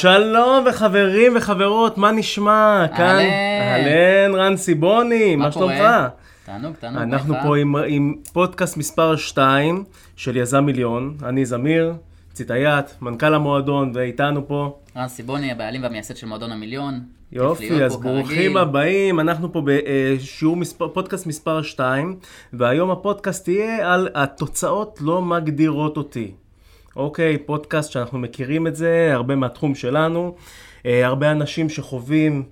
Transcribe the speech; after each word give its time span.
שלום 0.00 0.64
וחברים 0.66 1.32
וחברות, 1.36 1.98
מה 1.98 2.12
נשמע? 2.12 2.86
כאן, 2.96 3.18
אהלן, 3.60 4.34
רן 4.34 4.56
סיבוני, 4.56 5.36
מה 5.36 5.52
שלומך? 5.52 5.82
תענוג, 6.44 6.74
תענוג. 6.74 7.02
אנחנו 7.02 7.34
פה 7.42 7.56
עם, 7.56 7.76
עם 7.76 8.14
פודקאסט 8.32 8.76
מספר 8.76 9.16
2 9.16 9.84
של 10.16 10.36
יזם 10.36 10.64
מיליון, 10.64 11.16
אני 11.22 11.44
זמיר, 11.44 11.94
ציטייט, 12.32 12.86
מנכ"ל 13.00 13.34
המועדון, 13.34 13.92
ואיתנו 13.94 14.48
פה. 14.48 14.78
רן 14.96 15.08
סיבוני, 15.08 15.52
הבעלים 15.52 15.82
והמייסד 15.82 16.16
של 16.16 16.26
מועדון 16.26 16.52
המיליון. 16.52 17.00
יופי, 17.32 17.84
אז 17.84 17.96
ברוכים 17.96 18.56
הבאים, 18.56 19.20
אנחנו 19.20 19.52
פה 19.52 19.62
בשיעור 19.64 20.56
מספר, 20.56 20.88
פודקאסט 20.88 21.26
מספר 21.26 21.62
2, 21.62 22.16
והיום 22.52 22.90
הפודקאסט 22.90 23.48
יהיה 23.48 23.94
על 23.94 24.08
התוצאות 24.14 24.98
לא 25.02 25.22
מגדירות 25.22 25.96
אותי. 25.96 26.32
אוקיי, 26.96 27.38
פודקאסט 27.38 27.92
שאנחנו 27.92 28.18
מכירים 28.18 28.66
את 28.66 28.76
זה, 28.76 29.10
הרבה 29.12 29.36
מהתחום 29.36 29.74
שלנו, 29.74 30.34
אה, 30.86 31.06
הרבה 31.06 31.30
אנשים 31.30 31.68
שחווים 31.68 32.42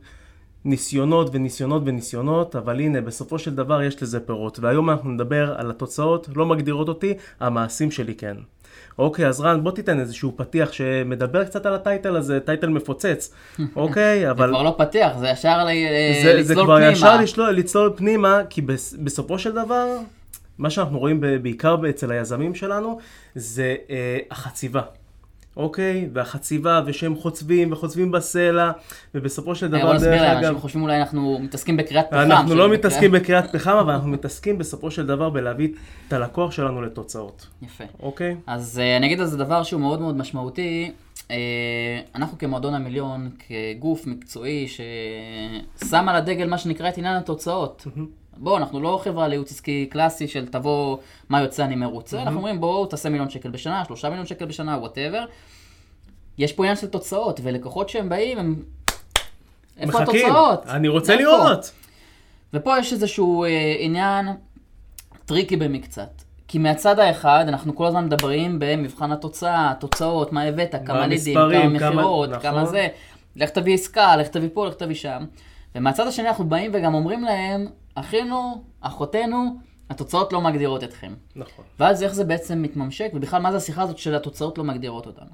ניסיונות 0.64 1.30
וניסיונות 1.32 1.82
וניסיונות, 1.86 2.56
אבל 2.56 2.80
הנה, 2.80 3.00
בסופו 3.00 3.38
של 3.38 3.54
דבר 3.54 3.82
יש 3.82 4.02
לזה 4.02 4.20
פירות. 4.20 4.58
והיום 4.58 4.90
אנחנו 4.90 5.10
נדבר 5.10 5.54
על 5.58 5.70
התוצאות, 5.70 6.28
לא 6.36 6.46
מגדירות 6.46 6.88
אותי, 6.88 7.14
המעשים 7.40 7.90
שלי 7.90 8.14
כן. 8.14 8.36
אוקיי, 8.98 9.26
אז 9.26 9.40
רן, 9.40 9.64
בוא 9.64 9.72
תיתן 9.72 10.00
איזשהו 10.00 10.32
פתיח 10.36 10.72
שמדבר 10.72 11.44
קצת 11.44 11.66
על 11.66 11.74
הטייטל 11.74 12.16
הזה, 12.16 12.40
טייטל 12.40 12.68
מפוצץ, 12.68 13.34
אוקיי? 13.76 14.30
אבל... 14.30 14.46
זה 14.46 14.52
כבר 14.52 14.62
לא 14.62 14.74
פתיח, 14.78 15.18
זה 15.18 15.28
ישר 15.28 15.64
זה, 16.22 16.34
לצלול 16.34 16.40
פנימה. 16.40 16.44
זה 16.44 16.54
כבר 16.54 16.80
ישר 16.80 17.16
לצלול, 17.16 17.50
לצלול 17.50 17.92
פנימה, 17.96 18.40
כי 18.50 18.62
בסופו 19.02 19.38
של 19.38 19.52
דבר, 19.52 19.86
מה 20.58 20.70
שאנחנו 20.70 20.98
רואים 20.98 21.20
בעיקר 21.42 21.76
אצל 21.90 22.12
היזמים 22.12 22.54
שלנו, 22.54 22.98
זה 23.34 23.76
אה, 23.90 24.18
החציבה. 24.30 24.82
אוקיי? 25.58 26.08
והחציבה, 26.12 26.82
ושהם 26.86 27.16
חוצבים, 27.16 27.72
וחוצבים 27.72 28.10
בסלע, 28.10 28.70
ובסופו 29.14 29.54
של 29.54 29.68
דבר, 29.68 29.98
דרך 29.98 30.20
אגב... 30.20 30.44
אנשים 30.44 30.58
חושבים 30.58 30.82
אולי 30.82 31.00
אנחנו 31.00 31.38
מתעסקים 31.38 31.76
בקריאת 31.76 32.06
פחם. 32.10 32.18
אנחנו 32.18 32.54
לא 32.54 32.68
מתעסקים 32.68 33.12
בקריאת 33.12 33.52
פחם, 33.52 33.76
אבל 33.76 33.92
אנחנו 33.92 34.08
מתעסקים 34.08 34.58
בסופו 34.58 34.90
של 34.90 35.06
דבר 35.06 35.30
בלהביא 35.30 35.68
את 36.08 36.12
הלקוח 36.12 36.52
שלנו 36.52 36.82
לתוצאות. 36.82 37.46
יפה. 37.62 37.84
אוקיי? 38.00 38.36
אז 38.46 38.80
uh, 38.80 38.98
אני 38.98 39.06
אגיד 39.06 39.20
על 39.20 39.26
זה 39.26 39.36
דבר 39.36 39.62
שהוא 39.62 39.80
מאוד 39.80 40.00
מאוד 40.00 40.16
משמעותי. 40.16 40.92
Uh, 41.16 41.30
אנחנו 42.14 42.38
כמועדון 42.38 42.74
המיליון, 42.74 43.30
כגוף 43.38 44.06
מקצועי 44.06 44.68
ששם 44.68 46.08
על 46.08 46.16
הדגל 46.16 46.48
מה 46.48 46.58
שנקרא 46.58 46.88
את 46.88 46.98
עניין 46.98 47.16
התוצאות. 47.16 47.86
בואו, 48.38 48.56
אנחנו 48.56 48.80
לא 48.80 49.00
חברה 49.04 49.28
לייעוץ 49.28 49.50
עסקי 49.50 49.86
קלאסי 49.86 50.28
של 50.28 50.46
תבוא, 50.46 50.98
מה 51.28 51.40
יוצא 51.40 51.64
אני 51.64 51.76
מרוצה, 51.76 52.22
אנחנו 52.22 52.36
אומרים 52.36 52.60
בואו 52.60 52.86
תעשה 52.86 53.08
מיליון 53.08 53.30
שקל 53.30 53.50
בשנה, 53.50 53.84
שלושה 53.84 54.08
מיליון 54.08 54.26
שקל 54.26 54.44
בשנה, 54.44 54.78
whatever. 54.78 55.24
יש 56.38 56.52
פה 56.52 56.62
עניין 56.62 56.76
של 56.76 56.86
תוצאות, 56.86 57.40
ולקוחות 57.42 57.88
שהם 57.88 58.08
באים, 58.08 58.38
הם... 58.38 58.62
איפה 59.78 60.02
התוצאות? 60.02 60.66
אני 60.66 60.88
רוצה 60.88 61.12
איפה? 61.12 61.22
לראות. 61.22 61.72
ופה 62.54 62.78
יש 62.78 62.92
איזשהו 62.92 63.44
אה, 63.44 63.74
עניין 63.78 64.26
tricky 65.26 65.56
במקצת. 65.56 66.22
כי 66.48 66.58
מהצד 66.58 66.98
האחד, 66.98 67.44
אנחנו 67.48 67.76
כל 67.76 67.86
הזמן 67.86 68.04
מדברים 68.04 68.56
במבחן 68.58 69.12
התוצאה, 69.12 69.70
התוצאות, 69.70 70.32
מה 70.32 70.42
הבאת, 70.42 70.74
כמה 70.86 71.06
לידים, 71.06 71.34
כמה 71.34 71.68
מכירות, 71.68 72.30
כמה, 72.30 72.40
כמה 72.40 72.62
נכון. 72.62 72.70
זה, 72.70 72.88
לך 73.36 73.50
תביא 73.50 73.74
עסקה, 73.74 74.16
לך 74.16 74.28
תביא 74.28 74.48
פה, 74.52 74.66
לך 74.66 74.74
תביא 74.74 74.94
שם. 74.94 75.24
ומהצד 75.74 76.06
השני 76.06 76.28
אנחנו 76.28 76.44
באים 76.44 76.70
וגם 76.74 76.94
אומרים 76.94 77.24
להם, 77.24 77.66
אחינו, 78.00 78.62
אחותינו, 78.80 79.56
התוצאות 79.90 80.32
לא 80.32 80.40
מגדירות 80.40 80.84
אתכם. 80.84 81.14
נכון. 81.36 81.64
ואז 81.78 82.02
איך 82.02 82.14
זה 82.14 82.24
בעצם 82.24 82.62
מתממשק, 82.62 83.10
ובכלל 83.14 83.42
מה 83.42 83.50
זה 83.50 83.56
השיחה 83.56 83.82
הזאת 83.82 83.98
של 83.98 84.14
התוצאות 84.14 84.58
לא 84.58 84.64
מגדירות 84.64 85.06
אותנו. 85.06 85.30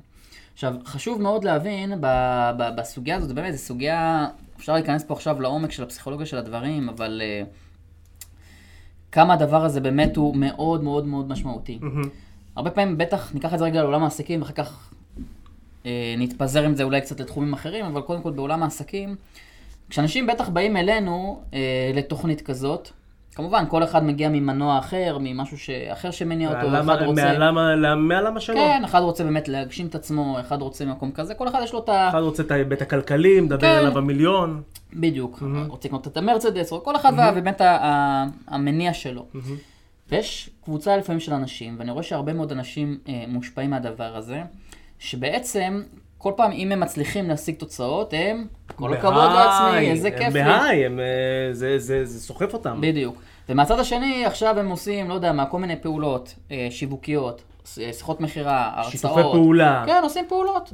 עכשיו, 0.55 0.75
חשוב 0.85 1.23
מאוד 1.23 1.45
להבין 1.45 2.01
ב- 2.01 2.51
ב- 2.59 2.77
בסוגיה 2.77 3.17
הזאת, 3.17 3.33
באמת, 3.33 3.53
זו 3.53 3.59
סוגיה, 3.59 4.27
אפשר 4.57 4.73
להיכנס 4.73 5.05
פה 5.05 5.15
עכשיו 5.15 5.41
לעומק 5.41 5.73
של 5.73 5.83
הפסיכולוגיה 5.83 6.27
של 6.27 6.39
הדברים, 6.39 6.89
אבל 6.89 7.23
uh, 7.23 7.47
כמה 9.13 9.35
הדבר 9.35 9.64
הזה 9.64 9.80
באמת 9.80 10.17
הוא 10.17 10.36
מאוד 10.36 10.85
מאוד 10.85 11.07
מאוד 11.07 11.29
משמעותי. 11.29 11.79
Mm-hmm. 11.83 12.08
הרבה 12.57 12.70
פעמים, 12.70 12.98
בטח, 12.98 13.35
ניקח 13.35 13.55
את 13.55 13.58
זה 13.58 13.64
רגע 13.64 13.83
לעולם 13.83 14.03
העסקים, 14.03 14.41
ואחר 14.42 14.53
כך 14.53 14.92
uh, 15.83 15.86
נתפזר 16.19 16.63
עם 16.63 16.74
זה 16.74 16.83
אולי 16.83 17.01
קצת 17.01 17.20
לתחומים 17.20 17.53
אחרים, 17.53 17.85
אבל 17.85 18.01
קודם 18.01 18.23
כל 18.23 18.30
בעולם 18.30 18.63
העסקים, 18.63 19.17
כשאנשים 19.90 20.27
בטח 20.27 20.48
באים 20.48 20.77
אלינו 20.77 21.42
אה, 21.55 21.90
לתוכנית 21.95 22.40
כזאת, 22.40 22.90
כמובן, 23.34 23.64
כל 23.68 23.84
אחד 23.84 24.05
מגיע 24.05 24.28
ממנוע 24.28 24.78
אחר, 24.78 25.18
ממשהו 25.20 25.58
ש... 25.58 25.70
אחר 25.70 26.11
שמניע 26.11 26.48
אותו, 26.48 26.70
למה, 26.70 26.95
אחד 26.95 27.02
רוצה... 27.02 27.39
מהלמה, 27.39 27.96
מהלמה 27.96 28.40
שלו. 28.40 28.56
כן, 28.56 28.83
אחד 28.84 29.00
רוצה 29.00 29.24
באמת 29.24 29.48
להגשים 29.48 29.86
את 29.86 29.94
עצמו, 29.94 30.40
אחד 30.40 30.62
רוצה 30.62 30.84
מקום 30.84 31.12
כזה, 31.12 31.34
כל 31.34 31.48
אחד 31.48 31.61
יש 31.64 31.73
לו 31.73 31.78
את 31.78 31.89
ה... 31.89 32.08
אחד 32.08 32.20
רוצה 32.20 32.42
את 32.42 32.50
ההיבט 32.50 32.83
הכלכלי, 32.83 33.40
מדבר 33.40 33.61
כן. 33.61 33.78
אליו 33.78 33.98
המיליון. 33.98 34.62
בדיוק, 34.92 35.39
mm-hmm. 35.39 35.70
רוצה 35.70 35.89
לקנות 35.89 36.06
את 36.06 36.17
המרצדס, 36.17 36.73
כל 36.84 36.96
אחד 36.96 37.18
mm-hmm. 37.18 37.33
ובאמת 37.33 37.61
המניע 38.48 38.94
שלו. 38.94 39.27
Mm-hmm. 39.34 39.39
ויש 40.11 40.50
קבוצה 40.64 40.96
לפעמים 40.96 41.20
של 41.20 41.33
אנשים, 41.33 41.77
ואני 41.78 41.90
רואה 41.90 42.02
שהרבה 42.02 42.33
מאוד 42.33 42.52
אנשים 42.52 42.98
אה, 43.08 43.24
מושפעים 43.28 43.70
מהדבר 43.70 44.17
הזה, 44.17 44.42
שבעצם 44.98 45.83
כל 46.24 46.33
פעם, 46.36 46.52
אם 46.52 46.73
הם 46.73 46.80
מצליחים 46.80 47.29
להשיג 47.29 47.55
תוצאות, 47.55 48.14
הם, 48.17 48.46
כל 48.77 48.95
הכבוד 48.95 49.30
לעצמי, 49.33 49.90
איזה 49.90 50.11
כיף 50.11 50.35
לי. 50.35 50.40
הם 50.40 50.48
בהיי, 50.48 50.85
אה, 50.85 50.89
זה, 51.52 51.79
זה, 51.79 52.05
זה 52.05 52.20
סוחף 52.20 52.55
אותם. 52.55 52.79
בדיוק. 52.80 53.23
ומהצד 53.48 53.79
השני, 53.79 54.27
עכשיו 54.27 54.58
הם 54.58 54.68
עושים, 54.68 55.08
לא 55.08 55.14
יודע 55.14 55.33
מה, 55.33 55.46
כל 55.46 55.58
מיני 55.58 55.77
פעולות 55.77 56.35
אה, 56.51 56.67
שיווקיות, 56.70 57.42
אה, 57.80 57.92
שיחות 57.92 58.20
מכירה, 58.20 58.70
הרצאות. 58.74 58.92
שיתופי 58.92 59.23
פעולה. 59.23 59.85
כן, 59.86 60.01
עושים 60.02 60.24
פעולות. 60.29 60.70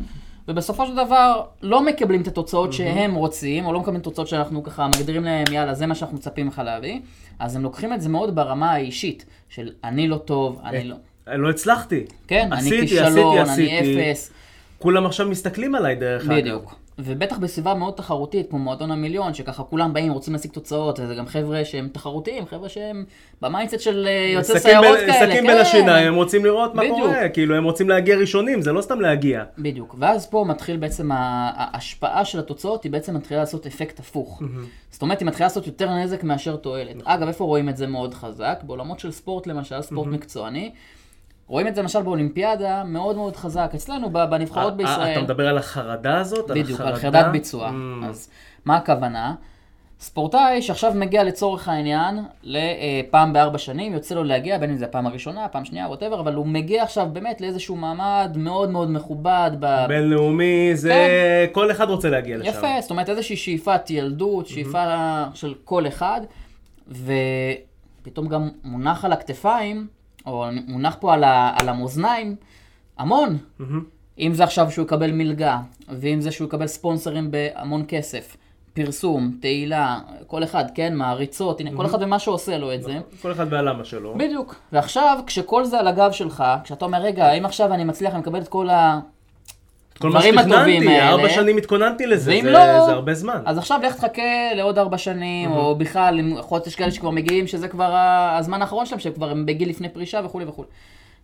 ובסופו 0.49 0.87
של 0.87 0.97
דבר, 0.97 1.43
לא 1.63 1.85
מקבלים 1.85 2.23
את 2.23 2.27
התוצאות 2.27 2.73
שהם 2.73 3.15
רוצים, 3.15 3.67
או 3.67 3.73
לא 3.73 3.81
מקבלים 3.81 4.01
תוצאות 4.01 4.29
שאנחנו 4.29 4.63
ככה 4.63 4.89
מגדירים 4.89 5.25
להם, 5.25 5.45
יאללה, 5.53 5.75
זה 5.75 5.87
מה 5.87 5.95
שאנחנו 5.95 6.17
מצפים 6.17 6.49
לך 6.49 6.63
להביא. 6.65 7.01
אז 7.39 7.57
הם 7.57 7.63
לוקחים 7.63 7.93
את 7.93 8.01
זה 8.01 8.09
מאוד 8.09 8.35
ברמה 8.35 8.73
האישית, 8.73 9.25
של 9.49 9.71
אני 9.85 10.09
לא 10.09 10.17
טוב, 10.17 10.61
אני 10.65 10.85
לא... 10.85 10.97
לא 11.27 11.51
הצלחתי. 11.51 12.05
כן, 12.27 12.49
עשיתי, 12.53 12.79
אני 12.79 12.87
כישלון, 12.87 13.39
אני 13.39 13.81
אפס. 13.81 14.33
כולם 14.81 15.07
עכשיו 15.07 15.29
מסתכלים 15.29 15.75
עליי 15.75 15.95
דרך 15.95 16.25
אגב. 16.25 16.35
בדיוק. 16.35 16.75
ובטח 16.99 17.39
בסביבה 17.39 17.75
מאוד 17.75 17.95
תחרותית, 17.95 18.51
כמו 18.51 18.59
מועדון 18.59 18.91
המיליון, 18.91 19.35
שככה 19.35 19.63
כולם 19.63 19.93
באים, 19.93 20.13
רוצים 20.13 20.33
להשיג 20.33 20.51
תוצאות, 20.51 21.01
וזה 21.01 21.15
גם 21.15 21.27
חבר'ה 21.27 21.65
שהם 21.65 21.89
תחרותיים, 21.93 22.47
חבר'ה 22.47 22.69
שהם 22.69 23.05
ב 23.43 23.47
mindset 23.47 23.81
של 23.81 24.07
אה, 24.09 24.33
יוצאי 24.35 24.61
סיירות 24.61 24.99
ב- 25.03 25.07
כאלה. 25.07 25.13
סכין 25.13 25.47
בין 25.47 25.57
כן. 25.57 25.61
השיניים, 25.61 26.09
הם 26.09 26.15
רוצים 26.15 26.45
לראות 26.45 26.75
מה 26.75 26.83
בדיוק. 26.83 26.99
קורה, 26.99 27.29
כאילו 27.29 27.55
הם 27.57 27.65
רוצים 27.65 27.89
להגיע 27.89 28.17
ראשונים, 28.17 28.63
זה 28.63 28.73
לא 28.73 28.83
סתם 28.83 29.01
להגיע. 29.01 29.45
בדיוק, 29.59 29.95
ואז 29.99 30.27
פה 30.27 30.45
מתחיל 30.49 30.77
בעצם 30.77 31.11
ההשפעה 31.13 32.25
של 32.25 32.39
התוצאות, 32.39 32.85
היא 32.85 32.93
בעצם 32.93 33.15
מתחילה 33.17 33.41
לעשות 33.41 33.67
אפקט 33.67 33.99
הפוך. 33.99 34.43
Mm-hmm. 34.43 34.91
זאת 34.91 35.03
אומרת, 35.03 35.21
היא 35.21 35.27
מתחילה 35.27 35.47
לעשות 35.47 35.67
יותר 35.67 35.91
נזק 35.95 36.25
מאשר 36.25 36.57
תועלת. 36.57 36.97
נכון. 36.97 37.13
אגב, 37.13 37.29
איפה 37.29 37.45
רואים 37.45 37.69
את 37.69 37.77
זה 37.77 37.87
מאוד 37.87 38.15
חזק? 38.15 38.61
בעולמות 38.63 39.01
של 39.01 39.11
ספורט 39.11 39.47
למשל, 39.47 39.83
ספורט 39.83 40.09
mm-hmm. 40.09 40.11
מקצועני. 40.11 40.73
רואים 41.51 41.67
את 41.67 41.75
זה 41.75 41.83
למשל 41.83 42.03
באולימפיאדה 42.03 42.85
מאוד 42.85 43.17
מאוד 43.17 43.37
חזק, 43.37 43.71
אצלנו 43.75 44.11
בנבחרות 44.11 44.65
אה, 44.65 44.71
אה, 44.71 44.77
בישראל. 44.77 45.13
אתה 45.13 45.23
מדבר 45.23 45.49
על 45.49 45.59
החרדה 45.59 46.21
הזאת? 46.21 46.51
בדיוק, 46.51 46.81
על 46.81 46.95
חרדת 46.95 47.27
ביצוע. 47.33 47.69
Mm. 47.69 48.07
אז 48.07 48.31
מה 48.65 48.77
הכוונה? 48.77 49.35
ספורטאי 50.01 50.63
שעכשיו 50.63 50.93
מגיע 50.95 51.25
לצורך 51.25 51.69
העניין 51.69 52.19
לפעם 52.43 53.33
בארבע 53.33 53.59
שנים, 53.59 53.93
יוצא 53.93 54.15
לו 54.15 54.25
להגיע, 54.25 54.59
בין 54.59 54.71
אם 54.71 54.77
זה 54.77 54.85
הפעם 54.85 55.07
הראשונה, 55.07 55.49
פעם 55.49 55.65
שנייה, 55.65 55.89
ווטאבר, 55.89 56.21
אבל 56.21 56.35
הוא 56.35 56.47
מגיע 56.47 56.83
עכשיו 56.83 57.09
באמת 57.13 57.41
לאיזשהו 57.41 57.77
מעמד 57.77 58.37
מאוד 58.37 58.71
מאוד 58.71 58.91
מכובד. 58.91 59.51
ב... 59.61 59.87
בינלאומי, 59.89 60.71
זה 60.75 60.89
כן. 60.89 61.53
כל 61.53 61.71
אחד 61.71 61.91
רוצה 61.91 62.11
להגיע 62.11 62.37
לשם. 62.37 62.49
יפה, 62.49 62.81
זאת 62.81 62.91
אומרת 62.91 63.09
איזושהי 63.09 63.37
שאיפת 63.37 63.91
ילדות, 63.91 64.47
שאיפה 64.47 64.85
mm-hmm. 64.85 65.37
של 65.37 65.55
כל 65.65 65.87
אחד, 65.87 66.21
ופתאום 66.89 68.29
גם 68.29 68.49
מונח 68.65 69.05
על 69.05 69.13
הכתפיים 69.13 69.87
או 70.27 70.45
מונח 70.67 70.97
פה 71.01 71.15
על, 71.15 71.25
ה, 71.25 71.55
על 71.61 71.69
המאזניים, 71.69 72.37
המון. 72.99 73.39
Mm-hmm. 73.61 73.65
אם 74.19 74.35
זה 74.35 74.45
עכשיו 74.45 74.71
שהוא 74.71 74.85
יקבל 74.85 75.13
מלגה, 75.13 75.59
ואם 75.89 76.21
זה 76.21 76.31
שהוא 76.31 76.49
יקבל 76.49 76.67
ספונסרים 76.67 77.31
בהמון 77.31 77.85
כסף, 77.89 78.37
פרסום, 78.75 79.37
תהילה, 79.41 79.99
כל 80.27 80.45
אחד, 80.45 80.65
כן, 80.75 80.97
מעריצות, 80.97 81.61
הנה, 81.61 81.71
mm-hmm. 81.71 81.77
כל 81.77 81.87
אחד 81.87 82.03
ומה 82.03 82.19
שעושה 82.19 82.59
לו 82.59 82.75
את 82.75 82.83
זה. 82.83 82.99
כל 83.23 83.33
אחד 83.33 83.47
והלמה 83.51 83.85
שלו. 83.85 84.15
בדיוק. 84.19 84.55
ועכשיו, 84.73 85.19
כשכל 85.27 85.65
זה 85.65 85.81
על 85.81 85.89
הגב 85.89 86.13
שלך, 86.13 86.45
כשאתה 86.65 86.85
אומר, 86.85 87.03
רגע, 87.03 87.33
אם 87.33 87.45
עכשיו 87.45 87.75
אני 87.75 87.85
מצליח, 87.85 88.13
אני 88.13 88.21
מקבל 88.21 88.41
את 88.41 88.49
כל 88.49 88.71
ה... 88.71 89.01
כל 90.01 90.11
מה 90.11 90.23
שתכננתי, 90.23 91.01
ארבע 91.01 91.29
שנים 91.29 91.57
התכוננתי 91.57 92.07
לזה, 92.07 92.39
זה, 92.43 92.51
לא, 92.51 92.85
זה 92.87 92.93
הרבה 92.93 93.15
זמן. 93.15 93.43
אז 93.47 93.59
עכשיו 93.59 93.81
לך 93.83 93.95
תחכה 93.95 94.55
לעוד 94.55 94.79
ארבע 94.79 94.99
שנים, 94.99 95.53
mm-hmm. 95.53 95.57
או 95.57 95.77
בכלל, 95.77 96.21
יכול 96.39 96.57
להיות 96.57 96.65
שיש 96.65 96.75
כאלה 96.75 96.91
שכבר 96.91 97.11
מגיעים, 97.11 97.47
שזה 97.47 97.69
כבר 97.69 97.97
הזמן 98.39 98.63
האחרון 98.63 98.87
שלהם, 98.87 99.01
שכבר 99.01 99.31
הם 99.31 99.47
בגיל 99.47 99.69
לפני 99.69 99.89
פרישה 99.89 100.21
וכולי 100.25 100.45
וכולי. 100.45 100.69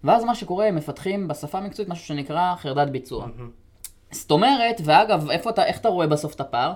ואז 0.05 0.25
מה 0.25 0.35
שקורה, 0.35 0.67
הם 0.67 0.77
מפתחים 0.77 1.29
בשפה 1.29 1.59
המקצועית 1.59 1.89
משהו 1.89 2.07
שנקרא 2.07 2.55
חרדת 2.57 2.89
ביצוע. 2.89 3.25
Mm-hmm. 3.25 4.11
זאת 4.11 4.31
אומרת, 4.31 4.81
ואגב, 4.85 5.31
איפה 5.31 5.51
אתה, 5.51 5.65
איך 5.65 5.79
אתה 5.79 5.89
רואה 5.89 6.07
בסוף 6.07 6.35
את 6.35 6.41
הפער? 6.41 6.73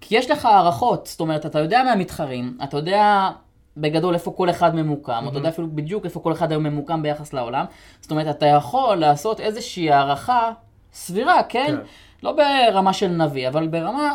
כי 0.00 0.16
יש 0.16 0.30
לך 0.30 0.46
הערכות, 0.46 1.06
זאת 1.06 1.20
אומרת, 1.20 1.46
אתה 1.46 1.58
יודע 1.58 1.82
מהמתחרים, 1.84 2.58
אתה 2.64 2.76
יודע 2.76 3.30
בגדול 3.76 4.14
איפה 4.14 4.32
כל 4.36 4.50
אחד 4.50 4.74
ממוקם, 4.74 5.12
mm-hmm. 5.12 5.30
אתה 5.30 5.38
יודע 5.38 5.48
אפילו 5.48 5.68
בדיוק 5.70 6.04
איפה 6.04 6.20
כל 6.20 6.32
אחד 6.32 6.50
היום 6.52 6.62
ממוקם 6.62 7.02
ביחס 7.02 7.32
לעולם. 7.32 7.64
זאת 8.00 8.10
אומרת, 8.10 8.36
אתה 8.36 8.46
יכול 8.46 8.96
לעשות 8.96 9.40
איזושהי 9.40 9.90
הערכה 9.90 10.50
סבירה, 10.92 11.42
כן? 11.48 11.66
כן. 11.66 11.76
לא 12.22 12.32
ברמה 12.32 12.92
של 12.92 13.08
נביא, 13.08 13.48
אבל 13.48 13.66
ברמה, 13.66 14.14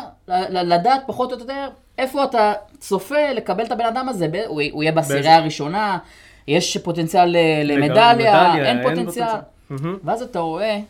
לדעת 0.50 1.02
פחות 1.06 1.32
או 1.32 1.38
יותר 1.38 1.68
איפה 1.98 2.24
אתה 2.24 2.52
צופה 2.78 3.32
לקבל 3.34 3.64
את 3.64 3.72
הבן 3.72 3.84
אדם 3.84 4.08
הזה, 4.08 4.28
הוא, 4.46 4.62
הוא 4.70 4.82
יהיה 4.82 4.92
בעשירייה 4.92 5.36
הראשונה, 5.36 5.98
יש 6.48 6.76
פוטנציאל 6.76 7.36
למדליה, 7.64 8.54
אין, 8.54 8.64
אין 8.64 8.82
פוטנציאל. 8.82 9.26
פוטנציאל. 9.68 9.96
ואז 10.04 10.22
אתה 10.22 10.38
רואה, 10.38 10.80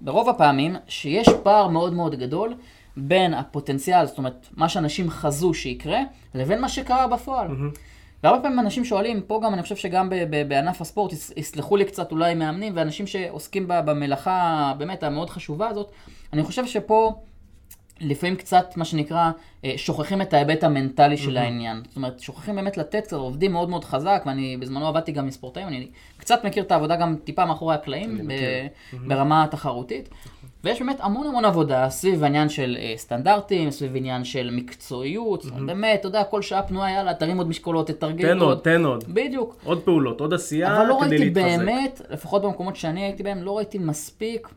ברוב 0.00 0.28
הפעמים, 0.28 0.76
שיש 0.88 1.28
פער 1.42 1.68
מאוד 1.68 1.92
מאוד 1.92 2.14
גדול 2.14 2.54
בין 2.96 3.34
הפוטנציאל, 3.34 4.06
זאת 4.06 4.18
אומרת, 4.18 4.46
מה 4.56 4.68
שאנשים 4.68 5.10
חזו 5.10 5.54
שיקרה, 5.54 6.00
לבין 6.34 6.60
מה 6.60 6.68
שקרה 6.68 7.06
בפועל. 7.06 7.48
Mm-hmm. 7.48 7.78
והרבה 8.26 8.42
פעמים 8.42 8.58
אנשים 8.58 8.84
שואלים, 8.84 9.20
פה 9.20 9.40
גם, 9.44 9.54
אני 9.54 9.62
חושב 9.62 9.76
שגם 9.76 10.10
בענף 10.48 10.80
הספורט, 10.80 11.12
יסלחו 11.36 11.76
לי 11.76 11.84
קצת 11.84 12.12
אולי 12.12 12.34
מאמנים 12.34 12.72
ואנשים 12.76 13.06
שעוסקים 13.06 13.64
במלאכה 13.68 14.72
באמת 14.78 15.02
המאוד 15.02 15.30
חשובה 15.30 15.68
הזאת, 15.68 15.90
אני 16.32 16.42
חושב 16.42 16.66
שפה 16.66 17.14
לפעמים 18.00 18.36
קצת, 18.36 18.76
מה 18.76 18.84
שנקרא, 18.84 19.30
אה, 19.64 19.72
שוכחים 19.76 20.22
את 20.22 20.34
ההיבט 20.34 20.64
המנטלי 20.64 21.16
של 21.16 21.36
העניין. 21.36 21.82
זאת 21.88 21.96
אומרת, 21.96 22.20
שוכחים 22.20 22.56
באמת 22.56 22.76
לתת 22.76 23.04
קצת, 23.04 23.16
עובדים 23.16 23.52
מאוד 23.52 23.68
מאוד 23.68 23.84
חזק, 23.84 24.22
ואני 24.26 24.56
בזמנו 24.56 24.88
עבדתי 24.88 25.12
גם 25.12 25.24
עם 25.24 25.30
ספורטאים, 25.30 25.68
אני 25.68 25.88
קצת 26.16 26.44
מכיר 26.44 26.62
את 26.62 26.72
העבודה 26.72 26.96
גם 26.96 27.16
טיפה 27.24 27.44
מאחורי 27.44 27.74
הקלעים, 27.74 28.28
ברמה 29.06 29.46
תחרותית. 29.50 30.08
ויש 30.66 30.80
באמת 30.80 30.96
המון 31.00 31.26
המון 31.26 31.44
עבודה 31.44 31.90
סביב 31.90 32.24
העניין 32.24 32.48
של 32.48 32.76
אה, 32.80 32.94
סטנדרטים, 32.96 33.70
סביב 33.70 33.96
עניין 33.96 34.24
של 34.24 34.50
מקצועיות, 34.52 35.44
mm-hmm. 35.44 35.62
באמת, 35.66 36.00
אתה 36.00 36.08
יודע, 36.08 36.24
כל 36.24 36.42
שעה 36.42 36.62
פנויה, 36.62 36.94
יאללה, 36.94 37.14
תרים 37.14 37.38
עוד 37.38 37.48
משקולות, 37.48 37.86
תתרגל. 37.86 38.28
תן 38.34 38.38
עוד, 38.38 38.58
תן 38.58 38.84
עוד. 38.84 39.04
בדיוק. 39.08 39.56
עוד 39.64 39.82
פעולות, 39.82 40.20
עוד 40.20 40.34
עשייה 40.34 40.66
כדי 40.66 40.76
להתחזק. 40.78 41.02
אבל 41.02 41.08
לא 41.08 41.10
ראיתי 41.10 41.30
באמת, 41.30 42.00
לפחות 42.10 42.42
במקומות 42.42 42.76
שאני 42.76 43.00
הייתי 43.00 43.22
בהם, 43.22 43.42
לא 43.42 43.56
ראיתי 43.56 43.78
מספיק 43.78 44.48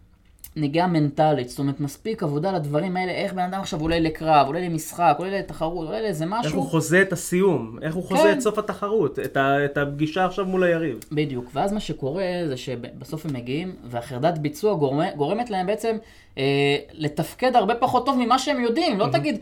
נגיעה 0.61 0.87
מנטלית, 0.87 1.49
זאת 1.49 1.59
אומרת, 1.59 1.79
מספיק 1.79 2.23
עבודה 2.23 2.51
לדברים 2.51 2.97
האלה, 2.97 3.11
איך 3.11 3.33
בן 3.33 3.41
אדם 3.41 3.59
עכשיו 3.59 3.81
עולה 3.81 3.99
לקרב, 3.99 4.47
עולה 4.47 4.59
למשחק, 4.59 5.15
עולה 5.17 5.39
לתחרות, 5.39 5.87
עולה 5.87 6.01
לאיזה 6.01 6.25
משהו. 6.25 6.43
איך 6.45 6.53
הוא 6.53 6.69
חוזה 6.69 7.01
את 7.01 7.13
הסיום, 7.13 7.79
איך 7.81 7.95
הוא 7.95 8.03
חוזה 8.03 8.23
כן. 8.23 8.33
את 8.37 8.41
סוף 8.41 8.57
התחרות, 8.57 9.19
את, 9.19 9.37
ה, 9.37 9.65
את 9.65 9.77
הפגישה 9.77 10.25
עכשיו 10.25 10.45
מול 10.45 10.63
היריב. 10.63 10.99
בדיוק, 11.11 11.45
ואז 11.53 11.73
מה 11.73 11.79
שקורה 11.79 12.23
זה 12.47 12.57
שבסוף 12.57 13.25
הם 13.25 13.33
מגיעים, 13.33 13.75
והחרדת 13.85 14.37
ביצוע 14.37 14.73
גורמ, 14.73 15.01
גורמת 15.15 15.49
להם 15.49 15.67
בעצם 15.67 15.97
אה, 16.37 16.77
לתפקד 16.93 17.55
הרבה 17.55 17.75
פחות 17.75 18.05
טוב 18.05 18.17
ממה 18.17 18.39
שהם 18.39 18.59
יודעים, 18.59 18.99
לא 18.99 19.07
תגיד... 19.11 19.39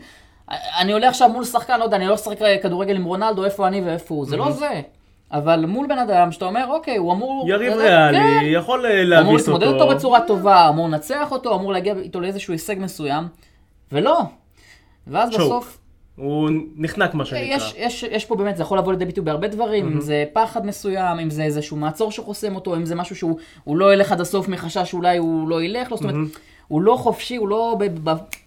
אני 0.78 0.92
עולה 0.92 1.08
עכשיו 1.08 1.28
מול 1.28 1.44
שחקן, 1.44 1.78
לא 1.78 1.84
יודע, 1.84 1.96
אני 1.96 2.06
לא 2.06 2.14
אשחק 2.14 2.38
כדורגל 2.62 2.96
עם 2.96 3.04
רונלדו, 3.04 3.44
איפה 3.44 3.68
אני 3.68 3.80
ואיפה 3.80 4.14
הוא, 4.14 4.26
זה 4.26 4.36
לא 4.36 4.50
זה. 4.50 4.80
אבל 5.32 5.66
מול 5.66 5.86
בן 5.86 5.98
אדם 5.98 6.32
שאתה 6.32 6.44
אומר, 6.44 6.66
אוקיי, 6.68 6.96
הוא 6.96 7.12
אמור... 7.12 7.44
יריב 7.48 7.72
ריאלי, 7.72 8.18
כן. 8.18 8.40
יכול 8.44 8.86
להביס 8.88 9.08
אותו. 9.12 9.20
אמור 9.20 9.36
להתמודד 9.36 9.66
אותו 9.66 9.88
בצורה 9.88 10.20
טובה, 10.20 10.68
אמור 10.68 10.88
לנצח 10.88 11.32
אותו, 11.32 11.54
אמור 11.54 11.72
להגיע 11.72 11.94
איתו 12.02 12.20
לאיזשהו 12.20 12.52
הישג 12.52 12.76
מסוים, 12.78 13.24
ולא. 13.92 14.20
ואז 15.06 15.30
שוק. 15.32 15.40
בסוף... 15.40 15.78
הוא 16.16 16.50
נחנק 16.76 17.14
מה 17.14 17.24
שנקרא. 17.24 17.44
יש, 17.44 17.74
יש, 17.78 18.02
יש 18.02 18.24
פה 18.24 18.36
באמת, 18.36 18.56
זה 18.56 18.62
יכול 18.62 18.78
לבוא 18.78 18.92
לידי 18.92 19.04
ביטוי 19.04 19.24
בהרבה 19.24 19.48
דברים, 19.48 19.88
mm-hmm. 19.88 19.92
אם 19.92 20.00
זה 20.00 20.24
פחד 20.32 20.66
מסוים, 20.66 21.18
אם 21.18 21.30
זה 21.30 21.42
איזשהו 21.42 21.76
מעצור 21.76 22.12
שחוסם 22.12 22.54
אותו, 22.54 22.76
אם 22.76 22.84
זה 22.84 22.94
משהו 22.94 23.16
שהוא 23.16 23.76
לא 23.76 23.94
ילך 23.94 24.12
עד 24.12 24.20
הסוף 24.20 24.48
מחשש 24.48 24.90
שאולי 24.90 25.18
הוא 25.18 25.48
לא 25.48 25.62
ילך, 25.62 25.90
לא, 25.90 25.96
זאת 25.96 26.04
אומרת, 26.04 26.16
mm-hmm. 26.16 26.38
הוא 26.68 26.82
לא 26.82 26.96
חופשי, 26.96 27.36
הוא 27.36 27.48
לא 27.48 27.78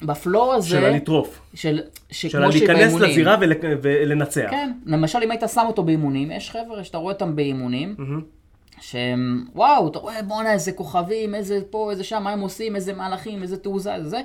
בפלואו 0.01 0.53
הזה. 0.53 0.69
של 0.69 0.85
הלטרוף. 0.85 1.39
של, 1.53 1.81
של 2.11 2.39
להיכנס 2.39 2.93
לזירה 2.93 3.37
ול, 3.41 3.53
ולנצח. 3.81 4.47
כן, 4.49 4.71
למשל 4.85 5.19
אם 5.23 5.31
היית 5.31 5.43
שם 5.53 5.65
אותו 5.67 5.83
באימונים, 5.83 6.31
יש 6.31 6.51
חבר'ה 6.51 6.83
שאתה 6.83 6.97
רואה 6.97 7.13
אותם 7.13 7.35
באימונים, 7.35 7.95
mm-hmm. 7.97 8.81
שהם, 8.81 9.45
וואו, 9.55 9.87
אתה 9.87 9.99
רואה, 9.99 10.23
בואנה, 10.23 10.53
איזה 10.53 10.71
כוכבים, 10.71 11.35
איזה 11.35 11.59
פה, 11.69 11.91
איזה 11.91 12.03
שם, 12.03 12.23
מה 12.23 12.31
הם 12.31 12.39
עושים, 12.39 12.75
איזה 12.75 12.93
מהלכים, 12.93 13.41
איזה 13.41 13.57
תעוזה, 13.57 13.95
איזה 13.95 14.09
זה. 14.09 14.21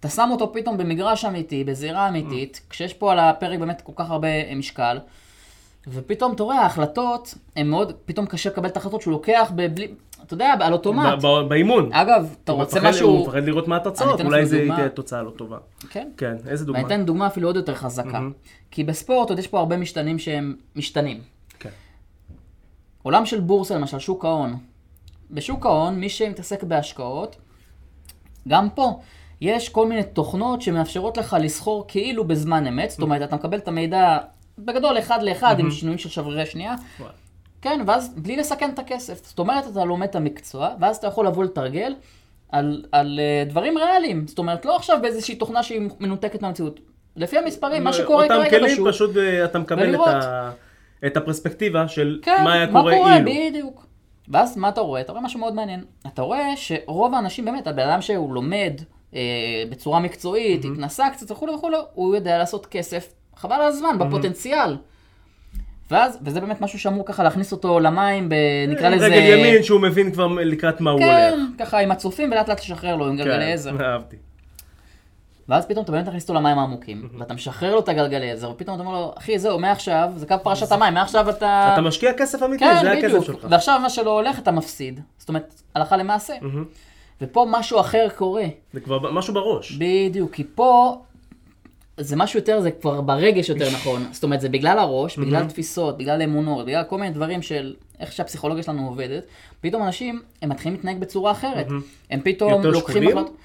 אתה 0.00 0.08
שם 0.08 0.28
אותו 0.32 0.52
פתאום 0.52 0.76
במגרש 0.76 1.24
אמיתי, 1.24 1.64
בזירה 1.64 2.08
אמיתית, 2.08 2.56
mm-hmm. 2.56 2.70
כשיש 2.70 2.94
פה 2.94 3.12
על 3.12 3.18
הפרק 3.18 3.58
באמת 3.58 3.80
כל 3.80 3.92
כך 3.96 4.10
הרבה 4.10 4.54
משקל. 4.56 4.98
ופתאום, 5.86 6.32
אתה 6.32 6.42
רואה, 6.42 6.60
ההחלטות 6.60 7.34
הן 7.56 7.66
מאוד, 7.66 7.92
פתאום 8.04 8.26
קשה 8.26 8.50
לקבל 8.50 8.68
את 8.68 8.76
ההחלטות 8.76 9.02
שהוא 9.02 9.12
לוקח 9.12 9.52
בלי, 9.54 9.88
אתה 10.28 10.34
יודע, 10.34 10.54
על 10.60 10.72
אוטומט. 10.72 11.22
באימון. 11.48 11.92
אגב, 11.92 12.36
אתה 12.44 12.52
רוצה 12.52 12.80
משהו... 12.80 13.08
הוא 13.08 13.26
מפחד 13.26 13.44
לראות 13.44 13.68
מה 13.68 13.76
התוצאות, 13.76 14.20
אולי 14.20 14.46
זה 14.46 14.66
תהיה 14.74 14.88
תוצאה 14.88 15.22
לא 15.22 15.30
טובה. 15.30 15.58
כן. 15.90 16.08
כן, 16.16 16.36
איזה 16.46 16.64
דוגמה? 16.64 16.82
ואני 16.82 16.94
אתן 16.94 17.04
דוגמה 17.04 17.26
אפילו 17.26 17.48
עוד 17.48 17.56
יותר 17.56 17.74
חזקה. 17.74 18.20
כי 18.70 18.84
בספורט 18.84 19.30
עוד 19.30 19.38
יש 19.38 19.46
פה 19.46 19.58
הרבה 19.58 19.76
משתנים 19.76 20.18
שהם 20.18 20.56
משתנים. 20.76 21.20
כן. 21.58 21.70
עולם 23.02 23.26
של 23.26 23.40
בורסה, 23.40 23.74
למשל, 23.74 23.98
שוק 23.98 24.24
ההון. 24.24 24.56
בשוק 25.30 25.66
ההון, 25.66 25.94
מי 25.94 26.08
שמתעסק 26.08 26.62
בהשקעות, 26.62 27.36
גם 28.48 28.70
פה, 28.70 29.00
יש 29.40 29.68
כל 29.68 29.88
מיני 29.88 30.02
תוכנות 30.02 30.62
שמאפשרות 30.62 31.16
לך 31.16 31.36
לסחור 31.40 31.84
כאילו 31.88 32.24
בזמן 32.24 32.66
אמת, 32.66 32.90
זאת 32.90 33.02
אומרת, 33.02 33.22
אתה 33.22 33.36
מקבל 33.36 33.58
את 33.58 33.68
המידע 33.68 34.18
בגדול 34.58 34.98
אחד 34.98 35.22
לאחד 35.22 35.58
עם 35.58 35.70
שינויים 35.70 35.98
של 35.98 36.08
שברירי 36.08 36.46
שנייה. 36.46 36.74
כן, 37.62 37.80
ואז 37.86 38.14
בלי 38.16 38.36
לסכן 38.36 38.70
את 38.70 38.78
הכסף. 38.78 39.26
זאת 39.26 39.38
אומרת, 39.38 39.64
אתה 39.72 39.84
לומד 39.84 40.08
את 40.08 40.16
המקצוע, 40.16 40.68
ואז 40.80 40.96
אתה 40.96 41.06
יכול 41.06 41.26
לבוא 41.26 41.44
לתרגל 41.44 41.94
על, 42.52 42.84
על 42.92 43.20
uh, 43.46 43.50
דברים 43.50 43.78
ריאליים. 43.78 44.26
זאת 44.26 44.38
אומרת, 44.38 44.64
לא 44.64 44.76
עכשיו 44.76 44.98
באיזושהי 45.02 45.34
תוכנה 45.34 45.62
שהיא 45.62 45.88
מנותקת 46.00 46.42
מהמציאות. 46.42 46.80
לפי 47.16 47.38
המספרים, 47.38 47.84
מה 47.84 47.92
שקורה 47.92 48.28
כרגע 48.28 48.44
בשוק. 48.44 48.54
אותם 48.54 48.74
כלים, 48.76 48.92
פשוט 48.92 49.16
uh, 49.16 49.44
אתה 49.44 49.58
מקבל 49.58 49.94
את, 49.94 50.00
ה, 50.06 50.50
את 51.06 51.16
הפרספקטיבה 51.16 51.88
של 51.88 52.18
כן, 52.22 52.44
מה 52.44 52.52
היה 52.52 52.66
קורה 52.66 52.92
אילו. 52.92 53.04
כן, 53.04 53.10
מה 53.10 53.18
קורה, 53.18 53.48
בדיוק. 53.48 53.86
ואז 54.28 54.56
מה 54.56 54.68
אתה 54.68 54.80
רואה? 54.80 55.00
אתה 55.00 55.12
רואה 55.12 55.24
משהו 55.24 55.40
מאוד 55.40 55.54
מעניין. 55.54 55.84
אתה 56.06 56.22
רואה 56.22 56.56
שרוב 56.56 57.14
האנשים, 57.14 57.44
באמת, 57.44 57.66
הבן 57.66 57.88
אדם 57.88 58.02
שהוא 58.02 58.34
לומד 58.34 58.72
אה, 59.14 59.20
בצורה 59.70 60.00
מקצועית, 60.00 60.64
mm-hmm. 60.64 60.68
התנסה 60.68 61.10
קצת 61.12 61.30
וכולי 61.30 61.54
וכולי, 61.54 61.76
הוא 61.94 62.14
יודע 62.14 62.38
לעשות 62.38 62.66
כסף, 62.66 63.12
חבל 63.36 63.56
על 63.56 63.62
הזמן, 63.62 63.96
mm-hmm. 64.00 64.04
בפוטנציאל. 64.04 64.76
ואז, 65.90 66.18
וזה 66.22 66.40
באמת 66.40 66.60
משהו 66.60 66.78
שאמור 66.78 67.06
ככה 67.06 67.22
להכניס 67.22 67.52
אותו 67.52 67.80
למים, 67.80 68.28
ב, 68.28 68.34
נקרא 68.68 68.88
לזה... 68.88 69.06
רגל 69.06 69.16
ימין 69.16 69.62
שהוא 69.62 69.80
מבין 69.80 70.12
כבר 70.12 70.26
לקראת 70.26 70.80
מה 70.80 70.90
הוא 70.90 71.00
הולך. 71.00 71.10
כן, 71.10 71.38
ככה 71.58 71.78
עם 71.78 71.90
הצופים 71.90 72.30
ולאט 72.32 72.48
לאט 72.48 72.60
לשחרר 72.60 72.96
לו 72.96 73.06
עם 73.06 73.16
גלגלי 73.16 73.44
כן, 73.44 73.52
עזר. 73.52 73.78
כן, 73.78 73.84
אהבתי. 73.84 74.16
ואז 75.48 75.66
פתאום 75.66 75.84
אתה 75.84 75.92
באמת 75.92 76.08
מכניס 76.08 76.22
אותו 76.22 76.34
למים 76.34 76.58
העמוקים, 76.58 77.08
ואתה 77.18 77.34
משחרר 77.34 77.74
לו 77.74 77.80
את 77.80 77.88
הגלגלי 77.88 78.30
עזר, 78.30 78.50
ופתאום 78.50 78.74
אתה 78.74 78.84
אומר 78.84 79.00
לו, 79.00 79.14
אחי, 79.18 79.38
זהו, 79.38 79.58
מעכשיו, 79.58 80.10
זה 80.16 80.26
קו 80.26 80.34
פרשת 80.42 80.72
המים, 80.72 80.94
מעכשיו 80.94 81.30
אתה... 81.30 81.70
אתה 81.72 81.80
משקיע 81.80 82.12
כסף 82.12 82.42
אמיתי, 82.42 82.64
כן, 82.64 82.80
זה 82.82 82.92
הכסף 82.92 83.24
שלך. 83.24 83.46
ועכשיו 83.50 83.80
מה 83.82 83.90
שלא 83.90 84.10
הולך, 84.10 84.38
אתה 84.38 84.50
מפסיד. 84.50 85.00
זאת 85.18 85.28
אומרת, 85.28 85.54
הלכה 85.74 85.96
למעשה. 85.96 86.34
ופה 87.20 87.46
משהו 87.50 87.80
אחר 87.80 88.08
קורה. 88.16 88.44
זה 88.72 88.80
כבר 88.80 89.12
משהו 89.12 89.34
בראש. 89.34 89.72
בדיוק, 89.72 90.34
כי 90.34 90.44
פה 90.54 90.98
זה 91.98 92.16
משהו 92.16 92.38
יותר, 92.38 92.60
זה 92.60 92.70
כבר 92.70 93.00
ברגש 93.00 93.48
יותר 93.48 93.68
נכון. 93.76 94.04
זאת 94.12 94.24
אומרת, 94.24 94.40
זה 94.40 94.48
בגלל 94.48 94.78
הראש, 94.78 95.18
בגלל 95.18 95.46
תפיסות, 95.46 95.98
בגלל 95.98 96.22
אמונות, 96.22 96.66
בגלל 96.66 96.82
כל 96.88 96.98
מיני 96.98 97.14
דברים 97.14 97.42
של 97.42 97.74
איך 98.00 98.12
שהפסיכולוגיה 98.12 98.62
שלנו 98.62 98.88
עובדת. 98.88 99.24
פתאום 99.60 99.82
אנשים, 99.82 100.22
הם 100.42 100.48
מתחילים 100.48 100.74
להתנהג 100.74 100.98
בצורה 100.98 101.32
אחרת. 101.32 101.66
הם 102.10 102.20
פתאום 102.24 102.62
לוקחים 102.62 103.08
החלטות. 103.08 103.36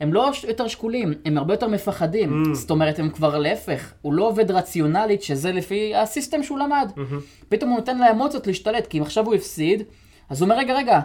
הם 0.00 0.12
לא 0.12 0.32
יותר 0.48 0.68
שקולים, 0.68 1.14
הם 1.24 1.38
הרבה 1.38 1.54
יותר 1.54 1.68
מפחדים. 1.68 2.44
Mm. 2.44 2.54
זאת 2.54 2.70
אומרת, 2.70 2.98
הם 2.98 3.10
כבר 3.10 3.38
להפך, 3.38 3.92
הוא 4.02 4.12
לא 4.12 4.28
עובד 4.28 4.50
רציונלית, 4.50 5.22
שזה 5.22 5.52
לפי 5.52 5.96
הסיסטם 5.96 6.42
שהוא 6.42 6.58
למד. 6.58 6.90
Mm-hmm. 6.96 7.46
פתאום 7.48 7.70
הוא 7.70 7.78
נותן 7.78 7.98
לאמוציות 7.98 8.46
להשתלט, 8.46 8.86
כי 8.86 8.98
אם 8.98 9.02
עכשיו 9.02 9.26
הוא 9.26 9.34
הפסיד, 9.34 9.82
אז 10.30 10.40
הוא 10.40 10.46
אומר, 10.46 10.58
רגע, 10.58 10.74
רגע, 10.74 11.00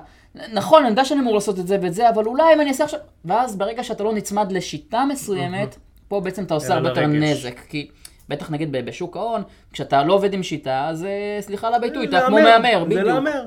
נכון, 0.53 0.81
אני 0.81 0.89
יודע 0.89 1.05
שאני 1.05 1.19
אמור 1.19 1.35
לעשות 1.35 1.59
את 1.59 1.67
זה 1.67 1.77
ואת 1.81 1.93
זה, 1.93 2.09
אבל 2.09 2.25
אולי 2.25 2.53
אם 2.53 2.61
אני 2.61 2.69
אעשה 2.69 2.83
עכשיו... 2.83 2.99
ואז 3.25 3.55
ברגע 3.55 3.83
שאתה 3.83 4.03
לא 4.03 4.13
נצמד 4.13 4.51
לשיטה 4.51 5.05
מסוימת, 5.09 5.73
mm-hmm. 5.73 5.86
פה 6.07 6.19
בעצם 6.19 6.43
אתה 6.43 6.53
עושה 6.53 6.73
הרבה 6.73 6.89
יותר 6.89 7.07
נזק, 7.07 7.59
כי 7.69 7.87
בטח 8.29 8.51
נגיד 8.51 8.71
בשוק 8.71 9.17
ההון, 9.17 9.41
כשאתה 9.73 10.03
לא 10.03 10.13
עובד 10.13 10.33
עם 10.33 10.43
שיטה, 10.43 10.87
אז 10.87 11.03
אה, 11.03 11.37
סליחה 11.41 11.67
על 11.67 11.73
הביטוי, 11.73 12.05
אתה 12.05 12.21
כמו 12.27 12.35
מהמר, 12.35 12.83
בדיוק. 12.85 13.01
זה 13.01 13.07
להמר. 13.07 13.45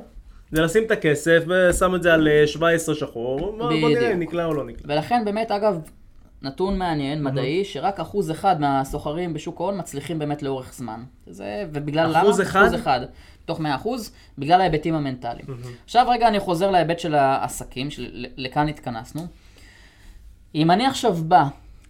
זה 0.53 0.63
לשים 0.63 0.83
את 0.85 0.91
הכסף 0.91 1.43
ושם 1.47 1.95
את 1.95 2.03
זה 2.03 2.15
על 2.15 2.29
17 2.47 2.95
אה, 2.95 3.01
שחור, 3.01 3.57
בוא 3.59 3.73
נראה, 3.73 4.15
נקלע 4.15 4.45
או 4.45 4.55
לא 4.55 4.65
נקלע. 4.65 4.95
ולכן 4.95 5.25
באמת, 5.25 5.51
אגב, 5.51 5.81
נתון 6.43 6.79
מעניין, 6.79 7.25
מדעי, 7.25 7.65
שרק 7.65 8.01
אחוז 8.01 8.31
אחד 8.31 8.61
מהסוחרים 8.61 9.35
בשוק 9.35 9.61
ההון 9.61 9.79
מצליחים 9.79 10.19
באמת 10.19 10.43
לאורך 10.43 10.75
זמן. 10.75 11.03
זה, 11.27 11.65
ובגלל 11.73 12.11
למה? 12.11 12.21
אחוז 12.21 12.41
אחד? 12.41 12.63
אחוז 12.63 12.75
אחד, 12.75 13.01
תוך 13.45 13.61
100 13.61 13.75
אחוז, 13.75 14.13
בגלל 14.39 14.61
ההיבטים 14.61 14.95
המנטליים. 14.95 15.47
עכשיו 15.85 16.07
רגע 16.11 16.29
אני 16.29 16.41
חוזר 16.41 16.71
להיבט 16.71 16.99
של 16.99 17.15
העסקים, 17.15 17.91
שלכאן 17.91 18.69
התכנסנו. 18.69 19.27
אם 20.55 20.71
אני 20.71 20.87
עכשיו 20.87 21.15
בא 21.15 21.45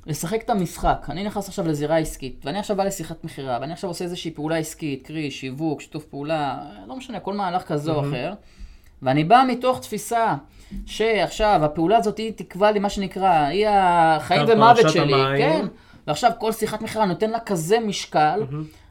לשחק 0.06 0.42
את 0.42 0.50
המשחק. 0.50 1.06
אני 1.08 1.24
נכנס 1.24 1.48
עכשיו 1.48 1.68
לזירה 1.68 1.98
עסקית, 1.98 2.42
ואני 2.44 2.58
עכשיו 2.58 2.76
בא 2.76 2.84
לשיחת 2.84 3.24
מכירה, 3.24 3.58
ואני 3.60 3.72
עכשיו 3.72 3.90
עושה 3.90 4.04
איזושהי 4.04 4.30
פעולה 4.30 4.56
עסקית, 4.56 5.06
קרי, 5.06 5.30
שיווק, 5.30 5.80
שיתוף 5.80 6.04
פעולה, 6.04 6.58
לא 6.86 6.96
משנה, 6.96 7.20
כל 7.20 7.34
מהלך 7.34 7.62
כזה 7.62 7.92
או 7.92 8.00
אחר, 8.00 8.32
ואני 9.02 9.24
בא 9.24 9.42
מתוך 9.48 9.80
תפיסה 9.80 10.34
שעכשיו 10.86 11.60
הפעולה 11.64 11.96
הזאת 11.96 12.18
היא 12.18 12.32
תקבע 12.36 12.70
לי 12.70 12.78
מה 12.78 12.90
שנקרא, 12.90 13.46
היא 13.46 13.66
החיים 13.70 14.42
ומוות 14.48 14.90
שלי, 14.90 15.14
כן? 15.38 15.66
ועכשיו 16.06 16.30
כל 16.38 16.52
שיחת 16.52 16.82
מכירה 16.82 17.04
נותן 17.04 17.30
לה 17.30 17.40
כזה 17.40 17.80
משקל, 17.80 18.42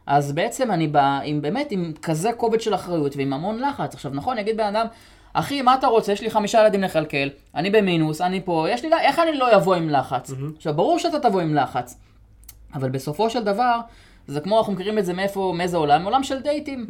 אז 0.06 0.32
בעצם 0.32 0.72
אני 0.72 0.88
בא 0.88 1.20
עם 1.24 1.42
באמת, 1.42 1.68
עם 1.72 1.94
כזה 2.02 2.30
כובד 2.38 2.62
של 2.62 2.76
אחריות 2.76 3.16
ועם 3.16 3.34
המון 3.34 3.62
לחץ. 3.62 3.94
עכשיו 3.94 4.12
נכון, 4.16 4.38
יגיד 4.38 4.58
בן 4.58 4.76
אדם, 4.76 4.86
אחי, 5.34 5.62
מה 5.62 5.76
אתה 5.76 5.88
רוצה? 5.88 6.12
יש 6.12 6.22
לי 6.22 6.30
חמישה 6.30 6.60
ילדים 6.62 6.82
לכלכל, 6.84 7.18
אני 7.56 7.70
במינוס, 7.70 8.22
אני 8.22 8.42
פה, 8.46 8.66
יש 8.70 8.84
לי... 8.86 8.90
איך 9.02 9.20
אני 9.20 9.38
לא 9.38 9.56
אבוא 9.56 9.76
עם 9.76 9.90
לחץ? 9.90 10.32
עכשיו, 10.58 10.74
ברור 10.74 11.00
שאתה 11.00 11.20
תבוא 11.20 11.42
עם 11.42 11.56
לחץ, 11.56 11.98
אבל 12.76 12.90
בסופו 12.90 13.30
של 13.30 13.44
דבר, 13.44 13.80
זה 14.28 14.40
כמו, 14.40 14.60
אנחנו 14.60 14.74
מכירים 14.74 14.98
את 14.98 15.06
זה 15.06 15.14
מאיפה, 15.14 15.54
מאיזה 15.56 15.78
עולם? 15.78 16.04
עולם 16.06 16.24
של 16.24 16.40
דייטים. 16.40 16.86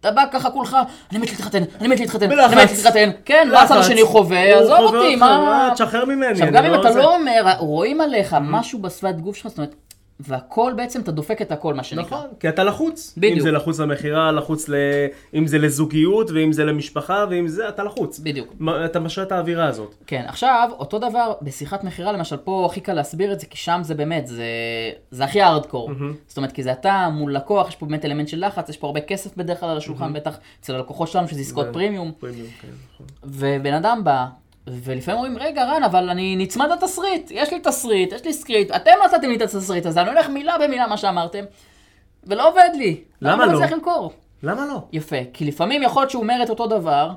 אתה 0.00 0.10
בא 0.10 0.22
ככה 0.32 0.50
כולך, 0.50 0.76
אני 1.12 1.18
מת 1.18 1.30
להתחתן, 1.30 1.62
אני 1.80 1.88
מת 1.88 2.00
להתחתן, 2.00 2.32
אני 2.32 2.56
מת. 2.64 2.70
להתחתן. 2.70 3.10
כן, 3.24 3.48
מה 3.52 3.62
הצד 3.62 3.76
השני 3.76 4.04
חווה? 4.04 4.58
עזוב 4.58 4.94
אותי, 4.94 5.16
מה... 5.16 5.70
תשחרר 5.74 6.04
ממני. 6.04 6.26
עכשיו, 6.30 6.48
גם 6.52 6.64
אם 6.64 6.80
אתה 6.80 6.92
זה- 6.92 6.98
לא 6.98 7.14
אומר, 7.16 7.52
רואים 7.58 8.00
עליך 8.00 8.36
משהו 8.40 8.78
בשפת 8.78 9.14
גוף 9.14 9.36
שלך, 9.36 9.48
זאת 9.48 9.58
אומרת, 9.58 9.74
והכל 10.20 10.72
בעצם, 10.76 11.00
אתה 11.00 11.12
דופק 11.12 11.42
את 11.42 11.52
הכל, 11.52 11.74
מה 11.74 11.84
שנקרא. 11.84 12.04
נכון, 12.18 12.26
כי 12.40 12.48
אתה 12.48 12.64
לחוץ. 12.64 13.14
בדיוק. 13.16 13.34
אם 13.34 13.40
זה 13.40 13.50
לחוץ 13.50 13.80
למכירה, 13.80 14.32
לחוץ 14.32 14.68
ל... 14.68 14.74
אם 15.34 15.46
זה 15.46 15.58
לזוגיות, 15.58 16.30
ואם 16.30 16.52
זה 16.52 16.64
למשפחה, 16.64 17.24
ואם 17.30 17.48
זה, 17.48 17.68
אתה 17.68 17.82
לחוץ. 17.84 18.18
בדיוק. 18.18 18.54
מה- 18.58 18.84
אתה 18.84 19.00
משרה 19.00 19.24
את 19.24 19.32
האווירה 19.32 19.66
הזאת. 19.66 19.94
כן, 20.06 20.24
עכשיו, 20.28 20.68
אותו 20.78 20.98
דבר 20.98 21.32
בשיחת 21.42 21.84
מכירה, 21.84 22.12
למשל, 22.12 22.36
פה 22.36 22.66
הכי 22.70 22.80
קל 22.80 22.92
להסביר 22.92 23.32
את 23.32 23.40
זה, 23.40 23.46
כי 23.46 23.56
שם 23.56 23.80
זה 23.82 23.94
באמת, 23.94 24.26
זה, 24.26 24.44
זה 25.10 25.24
הכי 25.24 25.42
הארדקור. 25.42 25.90
זאת 26.26 26.36
אומרת, 26.36 26.52
כי 26.52 26.62
זה 26.62 26.72
אתה 26.72 27.08
מול 27.12 27.34
לקוח, 27.34 27.68
יש 27.68 27.76
פה 27.76 27.86
באמת 27.86 28.04
אלמנט 28.04 28.28
של 28.28 28.46
לחץ, 28.46 28.68
יש 28.68 28.76
פה 28.76 28.86
הרבה 28.86 29.00
כסף 29.00 29.36
בדרך 29.36 29.60
כלל 29.60 29.68
על 29.68 29.76
השולחן, 29.76 30.12
בטח 30.12 30.38
אצל 30.60 30.74
הלקוחות 30.74 31.08
שלנו, 31.08 31.28
שזה 31.28 31.40
עסקות 31.40 31.66
פרימיום. 31.72 32.12
פרימיום, 32.18 32.48
כן, 32.60 32.68
נכון. 32.94 33.06
ובן 33.24 33.74
אדם 33.74 34.00
בא, 34.04 34.26
ולפעמים 34.66 35.24
אומרים, 35.24 35.38
רגע, 35.38 35.64
רן, 35.64 35.82
אבל 35.82 36.10
אני 36.10 36.36
נצמד 36.36 36.68
לתסריט, 36.70 37.30
יש 37.30 37.52
לי 37.52 37.60
תסריט, 37.60 38.12
יש 38.12 38.24
לי 38.24 38.32
script, 38.32 38.76
אתם 38.76 38.90
נתתם 39.04 39.28
לי 39.28 39.36
את 39.36 39.42
התסריט 39.42 39.86
הזה, 39.86 40.00
אני 40.02 40.10
הולך 40.10 40.28
מילה 40.28 40.58
במילה 40.58 40.86
מה 40.86 40.96
שאמרתם, 40.96 41.44
ולא 42.24 42.48
עובד 42.48 42.68
לי. 42.74 43.00
למה 43.22 43.44
אני 43.44 43.52
לא? 43.52 43.58
מצליח 43.58 43.72
למכור. 43.72 44.12
למה 44.42 44.66
לא? 44.66 44.78
יפה, 44.92 45.16
כי 45.32 45.44
לפעמים 45.44 45.82
יכול 45.82 46.02
להיות 46.02 46.10
שהוא 46.10 46.22
אומר 46.22 46.42
את 46.42 46.50
אותו 46.50 46.66
דבר, 46.66 47.10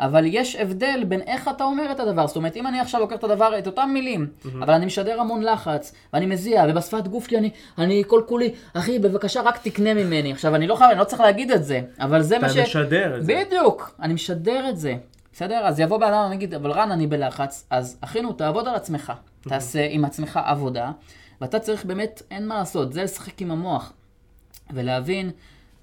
אבל 0.00 0.24
יש 0.26 0.56
הבדל 0.56 1.04
בין 1.08 1.20
איך 1.20 1.48
אתה 1.48 1.64
אומר 1.64 1.90
את 1.90 2.00
הדבר. 2.00 2.26
זאת 2.26 2.36
אומרת, 2.36 2.56
אם 2.56 2.66
אני 2.66 2.80
עכשיו 2.80 3.00
לוקח 3.00 3.16
את 3.16 3.24
הדבר, 3.24 3.58
את 3.58 3.66
אותם 3.66 3.90
מילים, 3.92 4.26
אבל 4.58 4.74
אני 4.74 4.86
משדר 4.86 5.20
המון 5.20 5.42
לחץ, 5.42 5.92
ואני 6.12 6.26
מזיע, 6.26 6.64
ובשפת 6.68 7.08
גוף 7.08 7.28
שלי 7.28 7.38
אני, 7.38 7.50
אני 7.78 8.02
כל 8.06 8.22
כולי, 8.26 8.50
אחי, 8.74 8.98
בבקשה, 8.98 9.40
רק 9.40 9.58
תקנה 9.58 9.94
ממני. 9.94 10.32
עכשיו, 10.32 10.54
אני 10.54 10.66
לא 10.66 10.74
חייב, 10.74 10.90
אני 10.90 10.98
לא 10.98 11.04
צריך 11.04 11.20
להגיד 11.20 11.50
את 11.50 11.64
זה, 11.64 11.80
אבל 12.00 12.22
זה 12.22 12.38
מה 12.38 12.46
אתה 12.46 12.54
ש... 12.54 12.58
משדר 12.58 13.16
את 13.16 13.26
זה. 13.26 13.34
בדיוק, 13.34 13.94
אני 14.00 14.14
משדר 14.14 14.68
את 14.68 14.76
זה. 14.78 14.94
בסדר? 15.36 15.66
אז 15.66 15.80
יבוא 15.80 15.98
בן 15.98 16.06
אדם 16.06 16.30
ויגיד, 16.30 16.54
אבל 16.54 16.70
רן, 16.70 16.90
אני 16.90 17.06
בלחץ, 17.06 17.66
אז 17.70 17.98
אחינו, 18.00 18.32
תעבוד 18.32 18.68
על 18.68 18.74
עצמך. 18.74 19.12
תעשה 19.40 19.86
עם 19.90 20.04
עצמך 20.04 20.40
עבודה, 20.44 20.92
ואתה 21.40 21.58
צריך 21.58 21.84
באמת, 21.84 22.22
אין 22.30 22.48
מה 22.48 22.54
לעשות, 22.54 22.92
זה 22.92 23.02
לשחק 23.02 23.40
עם 23.40 23.50
המוח. 23.50 23.92
ולהבין, 24.70 25.30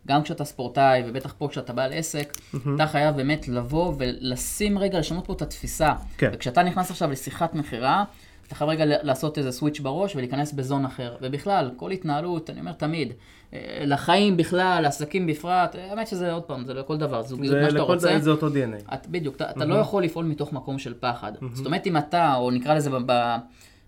גם 0.07 0.24
כשאתה 0.24 0.45
ספורטאי, 0.45 1.03
ובטח 1.07 1.36
פה 1.38 1.48
כשאתה 1.48 1.74
בעל 1.74 1.93
עסק, 1.93 2.33
אתה 2.75 2.88
חייב 2.88 3.15
באמת 3.15 3.48
לבוא 3.48 3.93
ולשים 3.98 4.79
רגע, 4.79 5.00
לשנות 5.00 5.25
פה 5.25 5.33
את 5.33 5.41
התפיסה. 5.41 5.93
כן. 6.17 6.29
וכשאתה 6.33 6.63
נכנס 6.63 6.91
עכשיו 6.91 7.12
לשיחת 7.12 7.53
מכירה, 7.53 8.03
אתה 8.48 8.55
חייב 8.55 8.69
רגע 8.69 8.83
לעשות 8.86 9.38
איזה 9.38 9.51
סוויץ' 9.51 9.79
בראש 9.79 10.15
ולהיכנס 10.15 10.53
בזון 10.53 10.86
אחר. 10.86 11.15
ובכלל, 11.22 11.72
כל 11.75 11.91
התנהלות, 11.91 12.50
אני 12.50 12.60
אומר 12.60 12.72
תמיד, 12.72 13.13
אה, 13.53 13.83
לחיים 13.86 14.38
בכלל, 14.38 14.79
לעסקים 14.81 15.27
בפרט, 15.27 15.75
אה, 15.75 15.89
האמת 15.89 16.07
שזה 16.07 16.31
עוד 16.31 16.43
פעם, 16.43 16.65
זה 16.65 16.74
לכל 16.74 16.98
דבר, 16.98 17.22
זוגיות, 17.22 17.51
זה 17.51 17.62
מה 17.62 17.69
שאתה 17.69 17.83
לכל 17.83 17.93
רוצה. 17.93 18.19
זה 18.19 18.31
אותו 18.31 18.48
DNA. 18.48 18.93
את, 18.93 19.07
בדיוק, 19.07 19.36
אתה, 19.36 19.50
אתה 19.50 19.65
לא 19.65 19.75
יכול 19.75 20.03
לפעול 20.03 20.25
מתוך 20.25 20.53
מקום 20.53 20.79
של 20.79 20.93
פחד. 21.00 21.31
זאת 21.53 21.65
אומרת, 21.65 21.88
אם 21.88 21.98
אתה, 21.98 22.36
או 22.36 22.51
נקרא 22.51 22.74
לזה 22.74 22.89
ב, 22.89 22.95
ב, 23.05 23.12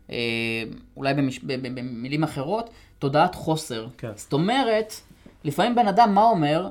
אה, 0.09 0.15
אולי 0.97 1.13
במש, 1.13 1.39
ב, 1.43 1.53
ב, 1.53 1.79
במילים 1.79 2.23
אחרות, 2.23 2.69
תודעת 2.99 3.35
חוסר. 3.35 3.87
כן. 3.97 4.11
זאת 4.15 4.33
אומרת, 4.33 4.93
לפעמים 5.45 5.75
בן 5.75 5.87
אדם, 5.87 6.15
מה 6.15 6.23
אומר? 6.23 6.67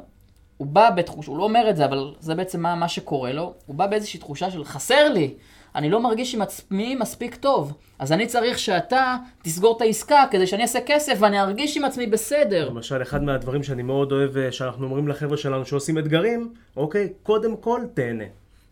הוא 0.56 0.66
בא 0.66 0.90
בתחושה, 0.90 1.30
הוא 1.30 1.38
לא 1.38 1.44
אומר 1.44 1.70
את 1.70 1.76
זה, 1.76 1.84
אבל 1.84 2.14
זה 2.20 2.34
בעצם 2.34 2.60
מה, 2.60 2.74
מה 2.74 2.88
שקורה 2.88 3.32
לו, 3.32 3.54
הוא 3.66 3.76
בא 3.76 3.86
באיזושהי 3.86 4.20
תחושה 4.20 4.50
של 4.50 4.64
חסר 4.64 5.08
לי, 5.08 5.34
אני 5.74 5.90
לא 5.90 6.02
מרגיש 6.02 6.34
עם 6.34 6.42
עצמי 6.42 6.94
מספיק 6.94 7.34
טוב, 7.34 7.72
אז 7.98 8.12
אני 8.12 8.26
צריך 8.26 8.58
שאתה 8.58 9.16
תסגור 9.42 9.76
את 9.76 9.82
העסקה 9.82 10.24
כדי 10.30 10.46
שאני 10.46 10.62
אעשה 10.62 10.78
כסף 10.86 11.16
ואני 11.20 11.40
ארגיש 11.40 11.76
עם 11.76 11.84
עצמי 11.84 12.06
בסדר. 12.06 12.68
למשל, 12.68 13.02
אחד 13.02 13.22
מהדברים 13.22 13.62
שאני 13.62 13.82
מאוד 13.82 14.12
אוהב, 14.12 14.36
אה, 14.36 14.52
שאנחנו 14.52 14.84
אומרים 14.84 15.08
לחבר'ה 15.08 15.36
שלנו 15.36 15.66
שעושים 15.66 15.98
אתגרים, 15.98 16.52
אוקיי, 16.76 17.12
קודם 17.22 17.56
כל 17.56 17.80
תהנה. 17.94 18.24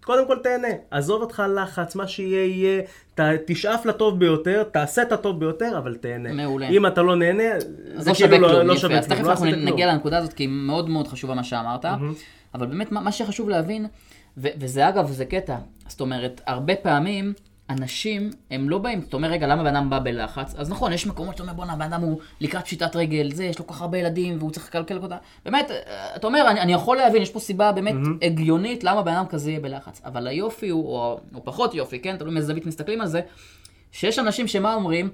קודם 0.04 0.26
כל 0.26 0.38
תהנה. 0.42 0.68
עזוב 0.90 1.22
אותך 1.22 1.42
לחץ, 1.56 1.94
מה 1.94 2.06
שיהיה 2.06 2.46
יהיה, 2.46 2.82
ת, 3.14 3.20
תשאף 3.46 3.86
לטוב 3.86 4.18
ביותר, 4.18 4.62
תעשה 4.62 5.02
את 5.02 5.12
הטוב 5.12 5.40
ביותר, 5.40 5.78
אבל 5.78 5.94
תהנה. 5.94 6.32
מעולה. 6.32 6.68
אם 6.68 6.86
אתה 6.86 7.02
לא 7.02 7.16
נהנה, 7.16 7.54
אז 7.54 7.64
זה 7.96 8.10
לא 8.10 8.14
כאילו 8.14 8.38
לא, 8.38 8.62
לא. 8.62 8.76
שווה 8.76 8.98
אז 8.98 9.06
כלום, 9.06 9.18
תכף 9.18 9.26
לא 9.26 9.30
אנחנו. 9.32 9.46
נגיע 9.46 9.86
לנקודה 9.86 10.18
הזאת, 10.18 10.32
כי 10.32 10.42
היא 10.42 10.48
מאוד 10.48 10.90
מאוד 10.90 11.08
חשובה 11.08 11.34
מה 11.34 11.44
שאמרת. 11.44 11.84
אבל 12.54 12.66
באמת, 12.66 12.92
מה 12.92 13.00
מה 13.00 13.12
שחשוב 13.12 13.48
להבין, 13.48 13.86
ו- 14.38 14.48
וזה 14.58 14.88
אגב, 14.88 15.10
זה 15.10 15.24
קטע, 15.24 15.56
זאת 15.88 16.00
אומרת, 16.00 16.40
הרבה 16.46 16.76
פעמים... 16.76 17.32
אנשים, 17.72 18.30
הם 18.50 18.70
לא 18.70 18.78
באים, 18.78 19.00
אתה 19.08 19.16
אומר, 19.16 19.28
רגע, 19.28 19.46
למה 19.46 19.62
בן 19.62 19.76
אדם 19.76 19.90
בא 19.90 19.98
בלחץ? 19.98 20.54
אז 20.58 20.70
נכון, 20.70 20.92
יש 20.92 21.06
מקומות 21.06 21.36
שאתה 21.36 21.42
אומר, 21.42 21.54
בואנה, 21.54 21.76
בן 21.76 21.82
אדם 21.92 22.00
הוא 22.00 22.20
לקראת 22.40 22.64
פשיטת 22.64 22.96
רגל, 22.96 23.30
זה, 23.32 23.44
יש 23.44 23.58
לו 23.58 23.66
כל 23.66 23.74
כך 23.74 23.80
הרבה 23.80 23.98
ילדים, 23.98 24.38
והוא 24.38 24.50
צריך 24.50 24.66
לקלקל 24.66 24.96
אותה. 24.96 25.16
באמת, 25.44 25.70
אה, 25.70 26.16
אתה 26.16 26.26
אומר, 26.26 26.46
אני, 26.50 26.60
אני 26.60 26.72
יכול 26.72 26.96
להבין, 26.96 27.22
יש 27.22 27.30
פה 27.30 27.40
סיבה 27.40 27.72
באמת 27.72 27.94
הגיונית 28.22 28.84
למה 28.84 29.02
בן 29.02 29.12
אדם 29.12 29.26
כזה 29.26 29.50
יהיה 29.50 29.60
בלחץ. 29.60 30.02
אבל 30.04 30.26
היופי 30.26 30.68
הוא, 30.68 30.86
או, 30.86 31.20
או 31.34 31.44
פחות 31.44 31.74
יופי, 31.74 31.98
כן? 31.98 32.16
תלוי 32.16 32.34
מאיזה 32.34 32.46
זווית 32.46 32.66
מסתכלים 32.66 33.00
על 33.00 33.06
זה, 33.06 33.20
שיש 33.92 34.18
אנשים 34.18 34.48
שמה 34.48 34.74
אומרים, 34.74 35.10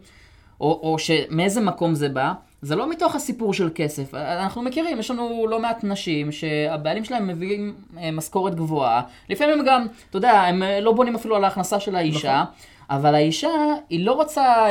או, 0.61 0.81
או 0.83 0.99
שמאיזה 0.99 1.61
מקום 1.61 1.95
זה 1.95 2.09
בא, 2.09 2.33
זה 2.63 2.77
לא 2.77 2.91
מתוך 2.91 3.15
הסיפור 3.15 3.55
של 3.55 3.71
כסף. 3.75 4.15
אנחנו 4.15 4.63
מכירים, 4.63 4.99
יש 5.01 5.11
לנו 5.11 5.47
לא 5.51 5.61
מעט 5.61 5.85
נשים 5.85 6.33
שהבעלים 6.33 7.05
שלהם 7.05 7.27
מביאים 7.27 7.75
אה, 7.99 8.11
משכורת 8.11 8.55
גבוהה. 8.55 9.01
לפעמים 9.31 9.59
הם 9.61 9.67
גם, 9.67 9.87
אתה 10.11 10.19
יודע, 10.19 10.31
הם 10.33 10.63
אה, 10.63 10.81
לא 10.81 10.93
בונים 10.93 11.15
אפילו 11.15 11.37
על 11.37 11.45
ההכנסה 11.45 11.81
של 11.81 11.97
האישה. 11.97 12.45
אבל 12.91 13.15
האישה, 13.15 13.49
היא 13.91 14.07
לא 14.07 14.13
רוצה, 14.13 14.43
אה, 14.45 14.67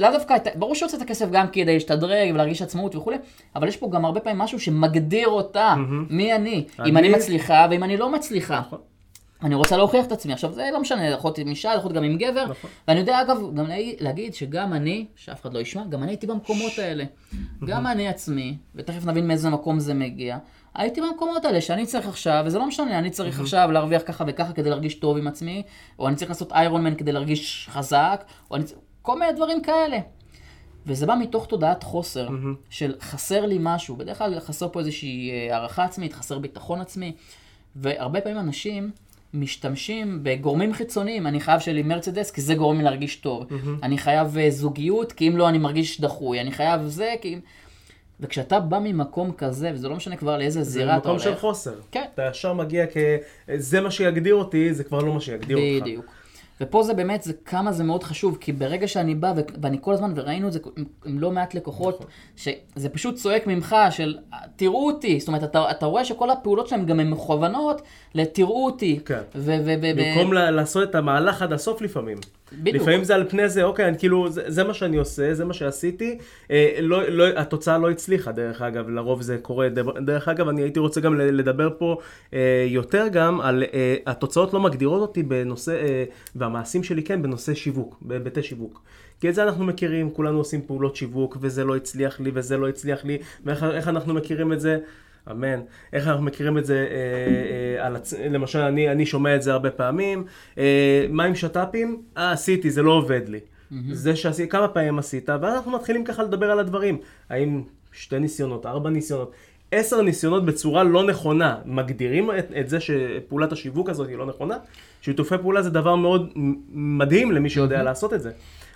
לאו 0.00 0.10
דווקא, 0.12 0.34
ברור 0.54 0.74
שהיא 0.74 0.86
רוצה 0.86 0.96
את 0.96 1.02
הכסף 1.02 1.30
גם 1.30 1.46
כדי 1.52 1.74
להשתדרג 1.74 2.30
ולהרגיש 2.34 2.62
עצמאות 2.62 2.96
וכולי, 2.96 3.16
אבל 3.56 3.68
יש 3.68 3.76
פה 3.76 3.88
גם 3.92 4.04
הרבה 4.04 4.20
פעמים 4.20 4.38
משהו 4.38 4.60
שמגדיר 4.60 5.28
אותה, 5.28 5.74
מי 6.10 6.34
אני, 6.34 6.64
אם 6.86 6.96
אני 6.96 7.08
אני- 7.08 7.16
מצליחה 7.16 7.66
ואם 7.70 7.84
אני 7.84 7.96
לא 7.96 8.10
מצליחה. 8.12 8.60
נכון. 8.60 8.78
אני 9.42 9.54
רוצה 9.54 9.76
להוכיח 9.76 10.06
את 10.06 10.12
עצמי. 10.12 10.32
עכשיו, 10.32 10.52
זה 10.52 10.68
לא 10.72 10.80
משנה, 10.80 11.06
יכול 11.08 11.28
להיות 11.28 11.38
עם 11.38 11.48
אישה, 11.48 11.72
יכול 11.76 11.90
להיות 11.90 11.96
גם 11.96 12.10
עם 12.10 12.18
גבר. 12.18 12.44
נכון. 12.50 12.70
ואני 12.88 13.00
יודע, 13.00 13.20
אגב, 13.20 13.36
גם 13.54 13.66
להגיד- 14.00 14.34
שגם 14.34 14.72
אני, 14.74 15.06
שאף 15.16 15.40
אחד 15.42 15.54
לא 15.54 15.58
ישמע, 15.58 15.84
גם 15.86 16.02
אני 16.02 16.10
הייתי 16.12 16.26
במקומות 16.26 16.72
האלה. 16.78 17.04
גם 17.66 17.86
אני 17.86 18.08
עצמי, 18.08 18.56
ותכף 18.74 19.06
נבין 19.06 19.26
מאיזה 19.28 19.50
מקום 19.50 19.80
זה 19.80 19.94
מגיע, 19.94 20.38
הייתי 20.74 21.00
במקומות 21.00 21.44
האלה 21.44 21.60
שאני 21.60 21.86
צריך 21.86 22.08
עכשיו, 22.08 22.42
וזה 22.46 22.58
לא 22.58 22.66
משנה, 22.66 22.98
אני 22.98 23.10
צריך 23.10 23.40
עכשיו 23.40 23.70
להרוויח 23.72 24.02
ככה 24.06 24.24
וככה 24.26 24.52
כדי 24.52 24.70
להרגיש 24.70 24.94
טוב 24.94 25.16
עם 25.16 25.26
עצמי, 25.26 25.62
או 25.98 26.08
אני 26.08 26.16
צריך 26.16 26.30
לעשות 26.30 26.52
איירון 26.52 26.84
מן 26.84 26.94
כדי 26.94 27.12
להרגיש 27.12 27.68
חזק, 27.72 28.24
או 28.50 28.56
אני 28.56 28.64
צריך... 28.64 28.80
כל 29.02 29.18
מיני 29.18 29.32
דברים 29.32 29.62
כאלה. 29.62 29.98
וזה 30.86 31.06
בא 31.06 31.14
מתוך 31.20 31.46
תודעת 31.46 31.82
חוסר, 31.82 32.28
של 32.70 32.94
חסר 33.00 33.46
לי 33.46 33.56
משהו. 33.60 33.96
בדרך 33.96 34.18
כלל 34.18 34.40
חסר 34.40 34.68
פה 34.68 34.80
איזושהי 34.80 35.30
אה, 35.30 35.54
הערכה 35.56 35.84
עצמית, 35.84 36.12
חסר 36.12 36.38
ביטחון 36.38 36.80
עצמי. 36.80 37.12
והרבה 37.76 38.20
פעמים 38.20 38.38
אנשים 38.38 38.90
משתמשים 39.34 40.20
בגורמים 40.22 40.72
חיצוניים. 40.74 41.26
אני 41.26 41.40
חייב 41.40 41.60
שיהיה 41.60 41.74
לי 41.74 41.82
מרצדס, 41.82 42.30
כי 42.30 42.40
זה 42.40 42.54
גורם 42.54 42.78
לי 42.78 42.84
להרגיש 42.84 43.16
טוב. 43.16 43.44
אני 43.82 43.98
חייב 43.98 44.38
אה, 44.38 44.50
זוגיות, 44.50 45.12
כי 45.12 45.28
אם 45.28 45.36
לא 45.36 45.48
אני 45.48 45.58
מרגיש 45.58 46.00
דחוי. 46.00 46.40
אני 46.40 46.52
חייב 46.52 46.80
זה, 46.86 47.14
כי... 47.20 47.34
אם- 47.34 47.40
וכשאתה 48.20 48.60
בא 48.60 48.78
ממקום 48.78 49.32
כזה, 49.32 49.70
וזה 49.74 49.88
לא 49.88 49.96
משנה 49.96 50.16
כבר 50.16 50.38
לאיזה 50.38 50.62
זה 50.62 50.70
זירה 50.70 50.92
אתה 50.92 50.98
מקום 50.98 51.10
הולך. 51.10 51.22
של 51.22 51.34
חוסר. 51.34 51.74
כן. 51.90 52.04
אתה 52.14 52.28
ישר 52.30 52.52
מגיע 52.52 52.86
כ... 52.86 52.96
זה 53.56 53.80
מה 53.80 53.90
שיגדיר 53.90 54.34
אותי, 54.34 54.74
זה 54.74 54.84
כבר 54.84 54.98
לא 54.98 55.14
מה 55.14 55.20
שיגדיר 55.20 55.56
אותך. 55.56 55.82
בדיוק. 55.82 56.04
ופה 56.60 56.82
זה 56.82 56.94
באמת, 56.94 57.22
זה 57.22 57.32
כמה 57.44 57.72
זה 57.72 57.84
מאוד 57.84 58.02
חשוב, 58.04 58.38
כי 58.40 58.52
ברגע 58.52 58.88
שאני 58.88 59.14
בא, 59.14 59.32
ו- 59.36 59.40
ואני 59.62 59.78
כל 59.80 59.92
הזמן, 59.92 60.12
וראינו 60.16 60.48
את 60.48 60.52
זה 60.52 60.58
עם, 60.76 60.84
עם 61.04 61.18
לא 61.18 61.30
מעט 61.30 61.54
לקוחות, 61.54 61.94
נכון. 61.94 62.10
שזה 62.36 62.88
פשוט 62.88 63.14
צועק 63.14 63.46
ממך 63.46 63.76
של, 63.90 64.18
תראו 64.56 64.86
אותי, 64.86 65.20
זאת 65.20 65.28
אומרת, 65.28 65.44
אתה, 65.44 65.70
אתה 65.70 65.86
רואה 65.86 66.04
שכל 66.04 66.30
הפעולות 66.30 66.68
שלהם 66.68 66.86
גם 66.86 67.00
הן 67.00 67.10
מכוונות 67.10 67.82
לתראו 68.14 68.66
אותי. 68.66 69.00
כן. 69.04 69.20
ו- 69.34 69.58
ו- 69.64 69.74
ו- 69.82 69.96
במקום 69.96 70.32
לעשות 70.32 70.90
את 70.90 70.94
המהלך 70.94 71.42
עד 71.42 71.52
הסוף 71.52 71.82
לפעמים. 71.82 72.18
בדיוק. 72.52 72.82
לפעמים 72.82 73.04
זה 73.04 73.14
על 73.14 73.28
פני 73.28 73.48
זה, 73.48 73.62
אוקיי, 73.62 73.88
אני, 73.88 73.98
כאילו, 73.98 74.30
זה, 74.30 74.42
זה 74.46 74.64
מה 74.64 74.74
שאני 74.74 74.96
עושה, 74.96 75.34
זה 75.34 75.44
מה 75.44 75.54
שעשיתי. 75.54 76.18
אה, 76.50 76.78
לא, 76.80 77.08
לא, 77.08 77.24
התוצאה 77.26 77.78
לא 77.78 77.90
הצליחה, 77.90 78.32
דרך 78.32 78.62
אגב, 78.62 78.88
לרוב 78.88 79.22
זה 79.22 79.38
קורה. 79.42 79.68
דרך 80.04 80.28
אגב, 80.28 80.48
אני 80.48 80.62
הייתי 80.62 80.80
רוצה 80.80 81.00
גם 81.00 81.14
לדבר 81.14 81.70
פה 81.78 81.96
אה, 82.34 82.66
יותר 82.68 83.08
גם 83.12 83.40
על 83.40 83.64
אה, 83.74 83.96
התוצאות 84.06 84.54
לא 84.54 84.60
מגדירות 84.60 85.00
אותי 85.00 85.22
בנושא, 85.22 85.72
אה, 85.72 86.04
והמעשים 86.36 86.82
שלי 86.82 87.02
כן, 87.02 87.22
בנושא 87.22 87.54
שיווק, 87.54 87.98
בהיבטי 88.02 88.42
שיווק. 88.42 88.82
כי 89.20 89.28
את 89.28 89.34
זה 89.34 89.42
אנחנו 89.42 89.64
מכירים, 89.64 90.10
כולנו 90.10 90.38
עושים 90.38 90.62
פעולות 90.66 90.96
שיווק, 90.96 91.36
וזה 91.40 91.64
לא 91.64 91.76
הצליח 91.76 92.20
לי, 92.20 92.30
וזה 92.34 92.56
לא 92.56 92.68
הצליח 92.68 93.04
לי, 93.04 93.18
ואיך 93.44 93.62
איך 93.64 93.88
אנחנו 93.88 94.14
מכירים 94.14 94.52
את 94.52 94.60
זה? 94.60 94.78
אמן. 95.30 95.60
איך 95.92 96.08
אנחנו 96.08 96.22
מכירים 96.22 96.58
את 96.58 96.66
זה, 96.66 96.86
אה, 96.90 97.80
אה, 97.80 97.86
על 97.86 97.96
הצ... 97.96 98.12
למשל, 98.12 98.58
אני, 98.58 98.90
אני 98.92 99.06
שומע 99.06 99.36
את 99.36 99.42
זה 99.42 99.52
הרבה 99.52 99.70
פעמים. 99.70 100.24
אה, 100.58 101.06
מה 101.10 101.24
עם 101.24 101.34
שת"פים? 101.34 102.02
אה, 102.16 102.32
עשיתי, 102.32 102.70
זה 102.70 102.82
לא 102.82 102.90
עובד 102.90 103.28
לי. 103.28 103.40
זה 103.92 104.16
שעשיתי, 104.16 104.48
כמה 104.48 104.68
פעמים 104.68 104.98
עשית, 104.98 105.28
ואנחנו 105.28 105.72
מתחילים 105.72 106.04
ככה 106.04 106.22
לדבר 106.22 106.50
על 106.50 106.58
הדברים. 106.58 106.98
האם 107.30 107.62
שתי 107.92 108.18
ניסיונות, 108.18 108.66
ארבע 108.66 108.90
ניסיונות, 108.90 109.32
עשר 109.72 110.02
ניסיונות 110.02 110.44
בצורה 110.44 110.84
לא 110.84 111.04
נכונה, 111.04 111.56
מגדירים 111.64 112.30
את, 112.38 112.52
את 112.60 112.68
זה 112.68 112.78
שפעולת 112.80 113.52
השיווק 113.52 113.88
הזאת 113.88 114.08
היא 114.08 114.16
לא 114.16 114.26
נכונה, 114.26 114.56
שיתופי 115.00 115.38
פעולה 115.38 115.62
זה 115.62 115.70
דבר 115.70 115.94
מאוד 115.94 116.32
מדהים 116.72 117.32
למי 117.32 117.50
שיודע 117.50 117.80
mm-hmm. 117.80 117.82
לעשות 117.82 118.14
את 118.14 118.22
זה. 118.22 118.30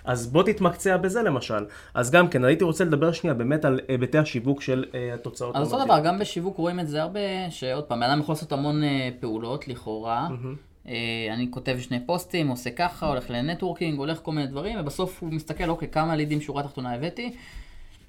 אז 0.05 0.27
בוא 0.27 0.43
תתמקצע 0.43 0.97
בזה 0.97 1.21
למשל. 1.21 1.65
אז 1.93 2.11
גם 2.11 2.27
כן, 2.27 2.45
הייתי 2.45 2.63
רוצה 2.63 2.83
לדבר 2.83 3.11
שנייה 3.11 3.33
באמת 3.33 3.65
על 3.65 3.79
היבטי 3.87 4.17
השיווק 4.17 4.61
של 4.61 4.85
uh, 4.91 4.95
התוצאות. 5.13 5.55
אז 5.55 5.73
אותו 5.73 5.85
דבר, 5.85 5.99
גם 5.99 6.19
בשיווק 6.19 6.57
רואים 6.57 6.79
את 6.79 6.87
זה 6.87 7.01
הרבה, 7.01 7.19
שעוד 7.49 7.83
פעם, 7.83 8.03
אדם 8.03 8.19
יכול 8.19 8.33
לעשות 8.33 8.51
המון 8.51 8.83
uh, 8.83 8.85
פעולות 9.19 9.67
לכאורה. 9.67 10.27
Mm-hmm. 10.29 10.87
Uh, 10.87 10.89
אני 11.33 11.47
כותב 11.51 11.77
שני 11.79 12.05
פוסטים, 12.05 12.47
עושה 12.47 12.71
ככה, 12.71 13.07
הולך 13.07 13.29
לנטוורקינג, 13.29 13.97
הולך 13.99 14.19
כל 14.23 14.31
מיני 14.31 14.47
דברים, 14.47 14.79
ובסוף 14.79 15.23
הוא 15.23 15.33
מסתכל, 15.33 15.69
אוקיי, 15.69 15.87
כמה 15.87 16.15
לידים 16.15 16.41
שורה 16.41 16.63
תחתונה 16.63 16.93
הבאתי. 16.93 17.33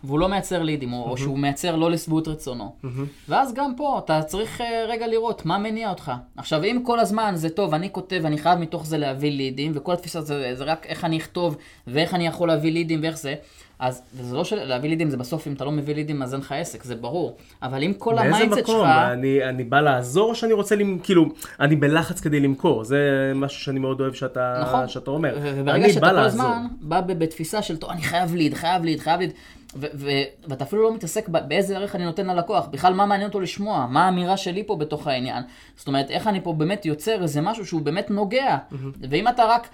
והוא 0.04 0.18
לא 0.18 0.28
מייצר 0.28 0.62
לידים, 0.62 0.92
mm-hmm. 0.92 0.96
או 0.96 1.16
שהוא 1.16 1.38
מייצר 1.38 1.76
לא 1.76 1.90
לשביעות 1.90 2.28
רצונו. 2.28 2.72
Mm-hmm. 2.84 2.88
ואז 3.28 3.54
גם 3.54 3.72
פה 3.76 4.00
אתה 4.04 4.22
צריך 4.22 4.60
uh, 4.60 4.64
רגע 4.88 5.06
לראות 5.06 5.46
מה 5.46 5.58
מניע 5.58 5.90
אותך. 5.90 6.12
עכשיו, 6.36 6.64
אם 6.64 6.80
כל 6.84 7.00
הזמן 7.00 7.32
זה 7.34 7.50
טוב, 7.50 7.74
אני 7.74 7.92
כותב, 7.92 8.22
אני 8.24 8.38
חייב 8.38 8.58
מתוך 8.58 8.86
זה 8.86 8.98
להביא 8.98 9.30
לידים, 9.30 9.72
וכל 9.74 9.92
התפיסה 9.92 10.20
זה, 10.20 10.50
זה 10.54 10.64
רק 10.64 10.86
איך 10.86 11.04
אני 11.04 11.16
אכתוב, 11.16 11.56
ואיך 11.86 12.14
אני 12.14 12.26
יכול 12.26 12.48
להביא 12.48 12.72
לידים, 12.72 13.00
ואיך 13.02 13.18
זה, 13.18 13.34
אז 13.78 14.02
זה 14.12 14.36
לא 14.36 14.44
של 14.44 14.64
להביא 14.64 14.90
לידים, 14.90 15.10
זה 15.10 15.16
בסוף, 15.16 15.46
אם 15.46 15.52
אתה 15.52 15.64
לא 15.64 15.72
מביא 15.72 15.94
לידים, 15.94 16.22
אז 16.22 16.34
אין 16.34 16.40
לך 16.40 16.52
עסק, 16.52 16.82
זה 16.82 16.94
ברור. 16.94 17.36
אבל 17.62 17.82
אם 17.82 17.92
כל 17.98 18.18
ה 18.18 18.23
mindset 18.23 18.58
שלך... 18.58 18.68
באיזה 18.68 18.72
מקום? 18.72 18.86
אני, 18.86 19.44
אני 19.48 19.64
בא 19.64 19.80
לעזור 19.80 20.30
או 20.30 20.34
שאני 20.34 20.52
רוצה, 20.52 20.76
למ... 20.76 20.98
כאילו, 20.98 21.28
אני 21.60 21.76
בלחץ 21.76 22.20
כדי 22.20 22.40
למכור. 22.40 22.84
זה 22.84 23.32
משהו 23.34 23.60
שאני 23.60 23.78
מאוד 23.78 24.00
אוהב 24.00 24.14
שאתה, 24.14 24.62
נכון. 24.62 24.88
שאתה 24.88 25.10
אומר. 25.10 25.38
וברגע 25.42 25.92
שאתה 25.92 26.10
כל 26.10 26.18
הזמן 26.18 26.66
בא 26.80 27.00
בתפיסה 27.00 27.62
של, 27.62 27.76
טוב, 27.76 27.90
אני 27.90 28.02
חייב 28.02 28.34
ליד, 28.34 28.54
חייב 28.54 28.84
ליד, 28.84 29.00
חייב 29.00 29.20
ליד. 29.20 29.32
ו- 29.76 29.86
ו- 29.94 30.08
ואתה 30.48 30.64
אפילו 30.64 30.82
לא 30.82 30.94
מתעסק 30.94 31.28
באיזה 31.28 31.76
ערך 31.76 31.94
אני 31.94 32.04
נותן 32.04 32.26
ללקוח, 32.26 32.66
בכלל 32.66 32.94
מה 32.94 33.06
מעניין 33.06 33.28
אותו 33.28 33.40
לשמוע, 33.40 33.86
מה 33.90 34.04
האמירה 34.04 34.36
שלי 34.36 34.64
פה 34.66 34.76
בתוך 34.76 35.06
העניין. 35.06 35.42
זאת 35.76 35.88
אומרת, 35.88 36.10
איך 36.10 36.26
אני 36.26 36.40
פה 36.40 36.52
באמת 36.52 36.86
יוצר 36.86 37.22
איזה 37.22 37.40
משהו 37.40 37.66
שהוא 37.66 37.82
באמת 37.82 38.10
נוגע. 38.10 38.56
Mm-hmm. 38.56 39.06
ואם 39.10 39.28
אתה 39.28 39.44
רק 39.44 39.68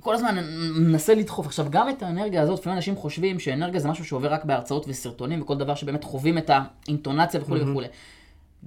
כל 0.00 0.14
הזמן 0.14 0.36
מנסה 0.76 1.14
לדחוף. 1.14 1.46
עכשיו, 1.46 1.66
גם 1.70 1.88
את 1.88 2.02
האנרגיה 2.02 2.42
הזאת, 2.42 2.58
לפעמים 2.58 2.76
אנשים 2.76 2.96
חושבים 2.96 3.38
שאנרגיה 3.38 3.80
זה 3.80 3.88
משהו 3.88 4.04
שעובר 4.04 4.32
רק 4.32 4.44
בהרצאות 4.44 4.84
וסרטונים, 4.88 5.42
וכל 5.42 5.56
דבר 5.56 5.74
שבאמת 5.74 6.04
חווים 6.04 6.38
את 6.38 6.50
האינטונציה 6.50 7.40
וכולי 7.40 7.60
mm-hmm. 7.60 7.68
וכולי. 7.68 7.86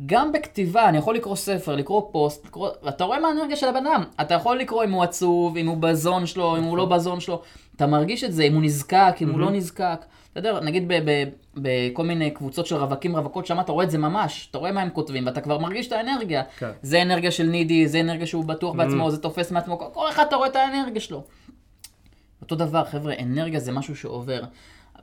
גם 0.05 0.31
בכתיבה, 0.31 0.89
אני 0.89 0.98
יכול 0.98 1.15
לקרוא 1.15 1.36
ספר, 1.36 1.75
לקרוא 1.75 2.01
פוסט, 2.12 2.46
לקרוא, 2.46 2.69
אתה 2.89 3.03
רואה 3.03 3.19
מה 3.19 3.27
האנרגיה 3.27 3.55
של 3.55 3.67
הבן 3.67 3.88
אדם. 3.88 4.03
אתה 4.22 4.34
יכול 4.34 4.60
לקרוא 4.60 4.84
אם 4.84 4.91
הוא 4.91 5.03
עצוב, 5.03 5.58
אם 5.58 5.67
הוא 5.67 5.77
בזון 5.77 6.25
שלו, 6.25 6.58
אם 6.58 6.63
הוא 6.63 6.77
לא 6.77 6.86
בזון 6.86 7.19
שלו. 7.19 7.41
אתה 7.75 7.88
מרגיש 7.88 8.24
את 8.24 8.34
זה, 8.34 8.43
אם 8.43 8.53
הוא 8.53 8.62
נזקק, 8.63 9.15
אם 9.22 9.29
הוא 9.29 9.39
לא 9.39 9.51
נזקק. 9.51 10.05
אתה 10.31 10.39
יודע, 10.39 10.59
נגיד 10.59 10.91
בכל 11.55 12.03
מיני 12.03 12.31
קבוצות 12.31 12.65
של 12.65 12.75
רווקים, 12.75 13.15
רווקות, 13.15 13.45
שם 13.45 13.59
אתה 13.59 13.71
רואה 13.71 13.86
את 13.86 13.91
זה 13.91 13.98
ממש, 13.98 14.48
אתה 14.51 14.57
רואה 14.57 14.71
מה 14.71 14.81
הם 14.81 14.89
כותבים, 14.89 15.25
ואתה 15.25 15.41
כבר 15.41 15.57
מרגיש 15.57 15.88
את 15.88 15.91
האנרגיה. 15.91 16.43
כן. 16.57 16.71
זה 16.81 17.01
אנרגיה 17.01 17.31
של 17.31 17.43
נידי, 17.43 17.88
זה 17.88 18.00
אנרגיה 18.00 18.27
שהוא 18.27 18.45
בטוח 18.45 18.75
בעצמו, 18.75 19.12
זה 19.12 19.17
תופס 19.21 19.51
מעצמו, 19.51 19.79
כל 19.93 20.09
אחד 20.09 20.25
אתה 20.27 20.36
רואה 20.36 20.48
את 20.48 20.55
האנרגיה 20.55 21.01
שלו. 21.01 21.24
אותו 22.41 22.55
דבר, 22.55 22.86
חבר'ה, 22.86 23.13
אנרגיה 23.19 23.59
זה 23.59 23.71
משהו 23.71 23.95
שעובר. 23.95 24.41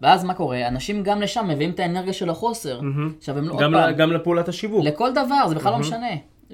ואז 0.03 0.25
מה 0.25 0.35
קורה? 0.35 0.69
אנשים 0.69 1.03
גם 1.03 1.23
לשם 1.23 1.49
מביאים 1.49 1.71
את 1.71 1.81
האנרגיה 1.81 2.13
של 2.13 2.31
החוסר. 2.31 2.81
Mm-hmm. 2.81 3.19
עכשיו 3.19 3.39
הם 3.39 3.49
לא, 3.49 3.57
גם, 3.61 3.75
גם 3.97 4.13
לפעולת 4.13 4.49
השיווק. 4.49 4.85
לכל 4.85 5.13
דבר, 5.13 5.49
זה 5.49 5.55
בכלל 5.55 5.73
mm-hmm. 5.73 5.75
לא 5.75 5.81
משנה. 5.81 6.11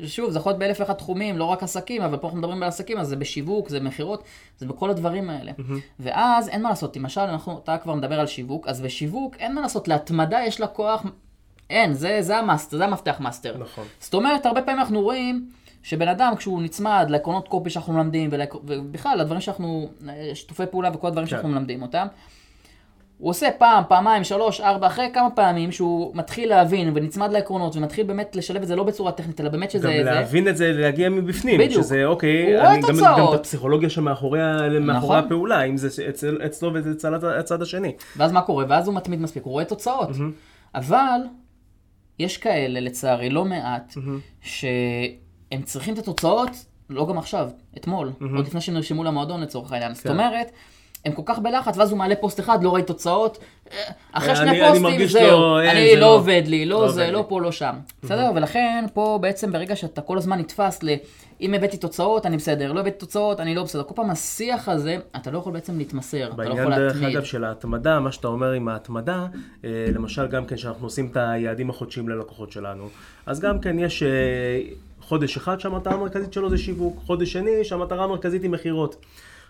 שוב, 0.06 0.30
זה 0.30 0.38
יכול 0.38 0.50
להיות 0.50 0.58
באלף 0.58 0.80
ואחד 0.80 0.92
תחומים, 0.92 1.38
לא 1.38 1.44
רק 1.44 1.62
עסקים, 1.62 2.02
אבל 2.02 2.16
פה 2.16 2.26
אנחנו 2.26 2.38
מדברים 2.38 2.62
על 2.62 2.68
עסקים, 2.68 2.98
אז 2.98 3.08
זה 3.08 3.16
בשיווק, 3.16 3.68
זה 3.68 3.80
מכירות, 3.80 4.24
זה 4.58 4.66
בכל 4.66 4.90
הדברים 4.90 5.30
האלה. 5.30 5.52
Mm-hmm. 5.52 5.72
ואז 6.00 6.48
אין 6.48 6.62
מה 6.62 6.68
לעשות, 6.68 6.96
למשל, 6.96 7.20
אנחנו, 7.20 7.58
אתה 7.58 7.78
כבר 7.78 7.94
מדבר 7.94 8.20
על 8.20 8.26
שיווק, 8.26 8.68
אז 8.68 8.80
בשיווק 8.80 9.36
אין 9.36 9.54
מה 9.54 9.60
לעשות, 9.60 9.88
להתמדה 9.88 10.40
יש 10.46 10.60
לה 10.60 10.66
כוח, 10.66 11.02
אין, 11.70 11.92
זה, 11.92 12.18
זה 12.20 12.38
המאסטר, 12.38 12.76
זה 12.76 12.84
המפתח 12.84 13.16
מאסטר. 13.20 13.58
נכון. 13.58 13.84
זאת 14.00 14.14
אומרת, 14.14 14.46
הרבה 14.46 14.62
פעמים 14.62 14.80
אנחנו 14.80 15.00
רואים 15.00 15.48
שבן 15.82 16.08
אדם, 16.08 16.36
כשהוא 16.36 16.62
נצמד 16.62 17.06
לעקרונות 17.08 17.48
קופי 17.48 17.70
שאנחנו 17.70 17.92
מלמדים, 17.92 18.30
ובכלל, 18.64 19.18
לדברים 19.18 19.40
שאנחנו, 19.40 19.88
שיתופי 20.34 20.66
פעולה 20.70 20.90
וכל 20.94 21.06
הדברים 21.06 21.26
כן. 21.26 21.30
שאנחנו 21.30 21.48
מלמדים 21.48 21.82
אותם, 21.82 22.06
הוא 23.22 23.30
עושה 23.30 23.48
פעם, 23.58 23.84
פעמיים, 23.88 24.24
שלוש, 24.24 24.60
ארבע, 24.60 24.86
אחרי 24.86 25.10
כמה 25.14 25.30
פעמים 25.30 25.72
שהוא 25.72 26.12
מתחיל 26.14 26.48
להבין 26.48 26.92
ונצמד 26.94 27.32
לעקרונות 27.32 27.76
ומתחיל 27.76 28.06
באמת 28.06 28.36
לשלב 28.36 28.62
את 28.62 28.68
זה 28.68 28.76
לא 28.76 28.84
בצורה 28.84 29.12
טכנית, 29.12 29.40
אלא 29.40 29.48
באמת 29.48 29.70
שזה... 29.70 29.88
גם 29.88 30.04
זה... 30.04 30.10
להבין 30.10 30.48
את 30.48 30.56
זה, 30.56 30.72
להגיע 30.72 31.08
מבפנים. 31.08 31.60
בדיוק. 31.60 31.82
שזה 31.82 32.04
אוקיי, 32.04 32.60
אני, 32.60 32.80
גם, 32.80 32.88
גם 33.18 33.28
את 33.28 33.34
הפסיכולוגיה 33.34 33.90
שמאחורי 33.90 34.40
נכון. 34.80 35.18
הפעולה, 35.18 35.62
אם 35.62 35.76
זה 35.76 36.08
אצל, 36.08 36.38
אצלו 36.46 36.70
וזה 36.74 36.90
אצל 36.90 37.14
הצד 37.14 37.62
השני. 37.62 37.92
ואז 38.16 38.32
מה 38.32 38.42
קורה? 38.42 38.64
ואז 38.68 38.86
הוא 38.86 38.94
מתמיד 38.94 39.20
מספיק, 39.20 39.42
הוא 39.42 39.52
רואה 39.52 39.64
תוצאות. 39.64 40.10
Mm-hmm. 40.10 40.74
אבל 40.74 41.20
יש 42.18 42.36
כאלה, 42.36 42.80
לצערי, 42.80 43.30
לא 43.30 43.44
מעט, 43.44 43.94
mm-hmm. 43.96 44.40
שהם 44.40 45.62
צריכים 45.64 45.94
את 45.94 45.98
התוצאות, 45.98 46.50
לא 46.90 47.06
גם 47.06 47.18
עכשיו, 47.18 47.48
אתמול, 47.76 48.08
mm-hmm. 48.08 48.36
עוד 48.36 48.46
לפני 48.46 48.60
שהם 48.60 48.74
נרשמו 48.74 49.04
למועדון 49.04 49.40
לצורך 49.40 49.72
העניין. 49.72 49.94
כן. 49.94 49.98
זאת 49.98 50.06
אומרת... 50.06 50.50
הם 51.04 51.12
כל 51.12 51.22
כך 51.24 51.38
בלחץ, 51.38 51.78
ואז 51.78 51.90
הוא 51.90 51.98
מעלה 51.98 52.16
פוסט 52.16 52.40
אחד, 52.40 52.62
לא 52.62 52.74
ראי 52.74 52.82
תוצאות. 52.82 53.38
אחרי 54.12 54.36
שני 54.36 54.60
פוסטים, 54.68 55.06
זהו, 55.06 55.58
אני 55.58 55.96
לא 55.96 56.14
עובד 56.14 56.42
לי, 56.46 56.66
לא, 56.66 56.82
לא 56.82 56.88
זה, 56.88 57.10
לא 57.10 57.24
פה, 57.28 57.40
לא 57.40 57.52
שם. 57.52 57.74
בסדר? 58.02 58.30
ולכן, 58.34 58.84
פה 58.94 59.18
בעצם 59.22 59.52
ברגע 59.52 59.76
שאתה 59.76 60.00
כל 60.00 60.18
הזמן 60.18 60.38
נתפס 60.38 60.82
ל... 60.82 60.88
אם 61.40 61.54
הבאתי 61.54 61.76
תוצאות, 61.76 62.26
אני 62.26 62.36
בסדר, 62.36 62.72
לא 62.72 62.80
הבאתי 62.80 62.98
תוצאות, 62.98 63.40
אני 63.40 63.54
לא 63.54 63.62
בסדר. 63.62 63.82
כל 63.82 63.94
פעם 63.94 64.10
השיח 64.10 64.68
הזה, 64.68 64.96
אתה 65.16 65.30
לא 65.30 65.38
יכול 65.38 65.52
בעצם 65.52 65.78
להתמסר, 65.78 66.32
אתה 66.34 66.42
לא 66.42 66.48
יכול 66.48 66.54
להתמיד. 66.54 66.68
בעניין, 66.68 66.88
דרך 66.88 67.02
אגב, 67.02 67.24
של 67.24 67.44
ההתמדה, 67.44 68.00
מה 68.00 68.12
שאתה 68.12 68.28
אומר 68.28 68.52
עם 68.52 68.68
ההתמדה, 68.68 69.26
אה, 69.64 69.86
למשל 69.94 70.26
גם 70.26 70.46
כן, 70.46 70.56
כשאנחנו 70.56 70.86
עושים 70.86 71.08
את 71.10 71.16
היעדים 71.16 71.70
החודשיים 71.70 72.08
ללקוחות 72.08 72.52
שלנו, 72.52 72.88
אז 73.26 73.40
גם 73.40 73.60
כן 73.60 73.78
יש... 73.78 74.02
אה, 74.02 74.60
חודש 75.02 75.36
אחד 75.36 75.60
שהמטרה 75.60 75.94
המרכזית 75.94 76.32
שלו 76.32 76.50
זה 76.50 76.58
שיווק, 76.58 77.00
חודש 77.06 77.32
שני 77.32 77.64
שהמטרה 77.64 78.04
המרכזית 78.04 78.42
היא 78.42 78.50
מכירות. 78.50 78.96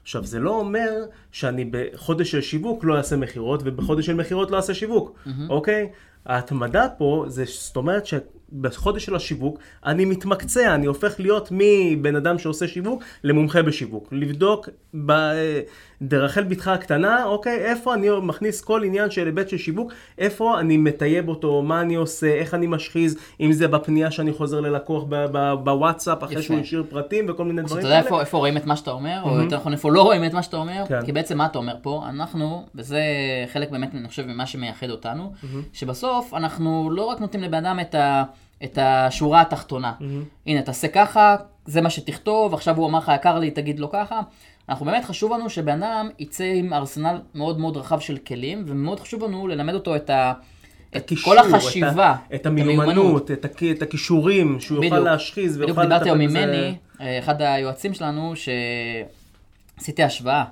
עכשיו, 0.02 0.24
זה 0.24 0.38
לא 0.38 0.50
אומר 0.50 1.04
שאני 1.32 1.64
בחודש 1.70 2.30
של 2.30 2.40
שיווק 2.40 2.84
לא 2.84 2.96
אעשה 2.96 3.16
מכירות, 3.16 3.60
ובחודש 3.64 4.06
של 4.06 4.14
מכירות 4.14 4.50
לא 4.50 4.56
אעשה 4.56 4.74
שיווק, 4.74 5.18
mm-hmm. 5.26 5.30
אוקיי? 5.48 5.90
ההתמדה 6.26 6.86
פה, 6.98 7.24
זה, 7.28 7.44
זאת 7.46 7.76
אומרת 7.76 8.06
שבחודש 8.52 9.04
של 9.04 9.14
השיווק, 9.14 9.58
אני 9.86 10.04
מתמקצע, 10.04 10.74
אני 10.74 10.86
הופך 10.86 11.14
להיות 11.18 11.48
מבן 11.50 12.16
אדם 12.16 12.38
שעושה 12.38 12.68
שיווק 12.68 13.02
למומחה 13.24 13.62
בשיווק. 13.62 14.08
לבדוק 14.12 14.68
ברחל 16.00 16.42
בתך 16.42 16.68
הקטנה, 16.68 17.24
אוקיי, 17.24 17.56
איפה 17.56 17.94
אני 17.94 18.08
מכניס 18.22 18.60
כל 18.60 18.84
עניין 18.84 19.10
של 19.10 19.26
היבט 19.26 19.48
של 19.48 19.58
שיווק, 19.58 19.92
איפה 20.18 20.60
אני 20.60 20.76
מטייב 20.76 21.28
אותו, 21.28 21.62
מה 21.62 21.80
אני 21.80 21.94
עושה, 21.94 22.34
איך 22.34 22.54
אני 22.54 22.66
משחיז, 22.66 23.18
אם 23.40 23.52
זה 23.52 23.68
בפנייה 23.68 24.10
שאני 24.10 24.32
חוזר 24.32 24.60
ללקוח 24.60 25.04
בוואטסאפ, 25.64 26.24
אחרי. 26.24 26.42
שהוא 26.42 26.60
השאיר 26.60 26.84
פרטים 26.88 27.26
וכל 27.28 27.44
מיני 27.44 27.62
דברים 27.62 27.82
כאלה. 27.82 28.00
אתה 28.00 28.08
יודע 28.08 28.20
איפה 28.20 28.38
רואים 28.38 28.56
את 28.56 28.66
מה 28.66 28.76
שאתה 28.76 28.90
אומר, 28.90 29.20
או 29.24 29.40
יותר 29.40 29.56
נכון 29.56 29.72
איפה 29.72 29.92
לא 29.92 30.02
רואים 30.02 30.24
את 30.24 30.32
מה 30.32 30.42
שאתה 30.42 30.56
אומר, 30.56 30.84
כן. 30.88 31.04
כי 31.04 31.12
בעצם 31.12 31.38
מה 31.38 31.46
אתה 31.46 31.58
אומר 31.58 31.74
פה, 31.82 32.02
אנחנו, 32.08 32.66
וזה 32.74 33.00
חלק 33.52 33.70
באמת, 33.70 33.94
אני 33.94 34.08
חושב, 34.08 34.26
ממה 34.26 34.46
שמייחד 34.46 34.90
אותנו, 34.90 35.32
שבסוף 35.72 36.34
אנחנו 36.34 36.90
לא 36.92 37.04
רק 37.04 37.20
נותנים 37.20 37.42
לבן 37.42 37.66
אדם 37.66 37.80
את 37.80 37.94
ה... 37.94 38.24
את 38.64 38.78
השורה 38.82 39.40
התחתונה. 39.40 39.92
Mm-hmm. 40.00 40.46
הנה, 40.46 40.62
תעשה 40.62 40.88
ככה, 40.88 41.36
זה 41.66 41.80
מה 41.80 41.90
שתכתוב, 41.90 42.54
עכשיו 42.54 42.76
הוא 42.76 42.86
אמר 42.86 42.98
לך, 42.98 43.12
יקר 43.14 43.38
לי, 43.38 43.50
תגיד 43.50 43.80
לו 43.80 43.90
ככה. 43.90 44.20
אנחנו 44.68 44.86
באמת 44.86 45.04
חשוב 45.04 45.32
לנו 45.32 45.50
שבן 45.50 45.82
אדם 45.82 46.08
יצא 46.18 46.44
עם 46.44 46.72
ארסנל 46.72 47.20
מאוד 47.34 47.58
מאוד 47.60 47.76
רחב 47.76 48.00
של 48.00 48.16
כלים, 48.16 48.64
ומאוד 48.66 49.00
חשוב 49.00 49.24
לנו 49.24 49.48
ללמד 49.48 49.74
אותו 49.74 49.96
את 49.96 50.10
ה... 50.10 50.32
את 50.90 50.96
הקישור, 50.96 51.34
כל 51.34 51.38
החשיבה, 51.38 52.14
את, 52.26 52.34
את 52.34 52.46
המיומנות, 52.46 53.30
את, 53.30 53.44
הכ... 53.44 53.62
את 53.62 53.82
הכישורים, 53.82 54.60
שהוא 54.60 54.78
בדיוק. 54.78 54.94
יוכל 54.94 55.04
להשחיז 55.10 55.56
ויוכל. 55.56 55.72
בדיוק 55.72 55.86
דיברתי 55.86 56.08
היום 56.08 56.18
ממני, 56.18 56.74
אה, 57.00 57.18
אחד 57.18 57.42
היועצים 57.42 57.94
שלנו, 57.94 58.32
שעשיתי 59.78 60.02
השוואה, 60.02 60.44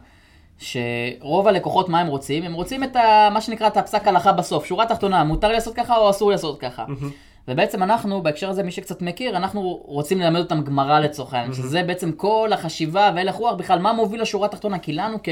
שרוב 0.59 1.49
הלקוחות, 1.49 1.88
מה 1.88 2.01
הם 2.01 2.07
רוצים? 2.07 2.42
הם 2.42 2.53
רוצים 2.53 2.85
את 2.85 2.96
ה... 2.96 3.29
מה 3.33 3.40
שנקרא 3.40 3.66
את 3.66 3.77
הפסק 3.77 4.09
הלכה 4.09 4.33
בסוף, 4.33 4.66
שורה 4.66 4.87
תחתונה, 4.87 5.25
מותר 5.25 5.53
לעשות 5.53 5.75
ככה 5.75 5.96
או 5.96 6.11
אסור 6.11 6.31
לעשות 6.31 6.61
ככה. 6.61 6.85
Mm-hmm. 6.85 7.39
ובעצם 7.48 7.83
אנחנו, 7.83 8.22
בהקשר 8.22 8.50
הזה, 8.50 8.62
מי 8.62 8.70
שקצת 8.70 9.03
מכיר, 9.03 9.37
אנחנו 9.37 9.81
רוצים 9.85 10.20
ללמד 10.20 10.40
אותם 10.40 10.62
גמרא 10.62 11.00
לצורך 11.00 11.35
העניין, 11.35 11.53
mm-hmm. 11.53 11.57
שזה 11.57 11.83
בעצם 11.83 12.12
כל 12.12 12.50
החשיבה 12.53 13.12
והלך 13.16 13.35
רוח 13.35 13.55
בכלל, 13.55 13.79
מה 13.79 13.92
מוביל 13.92 14.22
לשורה 14.22 14.46
התחתונה, 14.46 14.79
כי 14.79 14.92
לנו 14.92 15.18
כ... 15.22 15.29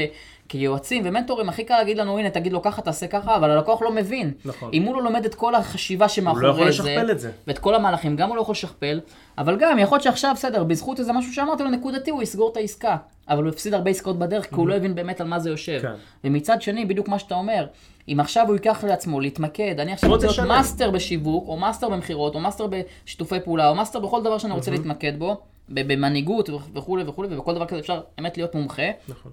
כיועצים 0.49 1.01
ומנטורים, 1.05 1.49
הכי 1.49 1.63
קל 1.63 1.77
להגיד 1.77 1.97
לנו, 1.97 2.17
הנה, 2.17 2.29
תגיד 2.29 2.53
לו 2.53 2.61
ככה, 2.61 2.81
תעשה 2.81 3.07
ככה, 3.07 3.35
אבל 3.35 3.49
הלקוח 3.49 3.81
לא 3.81 3.91
מבין. 3.91 4.31
נכון. 4.45 4.69
אם 4.73 4.83
הוא 4.83 4.95
לא 4.95 5.03
לומד 5.03 5.25
את 5.25 5.35
כל 5.35 5.55
החשיבה 5.55 6.09
שמאחורי 6.09 6.41
זה, 6.41 6.47
הוא 6.47 6.55
לא 6.57 6.61
יכול 6.61 6.67
לשכפל 6.67 7.11
את 7.11 7.19
זה. 7.19 7.31
ואת 7.47 7.59
כל 7.59 7.75
המהלכים, 7.75 8.15
גם 8.15 8.29
הוא 8.29 8.35
לא 8.35 8.41
יכול 8.41 8.53
לשכפל, 8.53 8.99
אבל 9.37 9.57
גם, 9.57 9.79
יכול 9.79 9.95
להיות 9.95 10.03
שעכשיו, 10.03 10.31
בסדר, 10.35 10.63
בזכות 10.63 10.99
איזה 10.99 11.13
משהו 11.13 11.33
שאמרתי 11.33 11.63
לו, 11.63 11.69
נקודתי, 11.69 12.11
הוא 12.11 12.23
יסגור 12.23 12.51
את 12.51 12.57
העסקה. 12.57 12.97
אבל 13.29 13.43
הוא 13.43 13.49
הפסיד 13.49 13.73
הרבה 13.73 13.91
עסקאות 13.91 14.19
בדרך, 14.19 14.49
כי 14.49 14.55
הוא 14.55 14.67
לא 14.67 14.75
הבין 14.75 14.95
באמת 14.95 15.21
על 15.21 15.27
מה 15.27 15.39
זה 15.39 15.49
יושב. 15.49 15.79
כן. 15.81 15.93
ומצד 16.23 16.61
שני, 16.61 16.85
בדיוק 16.85 17.07
מה 17.07 17.19
שאתה 17.19 17.35
אומר, 17.35 17.65
אם 18.13 18.19
עכשיו 18.19 18.47
הוא 18.47 18.55
ייקח 18.55 18.83
לעצמו 18.83 19.19
להתמקד, 19.19 19.79
אני 19.79 19.93
עכשיו 19.93 20.09
רוצה 20.09 20.27
להיות 20.27 20.39
מאסטר 20.39 20.91
בשיווק, 20.91 21.47
או 21.47 21.57
מאסטר 21.57 21.89
במכירות, 21.89 22.35
או 22.35 22.39
מאסטר 22.39 22.67
בשיתופי 22.67 23.39
פעולה, 23.43 23.69
או 23.69 23.75
מאסטר 23.75 23.99
בכל 23.99 24.23
דבר 24.23 24.37
שאני 24.37 24.53
רוצה 24.53 24.71
להתמקד 24.71 25.19
בו, 25.19 25.37
במנהיגות 25.69 26.49
וכולי 26.75 27.03
וכולי, 27.07 27.27
ובכל 27.31 27.55
דבר 27.55 27.65
כזה 27.65 27.79
אפשר 27.79 28.01
באמת 28.17 28.37
להיות 28.37 28.55
מומחה. 28.55 28.83
נכון. 29.07 29.31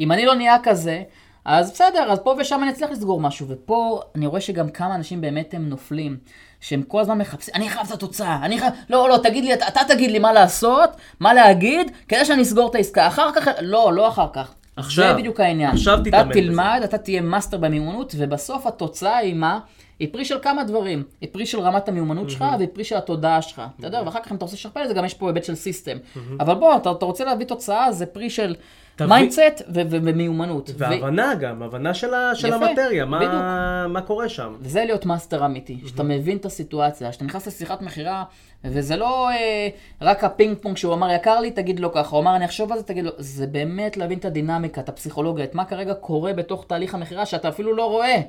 אם 0.00 0.12
אני 0.12 0.26
לא 0.26 0.34
נהיה 0.34 0.56
כזה, 0.62 1.02
אז 1.44 1.72
בסדר, 1.72 2.12
אז 2.12 2.18
פה 2.24 2.34
ושם 2.38 2.60
אני 2.62 2.70
אצליח 2.70 2.90
לסגור 2.90 3.20
משהו. 3.20 3.46
ופה 3.48 4.00
אני 4.14 4.26
רואה 4.26 4.40
שגם 4.40 4.68
כמה 4.68 4.94
אנשים 4.94 5.20
באמת 5.20 5.54
הם 5.54 5.68
נופלים. 5.68 6.16
שהם 6.60 6.82
כל 6.82 7.00
הזמן 7.00 7.18
מחפשים, 7.18 7.54
אני 7.54 7.68
חייב 7.68 7.86
את 7.86 7.92
התוצאה, 7.92 8.38
אני 8.42 8.58
חייב, 8.58 8.72
לא, 8.88 9.08
לא, 9.08 9.16
תגיד 9.22 9.44
לי, 9.44 9.54
אתה, 9.54 9.68
אתה 9.68 9.80
תגיד 9.88 10.10
לי 10.10 10.18
מה 10.18 10.32
לעשות, 10.32 10.90
מה 11.20 11.34
להגיד, 11.34 11.90
כדי 12.08 12.24
שאני 12.24 12.42
אסגור 12.42 12.70
את 12.70 12.74
העסקה. 12.74 13.06
אחר 13.06 13.32
כך, 13.32 13.48
לא, 13.60 13.92
לא 13.92 14.08
אחר 14.08 14.26
כך. 14.32 14.54
עכשיו, 14.76 15.08
זה 15.08 15.18
בדיוק 15.18 15.40
העניין. 15.40 15.70
עכשיו 15.70 15.94
אתה 15.94 16.10
תתאמן 16.10 16.32
תלמד, 16.32 16.80
אתה 16.84 16.98
תהיה 16.98 17.20
מאסטר 17.20 17.58
במיומנות, 17.58 18.14
ובסוף 18.18 18.66
התוצאה 18.66 19.16
היא 19.16 19.34
מה? 19.34 19.58
היא 19.98 20.08
פרי 20.12 20.24
של 20.24 20.38
כמה 20.42 20.64
דברים. 20.64 21.02
היא 21.20 21.28
פרי 21.32 21.46
של 21.46 21.60
רמת 21.60 21.88
המיומנות 21.88 22.30
שלך, 22.30 22.44
והיא 22.58 22.68
פרי 22.72 22.84
של 22.84 22.96
התודעה 22.96 23.42
שלך. 23.42 23.62
אתה 23.78 23.86
יודע, 23.86 24.02
ואחר 24.04 24.20
כך 24.22 24.30
אם 24.30 24.36
אתה 24.36 24.44
רוצה 24.44 24.56
לשכפל 24.56 24.82
את 24.82 24.88
זה, 24.88 24.94
גם 24.94 25.04
יש 25.04 25.14
פה 25.14 25.28
היבט 25.28 25.44
של 25.44 25.54
system. 25.54 25.96
אבל 26.40 26.54
בוא, 26.54 26.76
אתה, 26.76 26.90
אתה 26.90 27.04
רוצה 27.04 27.24
להביא 27.24 27.46
תוצאה, 27.46 27.92
זה 27.92 28.06
פרי 28.06 28.30
של 28.30 28.54
mindset 29.00 29.38
ו- 29.68 29.80
ו- 29.90 29.98
ומיומנות. 30.02 30.70
ו- 30.70 30.72
והבנה 30.78 31.34
גם, 31.34 31.62
הבנה 31.62 31.94
של, 31.94 32.14
ה, 32.14 32.34
של 32.34 32.48
יפה, 32.48 32.56
המטריה, 32.56 33.04
מה. 33.04 33.86
מה 33.88 34.00
קורה 34.00 34.28
שם. 34.28 34.54
וזה 34.60 34.84
להיות 34.84 35.06
מאסטר 35.06 35.44
אמיתי, 35.46 35.80
שאתה 35.86 36.02
מבין 36.02 36.36
את 36.36 36.44
הסיטואציה, 36.44 37.12
שאתה 37.12 37.24
נכנס 37.24 37.46
לשיחת 37.46 37.82
מכירה, 37.82 38.24
וזה 38.64 38.96
לא 38.96 39.30
אה, 39.30 39.68
רק 40.00 40.24
הפינג 40.24 40.56
פונג 40.60 40.76
שהוא 40.76 40.94
אמר 40.94 41.10
יקר 41.10 41.40
לי, 41.40 41.50
תגיד 41.50 41.80
לו 41.80 41.92
ככה, 41.92 42.16
הוא 42.16 42.22
אמר 42.22 42.36
אני 42.36 42.44
אחשוב 42.44 42.72
על 42.72 42.78
זה, 42.78 42.84
תגיד 42.84 43.04
לו, 43.04 43.10
זה 43.18 43.46
באמת 43.46 43.96
להבין 43.96 44.18
את 44.18 44.24
הדינמיקה, 44.24 44.80
את 44.80 44.88
הפסיכולוגיה, 44.88 45.44
את 45.44 45.54
מה 45.54 45.64
כרגע 45.64 45.94
קורה 45.94 46.32
בתוך 46.32 46.64
תהליך 46.68 46.94
המכירה 46.94 47.26
שאתה 47.26 47.48
אפילו 47.48 47.76
לא 47.76 47.90
רואה, 47.90 48.20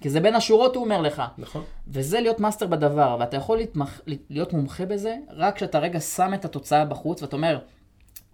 כי 0.00 0.10
זה 0.10 0.20
בין 0.20 0.34
השורות 0.34 0.76
הוא 0.76 0.84
אומר 0.84 1.00
לך. 1.00 1.22
נכון. 1.38 1.62
וזה 1.88 2.20
להיות 2.20 2.40
מאסטר 2.40 2.66
בדבר, 2.66 3.16
ואתה 3.20 3.36
יכול 3.36 3.56
להתמח... 3.56 4.00
להיות 4.30 4.52
מומחה 4.52 4.86
בזה 4.86 5.16
רק 5.30 5.56
כשאתה 5.56 5.78
רגע 5.78 6.00
שם 6.00 6.34
את 6.34 6.44
התוצאה 6.44 6.84
בחוץ, 6.84 7.22
ואתה 7.22 7.36
אומר, 7.36 7.58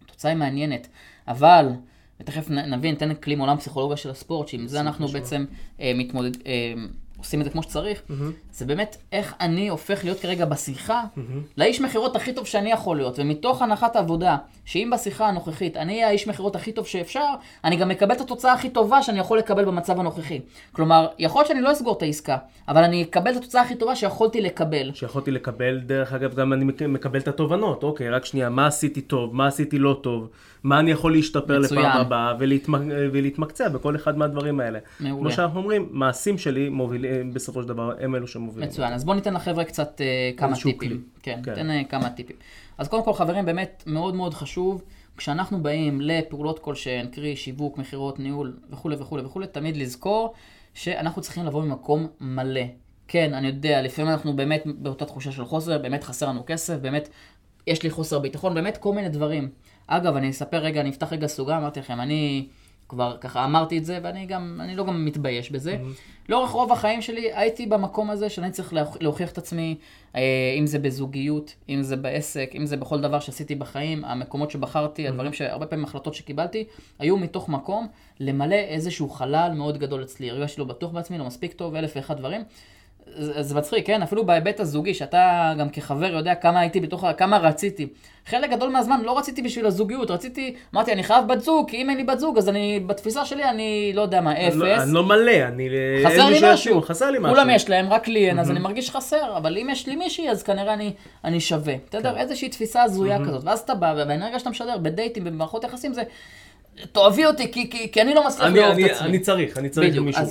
התוצאה 0.05 0.31
היא 0.31 0.38
מעניינת, 0.38 0.88
אבל, 1.29 1.68
ותכף 2.21 2.51
נבין, 2.51 2.90
ניתן 2.90 3.14
כלי 3.14 3.35
מעולם 3.35 3.57
פסיכולוגיה 3.57 3.97
של 3.97 4.11
הספורט, 4.11 4.49
שעם 4.49 4.66
זה 4.66 4.81
אנחנו 4.81 5.09
בעצם 5.09 5.44
אה, 5.81 5.92
מתמודד... 5.94 6.47
אה, 6.47 6.75
עושים 7.19 7.41
את 7.41 7.45
זה 7.45 7.51
כמו 7.51 7.63
שצריך, 7.63 8.03
זה 8.53 8.67
באמת 8.67 8.97
איך 9.13 9.35
אני 9.41 9.69
הופך 9.69 10.05
להיות 10.05 10.21
כרגע 10.21 10.45
בשיחה 10.45 11.03
לאיש 11.57 11.81
מכירות 11.81 12.17
הכי 12.17 12.33
טוב 12.33 12.47
שאני 12.47 12.73
יכול 12.73 12.97
להיות, 12.97 13.19
ומתוך 13.19 13.63
הנחת 13.63 13.97
העבודה, 13.97 14.37
שאם 14.65 14.91
בשיחה 14.95 15.29
הנוכחית 15.29 15.77
אני 15.77 15.93
אהיה 15.93 16.09
האיש 16.09 16.29
מכירות 16.29 16.57
הכי 16.57 16.73
טוב 16.73 16.87
שאפשר, 16.87 17.25
אני 17.65 17.77
גם 17.77 17.89
מקבל 17.89 18.15
את 18.15 18.21
התוצאה 18.21 18.53
הכי 18.53 18.71
טובה 18.71 19.03
שאני 19.03 19.19
יכול 19.19 19.39
לקבל 19.39 19.65
במצב 19.65 20.01
הנוכחי. 20.01 20.41
כלומר, 20.73 21.07
יכול 21.19 21.41
להיות 21.41 21.49
שאני 21.49 21.61
לא 21.61 21.73
אסגור 21.73 21.97
את 21.97 22.03
העסקה, 22.03 22.37
אבל 22.69 22.85
אני 22.85 23.03
אקבל 23.03 23.31
את 23.31 23.37
התוצאה 23.37 23.63
הכי 23.63 23.75
טובה 23.75 23.97
שיכולתי 23.97 24.41
לקבל. 24.41 24.91
שיכולתי 24.95 25.31
לקבל, 25.31 25.81
דרך 25.81 26.13
אגב, 26.13 26.35
גם 26.35 26.53
אני 26.53 26.65
מק- 26.65 26.83
מקבל 26.83 27.19
את 27.19 27.29
התובנות. 27.29 27.83
אוקיי, 27.83 28.11
רק 28.11 28.25
שנייה, 28.25 28.49
מה 28.49 28.67
עשיתי 28.67 29.01
טוב, 29.01 29.35
מה 29.35 29.47
עשיתי 29.47 29.79
לא 29.79 29.99
טוב, 30.03 30.29
מה 30.62 30.81
אני 30.81 30.90
יכול 30.90 31.12
להשתפר 31.12 31.61
מצוין. 31.61 31.81
לפעם 31.81 32.01
הבאה, 32.01 32.35
ולהתמק... 32.38 32.81
ולהתמקצע 33.12 33.68
בכל 33.68 33.97
אחד 33.97 34.18
מהדברים 34.18 34.61
האלה. 34.61 34.79
מעולה. 35.01 35.21
כמו 35.21 35.31
שאנחנו 35.31 35.61
אומרים, 35.61 35.88
מעשים 35.90 36.38
שלי 36.38 36.68
מובילים, 36.68 37.35
בסופו 37.35 37.62
של 37.62 37.68
דבר, 37.68 37.92
הם 38.01 38.14
אלו 38.14 38.27
שמובילים. 38.27 38.68
מצוין, 38.68 38.92
אז 38.92 39.05
בואו 39.05 39.16
ניתן 39.16 39.35
לחבר'ה 39.35 39.64
קצת 39.64 40.01
אה, 40.01 40.31
כמה 40.37 40.55
טיפים. 40.57 40.79
כלי. 40.79 40.97
כן, 41.23 41.40
כן. 41.44 41.51
ניתן 41.51 41.71
אה, 41.71 41.85
כמה 41.85 42.11
טיפים. 42.11 42.37
אז 42.79 42.88
קודם 42.88 43.05
כל, 43.05 43.12
חברים, 43.12 43.44
באמת 43.44 43.85
מאוד 43.87 44.14
מאוד 44.14 44.35
חשוב, 44.35 44.83
כשאנחנו 45.16 45.62
באים 45.62 46.01
לפעולות 46.01 46.59
כלשהן, 46.59 47.07
קרי 47.07 47.37
שיווק, 47.37 47.79
מכירות, 47.79 48.18
ניהול 48.18 48.57
וכולי 48.71 48.97
וכולי 48.99 49.23
וכולי, 49.23 49.47
תמיד 49.47 49.77
לזכור 49.77 50.35
שאנחנו 50.75 51.23
צריכים 51.23 51.44
לבוא 51.44 51.62
ממקום 51.62 52.07
מלא. 52.21 52.61
כן, 53.09 53.35
אני 53.35 53.47
יודע, 53.47 53.83
לפעמים 53.83 54.11
אנחנו 54.11 54.37
באמת 54.37 54.62
באותה 54.66 55.05
תחושה 55.05 55.33
של 55.33 55.44
חוסר, 55.44 55.79
באמת 55.79 56.05
חסר 56.05 56.29
לנו 56.29 56.42
כסף, 56.47 56.77
באמת 56.77 57.09
יש 57.69 57.83
לי 57.83 57.91
חוסר 57.91 58.19
ביטחון, 58.19 58.55
באמת 58.55 58.77
כל 58.77 58.93
מיני 58.93 59.09
דברים. 59.09 59.49
אגב, 59.87 60.17
אני 60.17 60.31
אספר 60.31 60.57
רגע, 60.59 60.81
אני 60.81 60.91
אפתח 60.91 61.13
רגע 61.13 61.27
סוגה, 61.27 61.57
אמרתי 61.57 61.81
לכם, 61.81 62.01
אני 62.01 62.47
כבר 62.89 63.17
ככה 63.21 63.45
אמרתי 63.45 63.79
את 63.79 63.85
זה, 63.85 63.99
ואני 64.03 64.27
גם, 64.27 64.61
אני 64.65 64.77
לא 64.77 64.85
גם 64.87 65.05
מתבייש 65.05 65.51
בזה. 65.51 65.77
לאורך 66.29 66.51
רוב 66.51 66.73
החיים 66.73 67.03
שלי 67.03 67.33
הייתי 67.35 67.67
במקום 67.67 68.11
הזה 68.11 68.29
שאני 68.31 68.51
צריך 68.51 68.73
להוכ- 68.73 68.97
להוכיח 69.01 69.33
את 69.33 69.39
עצמי, 69.39 69.77
אה, 70.17 70.21
אם 70.59 70.67
זה 70.67 70.79
בזוגיות, 70.79 71.55
אם 71.69 71.83
זה 71.83 71.97
בעסק, 71.97 72.51
אם 72.57 72.67
זה 72.67 72.77
בכל 72.77 73.01
דבר 73.01 73.21
שעשיתי 73.21 73.55
בחיים, 73.55 74.05
המקומות 74.05 74.51
שבחרתי, 74.51 75.09
הדברים 75.09 75.33
שהרבה 75.33 75.67
פעמים 75.67 75.85
החלטות 75.85 76.15
שקיבלתי, 76.15 76.65
היו 76.99 77.17
מתוך 77.17 77.49
מקום 77.49 77.87
למלא 78.21 78.55
איזשהו 78.55 79.09
חלל 79.09 79.53
מאוד 79.55 79.79
גדול 79.79 80.03
אצלי. 80.03 80.31
הרגשתי 80.31 80.61
לא 80.61 80.67
בטוח 80.67 80.91
בעצמי, 80.91 81.19
לא 81.19 81.25
מספיק 81.25 81.53
טוב, 81.53 81.75
אלף 81.75 81.93
ואחד 81.97 82.17
דברים. 82.17 82.43
זה 83.16 83.42
זה 83.42 83.55
מצחיק, 83.55 83.87
כן? 83.87 84.03
אפילו 84.03 84.27
בהיבט 84.27 84.61
הזוגי, 84.61 84.94
שאתה 84.94 85.53
גם 85.59 85.68
כחבר 85.68 86.07
יודע 86.12 86.35
כמה 86.35 86.61
הייתי 86.61 86.81
בתוך, 86.81 87.05
כמה 87.16 87.38
רציתי. 87.38 87.87
חלק 88.27 88.51
גדול 88.51 88.68
מהזמן 88.68 89.01
לא 89.05 89.18
רציתי 89.18 89.42
בשביל 89.42 89.66
הזוגיות, 89.66 90.11
רציתי, 90.11 90.55
אמרתי, 90.75 90.92
אני 90.92 91.03
חייב 91.03 91.29
בת 91.29 91.40
זוג, 91.40 91.71
כי 91.71 91.77
אם 91.77 91.90
אין 91.90 91.97
לי 91.99 92.05
בת 92.05 92.18
זוג, 92.18 92.38
אז 92.38 92.49
אני, 92.49 92.81
בתפיסה 92.87 93.25
שלי, 93.25 93.44
אני 93.44 93.92
לא 93.94 94.03
יודע 94.03 94.21
מה, 94.21 94.33
אפס. 94.33 94.55
אני 94.55 94.61
לא- 94.61 94.83
אני 94.83 94.92
לא 94.92 95.05
מלא, 95.05 95.33
אני... 95.49 95.68
חסר 96.05 96.29
לי 96.29 96.38
משהו. 96.53 96.83
חסר 96.83 97.11
לי 97.11 97.18
משהו. 97.18 97.35
כולם 97.35 97.51
יש 97.51 97.71
להם, 97.71 97.88
רק 97.92 98.09
לי 98.09 98.29
אין, 98.29 98.38
אז 98.38 98.51
אני 98.51 98.59
מרגיש 98.61 98.90
חסר, 98.90 99.37
אבל 99.37 99.59
אם 99.59 99.68
יש 99.73 99.87
לי 99.87 99.97
מישהי, 99.97 100.31
אז 100.31 100.42
כנראה 100.42 100.75
אני, 100.75 100.92
אני 101.25 101.40
שווה. 101.40 101.75
בסדר? 101.90 102.12
כן. 102.14 102.18
איזושהי 102.18 102.49
תפיסה 102.49 102.83
הזויה 102.83 103.18
כזאת. 103.25 103.44
ואז 103.44 103.59
אתה 103.61 103.75
בא, 103.75 103.94
והאנרגיה 103.97 104.38
שאתה 104.38 104.51
משדר 104.51 104.79
בדייטים, 104.79 105.25
במערכות 105.25 105.64
יחסים, 105.64 105.92
זה, 105.92 106.03
תאהבי 106.92 107.27
אותי, 107.27 107.53
כי, 107.53 107.71
כי, 107.71 107.92
כי 107.92 108.03
אני 108.03 108.14
לא 108.14 108.27
מצליח 108.27 108.47
לאהוב 108.47 108.79
את 108.79 108.90
עצמי. 108.90 109.09
אני 109.09 109.18
צריך, 109.18 109.59
אני 109.59 109.68
צריך 109.68 109.97
מישהו. 109.99 110.23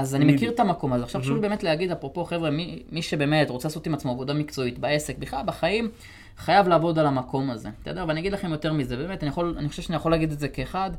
אז, 0.00 0.14
אני 0.14 0.24
מכיר 0.24 0.50
את 0.50 0.60
המקום 0.60 0.92
הזה. 0.92 1.04
עכשיו 1.04 1.20
חשוב 1.20 1.34
לי 1.34 1.40
באמת 1.40 1.62
להגיד, 1.62 1.90
אפרופו 1.90 2.24
חבר'ה, 2.24 2.50
מי, 2.50 2.82
מי 2.92 3.02
שבאמת 3.02 3.50
רוצה 3.50 3.68
לעשות 3.68 3.86
עם 3.86 3.94
עצמו 3.94 4.12
עבודה 4.12 4.34
מקצועית 4.34 4.78
בעסק, 4.78 5.18
בכלל 5.18 5.42
בחיים, 5.46 5.90
חייב 6.36 6.68
לעבוד 6.68 6.98
על 6.98 7.06
המקום 7.06 7.50
הזה. 7.50 7.68
אתה 7.82 7.90
יודע, 7.90 8.04
ואני 8.08 8.20
אגיד 8.20 8.32
לכם 8.32 8.50
יותר 8.50 8.72
מזה, 8.72 8.96
באמת, 8.96 9.22
אני, 9.22 9.30
יכול, 9.30 9.54
אני 9.58 9.68
חושב 9.68 9.82
שאני 9.82 9.96
יכול 9.96 10.10
להגיד 10.10 10.32
את 10.32 10.38
זה 10.38 10.48
כאחד, 10.48 10.90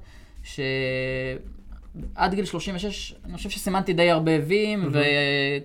שעד 0.43 2.33
גיל 2.33 2.45
36, 2.45 3.15
אני 3.25 3.37
חושב 3.37 3.49
שסימנתי 3.49 3.93
די 3.93 4.11
הרבה 4.11 4.31
ויים, 4.47 4.91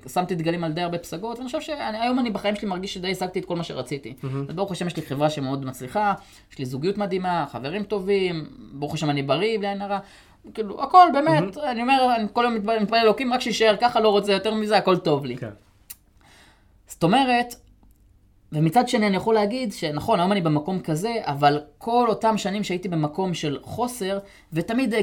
ושמתי 0.06 0.34
דגלים 0.34 0.64
על 0.64 0.72
די 0.72 0.80
הרבה 0.80 0.98
פסגות, 0.98 1.38
ואני 1.38 1.46
חושב 1.46 1.60
שהיום 1.60 2.18
אני 2.18 2.30
בחיים 2.30 2.56
שלי 2.56 2.68
מרגיש 2.68 2.94
שדי 2.94 3.10
השגתי 3.10 3.38
את 3.38 3.44
כל 3.44 3.56
מה 3.56 3.64
שרציתי. 3.64 4.14
אז 4.48 4.54
ברוך 4.54 4.72
השם 4.72 4.86
יש 4.86 4.96
לי 4.96 5.02
חברה 5.02 5.30
שמאוד 5.30 5.64
מצליחה, 5.64 6.14
יש 6.52 6.58
לי 6.58 6.64
זוגיות 6.64 6.98
מדהימה, 6.98 7.44
חברים 7.52 7.82
טובים, 7.82 8.44
ברוך 8.72 8.94
השם 8.94 9.10
אני 9.10 9.22
בריא, 9.22 9.58
בלי 9.58 9.68
עין 9.68 9.82
הרע. 9.82 9.98
כאילו, 10.54 10.82
הכל 10.82 11.08
באמת, 11.12 11.58
אני 11.58 11.82
אומר, 11.82 12.14
אני 12.16 12.26
כל 12.32 12.44
יום 12.44 12.54
מתפלל 12.54 12.98
אלוקים, 12.98 13.32
רק 13.32 13.40
שיישאר 13.40 13.76
ככה, 13.80 14.00
לא 14.00 14.08
רוצה 14.08 14.32
יותר 14.32 14.54
מזה, 14.54 14.76
הכל 14.76 14.96
טוב 14.96 15.24
לי. 15.24 15.36
כן. 15.36 15.50
זאת 16.86 17.02
אומרת, 17.02 17.54
ומצד 18.52 18.88
שני 18.88 19.06
אני 19.06 19.16
יכול 19.16 19.34
להגיד 19.34 19.72
שנכון, 19.72 20.20
היום 20.20 20.32
אני 20.32 20.40
במקום 20.40 20.80
כזה, 20.80 21.14
אבל 21.22 21.60
כל 21.78 22.06
אותם 22.08 22.38
שנים 22.38 22.64
שהייתי 22.64 22.88
במקום 22.88 23.34
של 23.34 23.58
חוסר, 23.62 24.18
ותמיד 24.52 24.94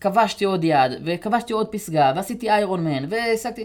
כבשתי 0.00 0.44
עוד 0.44 0.64
יד, 0.64 0.92
וכבשתי 1.04 1.52
עוד 1.52 1.68
פסגה, 1.68 2.12
ועשיתי 2.16 2.50
איירון 2.50 2.84
מן, 2.84 3.04
והעסקתי, 3.08 3.64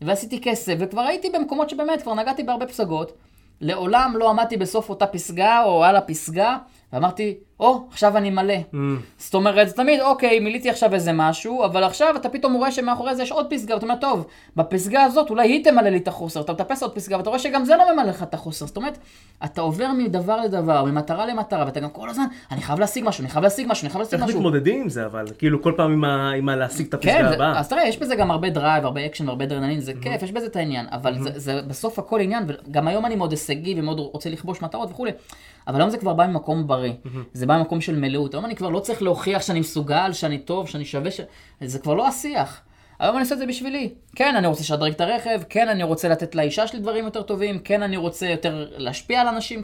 ועשיתי 0.00 0.40
כסף, 0.40 0.74
וכבר 0.78 1.00
הייתי 1.00 1.30
במקומות 1.30 1.70
שבאמת, 1.70 2.02
כבר 2.02 2.14
נגעתי 2.14 2.42
בהרבה 2.42 2.66
פסגות, 2.66 3.12
לעולם 3.60 4.14
לא 4.16 4.30
עמדתי 4.30 4.56
בסוף 4.56 4.90
אותה 4.90 5.06
פסגה, 5.06 5.62
או 5.64 5.84
על 5.84 5.96
הפסגה, 5.96 6.58
ואמרתי, 6.92 7.34
או, 7.60 7.86
עכשיו 7.90 8.16
אני 8.16 8.30
מלא. 8.30 8.54
Mm. 8.72 8.76
זאת 9.18 9.34
אומרת, 9.34 9.68
זה 9.68 9.74
תמיד, 9.74 10.00
אוקיי, 10.00 10.40
מילאתי 10.40 10.70
עכשיו 10.70 10.94
איזה 10.94 11.12
משהו, 11.12 11.64
אבל 11.64 11.84
עכשיו 11.84 12.16
אתה 12.16 12.28
פתאום 12.28 12.52
רואה 12.54 12.72
שמאחורי 12.72 13.14
זה 13.16 13.22
יש 13.22 13.32
עוד 13.32 13.46
פסגה, 13.50 13.74
ואתה 13.74 13.86
אומר, 13.86 13.96
טוב, 14.00 14.26
בפסגה 14.56 15.02
הזאת 15.02 15.30
אולי 15.30 15.48
היא 15.48 15.64
תמלא 15.64 15.88
לי 15.88 15.96
את 15.96 16.08
החוסר, 16.08 16.40
אתה 16.40 16.52
מטפס 16.52 16.82
עוד 16.82 16.94
פסגה, 16.94 17.16
ואתה 17.16 17.28
רואה 17.30 17.38
שגם 17.38 17.64
זה 17.64 17.76
לא 17.76 17.92
ממלא 17.92 18.08
לך 18.08 18.22
את 18.22 18.34
החוסר. 18.34 18.66
זאת 18.66 18.76
אומרת, 18.76 18.98
אתה 19.44 19.60
עובר 19.60 19.88
מדבר 19.98 20.36
לדבר, 20.40 20.84
ממטרה 20.84 21.26
למטרה, 21.26 21.64
ואתה 21.66 21.80
גם 21.80 21.90
כל 21.90 22.08
הזמן, 22.10 22.24
אני 22.50 22.60
חייב 22.62 22.80
להשיג 22.80 23.04
משהו, 23.06 23.22
אני 23.22 23.30
חייב 23.30 23.42
להשיג 23.44 23.66
משהו, 23.70 23.84
אני 23.84 23.90
חייב 23.90 24.02
להשיג 24.02 24.14
איך 24.18 24.28
משהו. 24.28 24.38
מתמודדים 24.40 24.80
עם 24.82 24.88
זה, 24.88 25.06
אבל? 25.06 25.24
כאילו, 25.38 25.62
כל 25.62 25.72
פעם 25.76 25.92
עם 25.92 26.04
ה- 26.04 26.32
עם 26.32 26.48
ה- 26.48 26.56
להשיג 26.56 26.86
את 26.86 26.94
הפסגה 26.94 27.12
כן, 27.12 27.24
הבאה. 27.24 27.58
אז 27.58 27.68
תראה, 27.68 27.88
יש 27.88 27.98
בזה 27.98 28.16
גם 28.16 28.30
הרבה 28.30 28.50
drive, 28.50 28.84
הרבה 28.84 29.06
אקשן 29.06 29.26
והרבה 29.28 29.44
אדרנלין, 29.44 29.80
זה 29.80 29.92
כיף, 30.02 30.22
יש 30.22 30.32
בזה 30.32 30.46
את 30.46 30.56
העניין, 30.56 30.86
אבל 30.92 31.18
זה- 31.22 31.38
זה 31.38 31.60
בסוף 31.68 31.98
הכל 31.98 32.20
עניין, 32.20 32.44
וגם 32.46 32.88
היום 32.88 33.06
אני 33.06 33.16
מאוד 33.16 33.30
הישגי 33.30 33.74
ומאוד 33.80 33.98
רוצה 33.98 34.30
לכבוש 34.30 34.62
מטרות 34.62 34.90
וכולי, 34.90 35.10
אבל 35.68 35.80
היום 35.80 35.90
זה 35.90 35.98
כבר 35.98 36.14
בא 36.14 36.26
ממקום 36.26 36.66
בריא, 36.66 36.92
זה 37.32 37.46
בא 37.46 37.58
ממקום 37.58 37.80
של 37.80 37.96
מלאות, 37.98 38.34
היום 38.34 38.44
אני 38.44 38.56
כבר 38.56 38.68
לא 38.68 38.80
צריך 38.80 39.02
להוכיח 39.02 39.42
שאני 39.42 39.60
מסוגל, 39.60 40.12
שאני 40.12 40.38
טוב, 40.38 40.68
שאני 40.68 40.84
שווה, 40.84 41.10
ש- 41.10 41.20
זה 41.60 41.78
כבר 41.78 41.94
לא 41.94 42.08
השיח. 42.08 42.60
היום 42.98 43.14
אני 43.16 43.22
עושה 43.22 43.34
את 43.34 43.38
זה 43.38 43.46
בשבילי. 43.46 43.94
כן, 44.16 44.36
אני 44.36 44.46
רוצה 44.46 44.60
לשדרג 44.60 44.92
את 44.92 45.00
הרכב, 45.00 45.40
כן, 45.48 45.68
אני 45.68 45.82
רוצה 45.82 46.08
לתת 46.08 46.34
לאישה 46.34 46.66
שלי 46.66 46.78
דברים 46.78 47.04
יותר 47.04 47.22
טובים, 47.22 47.58
כן, 47.58 47.82
אני 47.82 47.96
רוצה 47.96 48.26
יותר 48.26 48.68
להשפיע 48.76 49.20
על 49.20 49.28
אנשים. 49.28 49.62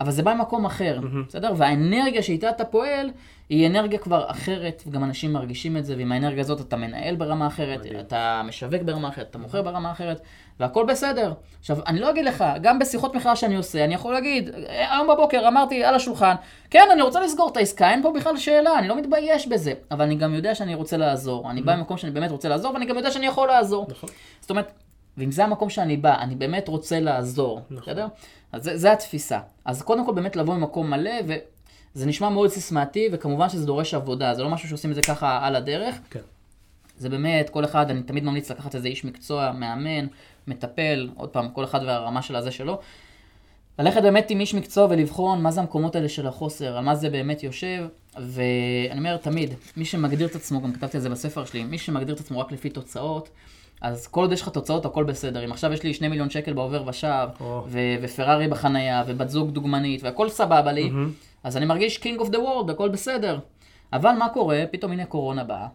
אבל 0.00 0.10
זה 0.10 0.22
בא 0.22 0.34
ממקום 0.34 0.64
אחר, 0.64 1.00
בסדר? 1.28 1.52
והאנרגיה 1.56 2.22
שאיתה 2.22 2.50
אתה 2.50 2.64
פועל, 2.64 3.10
היא 3.48 3.66
אנרגיה 3.66 3.98
כבר 3.98 4.30
אחרת, 4.30 4.82
וגם 4.86 5.04
אנשים 5.04 5.32
מרגישים 5.32 5.76
את 5.76 5.84
זה, 5.84 5.94
ועם 5.96 6.12
האנרגיה 6.12 6.40
הזאת 6.40 6.60
אתה 6.60 6.76
מנהל 6.76 7.16
ברמה 7.16 7.46
אחרת, 7.46 7.80
אתה 8.00 8.42
משווק 8.44 8.82
ברמה 8.82 9.08
אחרת, 9.08 9.26
אתה 9.30 9.38
מוכר 9.38 9.62
ברמה 9.62 9.92
אחרת, 9.92 10.20
והכל 10.60 10.84
בסדר. 10.88 11.32
עכשיו, 11.60 11.78
אני 11.86 12.00
לא 12.00 12.10
אגיד 12.10 12.24
לך, 12.24 12.44
גם 12.62 12.78
בשיחות 12.78 13.14
מכירה 13.14 13.36
שאני 13.36 13.56
עושה, 13.56 13.84
אני 13.84 13.94
יכול 13.94 14.12
להגיד, 14.12 14.48
"אה, 14.68 14.94
היום 14.94 15.08
בבוקר 15.08 15.48
אמרתי 15.48 15.84
על 15.84 15.94
השולחן, 15.94 16.34
כן, 16.70 16.84
אני 16.92 17.02
רוצה 17.02 17.20
לסגור 17.20 17.48
את 17.52 17.56
העסקה, 17.56 17.90
אין 17.90 18.02
פה 18.02 18.12
בכלל 18.16 18.36
שאלה, 18.36 18.78
אני 18.78 18.88
לא 18.88 18.96
מתבייש 18.96 19.46
בזה, 19.48 19.72
אבל 19.90 20.04
אני 20.04 20.14
גם 20.14 20.34
יודע 20.34 20.54
שאני 20.54 20.74
רוצה 20.74 20.96
לעזור. 20.96 21.50
אני 21.50 21.62
בא 21.62 21.76
ממקום 21.76 21.96
שאני 21.96 22.12
באמת 22.12 22.30
רוצה 22.30 22.48
לעזור, 22.48 22.72
ואני 22.74 22.86
גם 22.86 22.96
יודע 22.96 23.10
שאני 23.10 23.26
יכול 23.26 23.48
לעזור. 23.48 23.86
נכון. 23.90 24.10
זאת 24.40 24.50
אומרת, 24.50 24.72
ואם 25.18 25.30
זה 25.30 25.44
המקום 25.44 25.70
שאני 25.70 25.96
בא, 25.96 26.18
אני 26.20 26.34
באמת 26.34 26.68
רוצה 26.68 27.00
לעזור, 27.00 27.60
בסדר? 27.70 28.06
אז 28.52 28.64
זה, 28.64 28.76
זה 28.76 28.92
התפיסה. 28.92 29.40
אז 29.64 29.82
קודם 29.82 30.06
כל 30.06 30.12
באמת 30.12 30.36
לבוא 30.36 30.54
ממקום 30.54 30.90
מלא, 30.90 31.10
וזה 31.26 32.06
נשמע 32.06 32.28
מאוד 32.28 32.50
סיסמאתי, 32.50 33.08
וכמובן 33.12 33.48
שזה 33.48 33.66
דורש 33.66 33.94
עבודה, 33.94 34.34
זה 34.34 34.42
לא 34.42 34.50
משהו 34.50 34.68
שעושים 34.68 34.90
את 34.90 34.94
זה 34.94 35.02
ככה 35.02 35.46
על 35.46 35.56
הדרך. 35.56 35.98
כן. 36.10 36.20
זה 36.98 37.08
באמת, 37.08 37.50
כל 37.50 37.64
אחד, 37.64 37.90
אני 37.90 38.02
תמיד 38.02 38.24
ממליץ 38.24 38.50
לקחת 38.50 38.74
איזה 38.74 38.88
איש 38.88 39.04
מקצוע, 39.04 39.52
מאמן, 39.52 40.06
מטפל, 40.46 41.10
עוד 41.16 41.28
פעם, 41.28 41.48
כל 41.48 41.64
אחד 41.64 41.80
והרמה 41.86 42.22
של 42.22 42.36
הזה 42.36 42.50
שלו. 42.50 42.78
ללכת 43.78 44.02
באמת 44.02 44.30
עם 44.30 44.40
איש 44.40 44.54
מקצוע 44.54 44.86
ולבחון 44.90 45.42
מה 45.42 45.50
זה 45.50 45.60
המקומות 45.60 45.96
האלה 45.96 46.08
של 46.08 46.26
החוסר, 46.26 46.76
על 46.76 46.84
מה 46.84 46.94
זה 46.94 47.10
באמת 47.10 47.42
יושב, 47.42 47.86
ואני 48.16 48.98
אומר 48.98 49.16
תמיד, 49.16 49.54
מי 49.76 49.84
שמגדיר 49.84 50.26
את 50.26 50.34
עצמו, 50.34 50.62
גם 50.62 50.72
כתבתי 50.72 50.96
את 50.96 51.02
זה 51.02 51.08
בספר 51.08 51.44
שלי, 51.44 51.64
מי 51.64 51.78
שמגדיר 51.78 52.14
את 52.14 52.20
עצמו 52.20 52.40
רק 52.40 52.52
לפי 52.52 52.70
תוצאות, 52.70 53.28
אז 53.80 54.06
כל 54.06 54.20
עוד 54.20 54.32
יש 54.32 54.42
לך 54.42 54.48
תוצאות, 54.48 54.84
הכל 54.84 55.04
בסדר. 55.04 55.44
אם 55.44 55.52
עכשיו 55.52 55.72
יש 55.72 55.82
לי 55.82 55.94
שני 55.94 56.08
מיליון 56.08 56.30
שקל 56.30 56.52
בעובר 56.52 56.82
ושב, 56.86 57.28
oh. 57.38 57.42
ו- 57.42 57.96
ופרארי 58.02 58.48
בחנייה, 58.48 59.02
ובת 59.06 59.28
זוג 59.28 59.50
דוגמנית, 59.50 60.02
והכל 60.02 60.28
סבבה 60.28 60.72
לי, 60.72 60.90
mm-hmm. 60.90 61.28
אז 61.44 61.56
אני 61.56 61.66
מרגיש 61.66 61.98
king 61.98 62.20
of 62.20 62.28
the 62.28 62.40
world, 62.40 62.70
הכל 62.70 62.88
בסדר. 62.88 63.38
אבל 63.92 64.12
מה 64.12 64.28
קורה? 64.28 64.64
פתאום 64.70 64.92
הנה 64.92 65.04
קורונה 65.04 65.44
באה, 65.44 65.66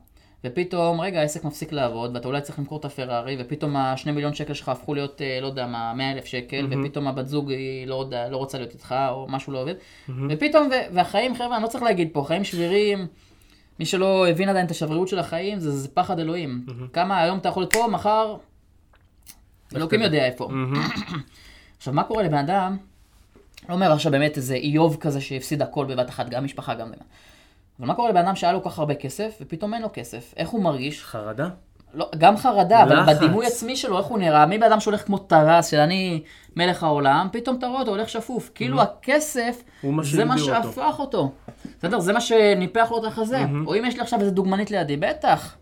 ופתאום, 0.43 1.01
רגע, 1.01 1.19
העסק 1.19 1.43
מפסיק 1.43 1.71
לעבוד, 1.71 2.15
ואתה 2.15 2.27
אולי 2.27 2.41
צריך 2.41 2.59
למכור 2.59 2.79
את 2.79 2.85
הפרארי, 2.85 3.37
ופתאום 3.39 3.75
השני 3.75 4.11
מיליון 4.11 4.33
שקל 4.33 4.53
שלך 4.53 4.69
הפכו 4.69 4.93
להיות, 4.93 5.21
אה, 5.21 5.39
לא 5.41 5.47
יודע 5.47 5.67
מה, 5.67 5.93
100 5.93 6.11
אלף 6.11 6.25
שקל, 6.25 6.67
mm-hmm. 6.69 6.77
ופתאום 6.85 7.07
הבת 7.07 7.27
זוג 7.27 7.51
היא 7.51 7.87
לא, 7.87 7.95
יודע, 7.95 8.29
לא 8.29 8.37
רוצה 8.37 8.57
להיות 8.57 8.73
איתך, 8.73 8.95
או 9.09 9.25
משהו 9.29 9.53
לא 9.53 9.61
עובד. 9.61 9.73
Mm-hmm. 9.73 10.11
ופתאום, 10.29 10.69
והחיים, 10.93 11.35
חבר'ה, 11.35 11.55
אני 11.55 11.63
לא 11.63 11.67
צריך 11.67 11.83
להגיד 11.83 12.09
פה, 12.13 12.23
חיים 12.27 12.43
שבירים, 12.43 13.07
מי 13.79 13.85
שלא 13.85 14.27
הבין 14.27 14.49
עדיין 14.49 14.65
את 14.65 14.71
השברירות 14.71 15.07
של 15.07 15.19
החיים, 15.19 15.59
זה, 15.59 15.71
זה 15.71 15.87
פחד 15.87 16.19
אלוהים. 16.19 16.65
Mm-hmm. 16.67 16.93
כמה 16.93 17.21
היום 17.21 17.37
אתה 17.37 17.49
יכול 17.49 17.63
להיות 17.63 17.73
פה, 17.73 17.87
מחר, 17.87 18.37
אלוקים 19.75 20.01
יודע 20.01 20.25
איפה. 20.25 20.49
Mm-hmm. 20.49 21.15
עכשיו, 21.77 21.93
מה 21.93 22.03
קורה 22.03 22.23
לבן 22.23 22.37
אדם, 22.37 22.77
לא 23.69 23.73
אומר 23.73 23.91
עכשיו 23.91 24.11
באמת 24.11 24.37
איזה 24.37 24.55
איוב 24.55 24.97
כזה 24.99 25.21
שהפסיד 25.21 25.61
הכל 25.61 25.85
בבת 25.85 26.09
אחת, 26.09 26.29
גם 26.29 26.45
משפחה, 26.45 26.73
גם... 26.73 26.91
אבל 27.79 27.87
מה 27.87 27.95
קורה 27.95 28.09
לבן 28.09 28.25
אדם 28.25 28.35
שהיה 28.35 28.53
לו 28.53 28.63
כל 28.63 28.69
כך 28.69 28.79
הרבה 28.79 28.95
כסף, 28.95 29.37
ופתאום 29.41 29.73
אין 29.73 29.81
לו 29.81 29.89
כסף? 29.93 30.33
איך 30.37 30.49
הוא 30.49 30.63
מרגיש? 30.63 31.03
חרדה? 31.03 31.49
לא, 31.95 32.09
גם 32.17 32.37
חרדה, 32.37 32.85
לחץ. 32.85 32.97
אבל 32.97 33.13
בדימוי 33.13 33.45
עצמי 33.45 33.75
שלו, 33.75 33.97
איך 33.97 34.05
הוא 34.05 34.17
נראה? 34.17 34.45
מי 34.45 34.57
בן 34.57 34.63
אדם 34.63 34.79
שהולך 34.79 35.05
כמו 35.05 35.17
טרס, 35.17 35.67
של 35.67 35.77
אני 35.77 36.23
מלך 36.55 36.83
העולם, 36.83 37.27
פתאום 37.31 37.55
אתה 37.55 37.67
רואה 37.67 37.79
אותו 37.79 37.91
הולך 37.91 38.09
שפוף. 38.09 38.51
כאילו 38.55 38.81
הכסף, 38.81 39.63
זה 40.01 40.25
מה 40.25 40.37
שהפך 40.37 40.95
אותו. 40.99 41.31
בסדר? 41.79 41.99
זה 41.99 42.13
מה 42.13 42.21
שניפח 42.21 42.87
לו 42.91 42.97
את 42.97 43.03
החזה. 43.03 43.45
או 43.65 43.75
אם 43.75 43.85
יש 43.85 43.95
לי 43.95 44.01
עכשיו 44.01 44.19
איזה 44.19 44.31
דוגמנית 44.31 44.71
לידי, 44.71 44.97
בטח. 44.97 45.55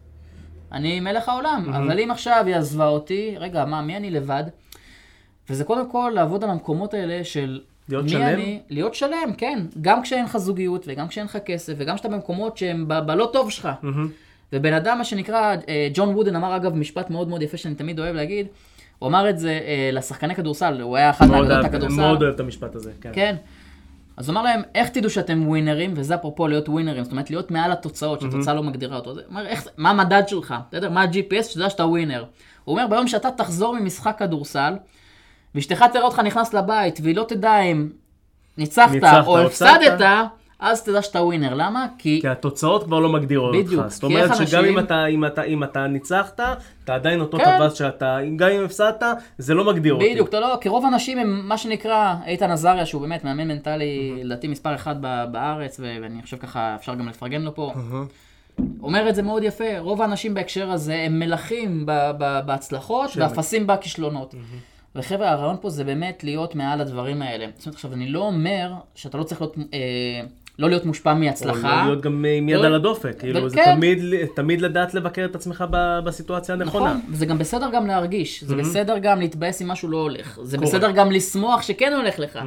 אני 0.72 1.00
מלך 1.00 1.30
העולם. 1.30 1.74
אבל 1.74 2.00
אם 2.00 2.12
עכשיו 2.12 2.44
היא 2.48 2.56
עזבה 2.56 2.88
אותי, 2.88 3.36
רגע, 3.38 3.66
מה, 3.66 3.82
מי 3.82 3.98
אני 3.98 4.12
לבד? 4.12 4.44
וזה 5.50 5.64
קודם 5.64 5.90
כל 5.90 6.12
לעבוד 6.16 6.44
על 6.44 6.50
המקומות 6.50 6.94
האלה 6.94 7.24
של 7.24 7.62
להיות 7.90 8.10
שלם? 8.10 8.22
אני, 8.22 8.60
להיות 8.70 8.96
שלם, 8.96 9.34
כן. 9.38 9.60
גם 9.82 10.02
כשאין 10.02 10.26
לך 10.26 10.38
זוגיות, 10.38 10.86
וגם 10.88 11.08
כשאין 11.08 11.26
לך 11.26 11.38
כסף, 11.46 11.74
וגם 11.78 11.96
כשאתה 11.96 12.10
במקומות 12.10 12.58
שהם 12.58 12.88
בלא 12.88 13.30
טוב 13.34 13.52
שלך. 13.52 13.66
Mm-hmm. 13.66 13.88
ובן 14.54 14.74
אדם, 14.74 14.98
מה 14.98 15.04
שנקרא, 15.04 15.56
אה, 15.70 15.88
ג'ון 15.94 16.10
וודן 16.10 16.36
אמר 16.36 16.56
אגב 16.56 16.76
משפט 16.76 17.10
מאוד 17.10 17.28
מאוד 17.28 17.42
יפה 17.42 17.58
שאני 17.58 17.76
תמיד 17.76 18.00
אוהב 18.00 18.16
להגיד, 18.16 18.48
הוא 19.00 19.10
אמר 19.10 19.30
את 19.30 19.40
זה 19.40 19.50
אה, 19.50 19.90
לשחקני 19.94 20.36
כדורסל, 20.36 20.82
הוא 20.82 20.98
היה 20.98 21.10
אחד 21.10 21.26
מאגדות 21.26 21.66
הכדורסל. 21.66 21.96
מאוד 21.96 22.24
אוהב 22.24 22.34
את 22.34 22.40
המשפט 22.40 22.76
הזה, 22.76 22.92
כן. 23.02 23.10
כן. 23.14 23.36
אז 24.18 24.30
הוא 24.30 24.34
אמר 24.34 24.44
להם, 24.44 24.62
איך 24.76 24.90
תדעו 24.90 25.10
שאתם 25.10 25.48
ווינרים, 25.48 25.94
וזה 25.96 26.16
אפרופו 26.16 26.48
להיות 26.48 26.70
ווינרים, 26.70 27.04
זאת 27.04 27.12
אומרת 27.12 27.30
להיות 27.30 27.52
מעל 27.52 27.72
התוצאות, 27.72 28.22
שהתוצאה 28.22 28.54
לא 28.54 28.64
מגדירה 28.64 28.96
אותו. 28.96 29.14
אומר, 29.30 29.46
איך, 29.46 29.68
מה 29.78 29.90
המדד 29.90 30.24
שלך? 30.28 30.56
יודע, 30.74 30.90
מה 30.90 31.02
ה-GPS, 31.02 31.44
שתדע 31.44 31.70
שאתה 31.70 31.86
ווינר. 31.86 32.24
הוא 32.64 32.74
אומר, 32.74 32.88
ביום 32.88 33.08
שאתה 33.08 33.32
תחזור 33.32 33.80
ממשחק 33.80 34.16
כדורסל, 34.20 34.74
ואשתך 35.56 35.86
תראה 35.94 36.06
אותך 36.06 36.20
נכנס 36.20 36.54
לבית, 36.54 37.00
והיא 37.04 37.16
לא 37.16 37.26
תדע 37.28 37.60
אם 37.60 37.90
ניצחת, 38.58 38.92
ניצחת 38.92 39.28
או 39.28 39.40
הפסדת, 39.40 40.02
אז 40.64 40.84
תדע 40.84 41.02
שאתה 41.02 41.22
ווינר. 41.22 41.54
למה? 41.54 41.86
כי... 41.98 42.20
כי 42.22 42.28
התוצאות 42.28 42.84
כבר 42.84 43.00
לא 43.00 43.10
מגדירות 43.10 43.56
אותך. 43.56 43.68
בדיוק. 43.68 43.88
זאת 43.88 44.04
אומרת 44.04 44.36
שגם 44.36 44.42
אנשים... 44.42 44.66
אם, 44.66 44.80
אתה, 44.80 45.06
אם, 45.06 45.26
אתה, 45.26 45.44
אם 45.44 45.64
אתה 45.64 45.88
ניצחת, 45.88 46.40
אתה 46.84 46.96
עדיין 46.96 47.22
אותו 47.22 47.38
כן. 47.38 47.58
טווס 47.58 47.74
שאתה, 47.74 48.18
גם 48.36 48.50
אם 48.50 48.66
הפסדת, 48.66 49.04
זה 49.38 49.54
לא 49.54 49.64
מגדיר 49.66 49.96
בדיוק, 49.96 50.02
אותי. 50.02 50.14
בדיוק, 50.14 50.30
אתה 50.30 50.40
לא, 50.40 50.58
כי 50.62 50.70
רוב 50.70 50.86
האנשים 50.86 51.18
הם 51.18 51.42
מה 51.48 51.58
שנקרא 51.58 52.16
איתן 52.26 52.52
עזריה, 52.52 52.86
שהוא 52.86 53.02
באמת 53.02 53.24
מאמן 53.24 53.48
מנטלי, 53.48 54.24
לדעתי 54.24 54.48
מספר 54.48 54.76
אחד 54.76 54.96
בארץ, 55.32 55.80
ואני 55.84 56.22
חושב 56.22 56.38
ככה, 56.38 56.76
אפשר 56.76 56.96
גם 56.96 57.08
לפרגן 57.08 57.42
לו 57.42 57.56
פה. 57.56 57.74
אומר 58.82 59.10
את 59.10 59.16
זה 59.16 59.22
מאוד 59.22 59.44
יפה, 59.44 59.80
רוב 59.80 60.02
האנשים 60.02 60.34
בהקשר 60.34 60.72
הזה 60.72 60.96
הם 60.96 61.20
מלכים 61.20 61.86
בהצלחות 62.46 63.10
ואפסים 63.18 63.68
בכישלונות. 63.68 64.36
וחבר'ה, 64.96 65.32
הרעיון 65.32 65.56
פה 65.62 65.70
זה 65.70 65.84
באמת 65.84 66.24
להיות 66.24 66.56
מעל 66.56 66.82
הדברים 66.82 67.22
האלה. 67.22 67.48
זאת 67.58 67.66
אומרת, 67.66 67.76
עכשיו, 67.76 67.94
אני 67.94 68.10
לא 68.10 68.20
אומר 68.20 68.74
שאתה 68.96 69.18
לא 69.18 69.24
צריך 69.24 69.42
להיות... 69.42 69.58
אה, 69.74 70.22
לא 70.60 70.70
להיות 70.70 70.86
מושפע 70.86 71.14
מהצלחה. 71.14 71.82
או 71.82 71.86
להיות 71.86 72.02
גם 72.02 72.26
עם 72.38 72.50
יד 72.50 72.60
לא- 72.60 72.66
על 72.66 72.76
הדופק, 72.76 73.20
כאילו 73.20 73.50
זה 73.50 73.56
כן. 73.56 73.76
תמיד, 73.76 74.00
תמיד 74.36 74.62
לדעת 74.62 74.94
לבקר 74.94 75.26
את 75.26 75.36
עצמך 75.36 75.66
בסיטואציה 76.06 76.56
הנכונה. 76.56 76.86
נכון, 76.86 77.02
זה 77.14 77.26
גם 77.26 77.38
בסדר 77.38 77.70
גם 77.74 77.88
להרגיש, 77.88 78.44
זה 78.44 78.56
בסדר 78.56 78.98
גם 78.98 79.20
להתבאס 79.20 79.62
אם 79.62 79.68
משהו 79.68 79.90
לא 79.90 79.98
הולך, 79.98 80.40
זה 80.44 80.58
בסדר 80.58 80.92
גם 80.92 81.12
לשמוח 81.12 81.62
שכן 81.62 81.94
הולך 81.94 82.20
לך. 82.20 82.40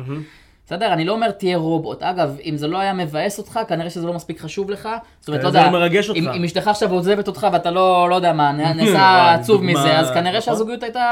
בסדר? 0.67 0.93
אני 0.93 1.05
לא 1.05 1.13
אומר 1.13 1.31
תהיה 1.31 1.57
רובוט. 1.57 2.03
אגב, 2.03 2.37
אם 2.45 2.57
זה 2.57 2.67
לא 2.69 2.79
היה 2.79 2.93
מבאס 2.93 3.39
אותך, 3.39 3.61
כנראה 3.69 3.91
שזה 3.91 4.07
לא 4.07 4.13
מספיק 4.13 4.41
חשוב 4.41 4.71
לך. 4.71 4.89
זאת 5.21 5.29
אומרת, 5.29 5.43
לא 5.43 5.49
יודע, 5.49 5.65
זה 5.65 5.71
לא 5.71 5.85
אותך. 6.09 6.37
אם 6.37 6.45
אשתך 6.45 6.69
עכשיו 6.69 6.93
עוזבת 6.93 7.29
אותך 7.29 7.47
ואתה 7.53 7.71
לא, 7.71 8.07
לא 8.11 8.15
יודע 8.15 8.33
מה, 8.33 8.53
נעשה 8.75 9.35
עצוב 9.35 9.65
מזה, 9.65 9.99
אז 9.99 10.11
כנראה 10.11 10.39
נכון. 10.39 10.41
שהזוגיות 10.41 10.83
הייתה 10.83 11.05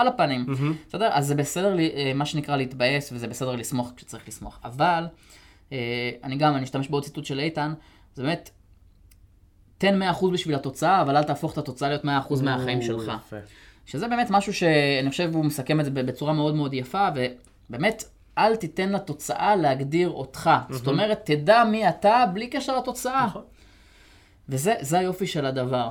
על 0.00 0.08
הפנים. 0.08 0.46
בסדר? 0.88 1.08
אז 1.12 1.26
זה 1.26 1.34
בסדר, 1.34 1.78
אה, 1.78 2.12
מה 2.14 2.26
שנקרא 2.26 2.56
להתבאס, 2.56 3.12
וזה 3.12 3.28
בסדר 3.28 3.56
לשמוח 3.56 3.90
כשצריך 3.96 4.22
לשמוח. 4.28 4.58
אבל, 4.64 5.04
אה, 5.04 5.08
אני 6.24 6.36
גם, 6.36 6.54
אני 6.54 6.64
אשתמש 6.64 6.88
בעוד 6.88 7.04
ציטוט 7.04 7.24
של 7.24 7.40
איתן, 7.40 7.74
זה 8.14 8.22
באמת, 8.22 8.50
תן 9.78 10.02
100% 10.02 10.26
בשביל 10.32 10.54
התוצאה, 10.54 11.00
אבל 11.00 11.16
אל 11.16 11.22
תהפוך 11.22 11.52
את 11.52 11.58
התוצאה 11.58 11.88
להיות 11.88 12.04
100% 12.04 12.06
מהחיים 12.42 12.82
שלך. 12.82 13.12
שזה 13.86 14.08
באמת 14.08 14.30
משהו 14.30 14.54
שאני 14.54 15.10
חושב 15.10 15.34
הוא 15.34 15.44
מסכם 15.44 15.80
את 15.80 15.84
זה 15.84 15.90
בצורה 15.90 16.32
מאוד 16.32 16.54
מאוד 16.54 16.74
יפה, 16.74 17.08
ובאמת, 17.68 18.04
אל 18.38 18.56
תיתן 18.56 18.88
לתוצאה 18.92 19.56
להגדיר 19.56 20.10
אותך. 20.10 20.50
Mm-hmm. 20.50 20.72
זאת 20.72 20.86
אומרת, 20.86 21.20
תדע 21.24 21.64
מי 21.64 21.88
אתה 21.88 22.24
בלי 22.34 22.46
קשר 22.46 22.78
לתוצאה. 22.78 23.26
נכון. 23.26 23.42
וזה 24.48 24.98
היופי 24.98 25.26
של 25.26 25.46
הדבר. 25.46 25.90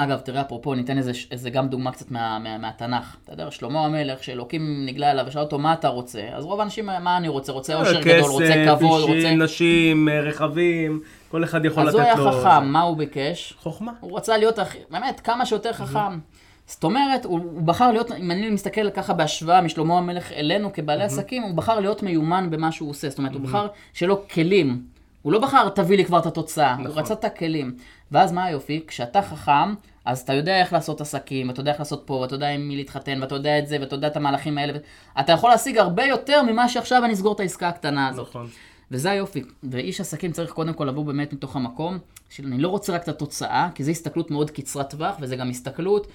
אגב, 0.00 0.18
תראה, 0.18 0.40
אפרופו, 0.40 0.74
ניתן 0.74 0.98
איזה, 0.98 1.12
איזה 1.30 1.50
גם 1.50 1.68
דוגמה 1.68 1.92
קצת 1.92 2.10
מה, 2.10 2.38
מה, 2.38 2.58
מהתנ"ך. 2.58 3.16
אתה 3.24 3.32
יודע, 3.32 3.50
שלמה 3.50 3.84
המלך, 3.84 4.24
שאלוקים 4.24 4.86
נגלה 4.86 5.10
אליו 5.10 5.24
ושאל 5.28 5.42
אותו, 5.42 5.58
מה 5.58 5.72
אתה 5.72 5.88
רוצה? 5.88 6.20
אז 6.32 6.44
רוב 6.44 6.60
האנשים, 6.60 6.86
מה 6.86 7.16
אני 7.16 7.28
רוצה? 7.28 7.52
רוצה 7.52 7.74
אושר 7.74 7.96
אה, 7.96 8.02
גדול, 8.02 8.30
רוצה 8.30 8.64
כבוד, 8.66 9.02
רוצה... 9.02 9.14
כסף, 9.18 9.28
נשים, 9.36 10.08
אה, 10.08 10.20
רכבים, 10.20 11.00
כל 11.28 11.44
אחד 11.44 11.64
יכול 11.64 11.82
לתת 11.82 11.94
לו... 11.94 12.00
אז 12.00 12.18
הוא 12.18 12.22
היה 12.22 12.32
חכם, 12.32 12.66
מה 12.66 12.80
הוא 12.80 12.96
ביקש? 12.96 13.54
חוכמה. 13.58 13.92
הוא 14.00 14.16
רצה 14.16 14.38
להיות, 14.38 14.58
באמת, 14.90 15.20
כמה 15.20 15.46
שיותר 15.46 15.72
חכם. 15.72 16.18
זאת 16.66 16.84
אומרת, 16.84 17.24
הוא, 17.24 17.38
הוא 17.38 17.62
בחר 17.62 17.92
להיות, 17.92 18.12
אם 18.12 18.30
אני 18.30 18.50
מסתכל 18.50 18.90
ככה 18.90 19.12
בהשוואה 19.12 19.60
משלמה 19.60 19.98
המלך 19.98 20.32
אלינו 20.32 20.72
כבעלי 20.72 21.02
mm-hmm. 21.02 21.06
עסקים, 21.06 21.42
הוא 21.42 21.54
בחר 21.54 21.80
להיות 21.80 22.02
מיומן 22.02 22.50
במה 22.50 22.72
שהוא 22.72 22.90
עושה. 22.90 23.08
זאת 23.08 23.18
אומרת, 23.18 23.32
mm-hmm. 23.32 23.36
הוא 23.36 23.42
בחר 23.42 23.66
שיהיה 23.92 24.08
לו 24.08 24.28
כלים. 24.28 24.82
הוא 25.28 25.32
לא 25.32 25.38
בחר, 25.38 25.68
תביא 25.68 25.96
לי 25.96 26.04
כבר 26.04 26.18
את 26.18 26.26
התוצאה, 26.26 26.72
נכון. 26.72 26.86
הוא 26.86 26.94
רצה 26.94 27.14
את 27.14 27.24
הכלים. 27.24 27.74
ואז 28.12 28.32
מה 28.32 28.44
היופי? 28.44 28.84
כשאתה 28.86 29.22
חכם, 29.22 29.74
אז 30.04 30.20
אתה 30.20 30.34
יודע 30.34 30.60
איך 30.60 30.72
לעשות 30.72 31.00
עסקים, 31.00 31.48
ואתה 31.48 31.60
יודע 31.60 31.70
איך 31.70 31.78
לעשות 31.78 32.02
פה, 32.06 32.14
ואתה 32.14 32.34
יודע 32.34 32.48
עם 32.48 32.68
מי 32.68 32.76
להתחתן, 32.76 33.18
ואתה 33.22 33.34
יודע 33.34 33.58
את 33.58 33.66
זה, 33.66 33.76
ואתה 33.80 33.94
יודע 33.94 34.06
את 34.06 34.16
המהלכים 34.16 34.58
האלה. 34.58 34.72
אתה 35.20 35.32
יכול 35.32 35.50
להשיג 35.50 35.78
הרבה 35.78 36.04
יותר 36.04 36.42
ממה 36.42 36.68
שעכשיו 36.68 37.04
אני 37.04 37.12
אסגור 37.12 37.32
את 37.32 37.40
העסקה 37.40 37.68
הקטנה 37.68 38.08
הזאת. 38.08 38.28
נכון. 38.28 38.46
וזה 38.90 39.10
היופי. 39.10 39.42
ואיש 39.62 40.00
עסקים 40.00 40.32
צריך 40.32 40.50
קודם 40.50 40.72
כל 40.72 40.84
לבוא 40.84 41.04
באמת 41.04 41.32
מתוך 41.32 41.56
המקום, 41.56 41.98
של 42.30 42.46
אני 42.46 42.58
לא 42.58 42.68
רוצה 42.68 42.92
רק 42.92 43.02
את 43.02 43.08
התוצאה, 43.08 43.68
כי 43.74 43.84
זו 43.84 43.90
הסתכלות 43.90 44.30
מאוד 44.30 44.50
קצרת 44.50 44.90
טווח, 44.90 45.16
וזה 45.20 45.36
גם 45.36 45.50
הסתכלות 45.50 46.06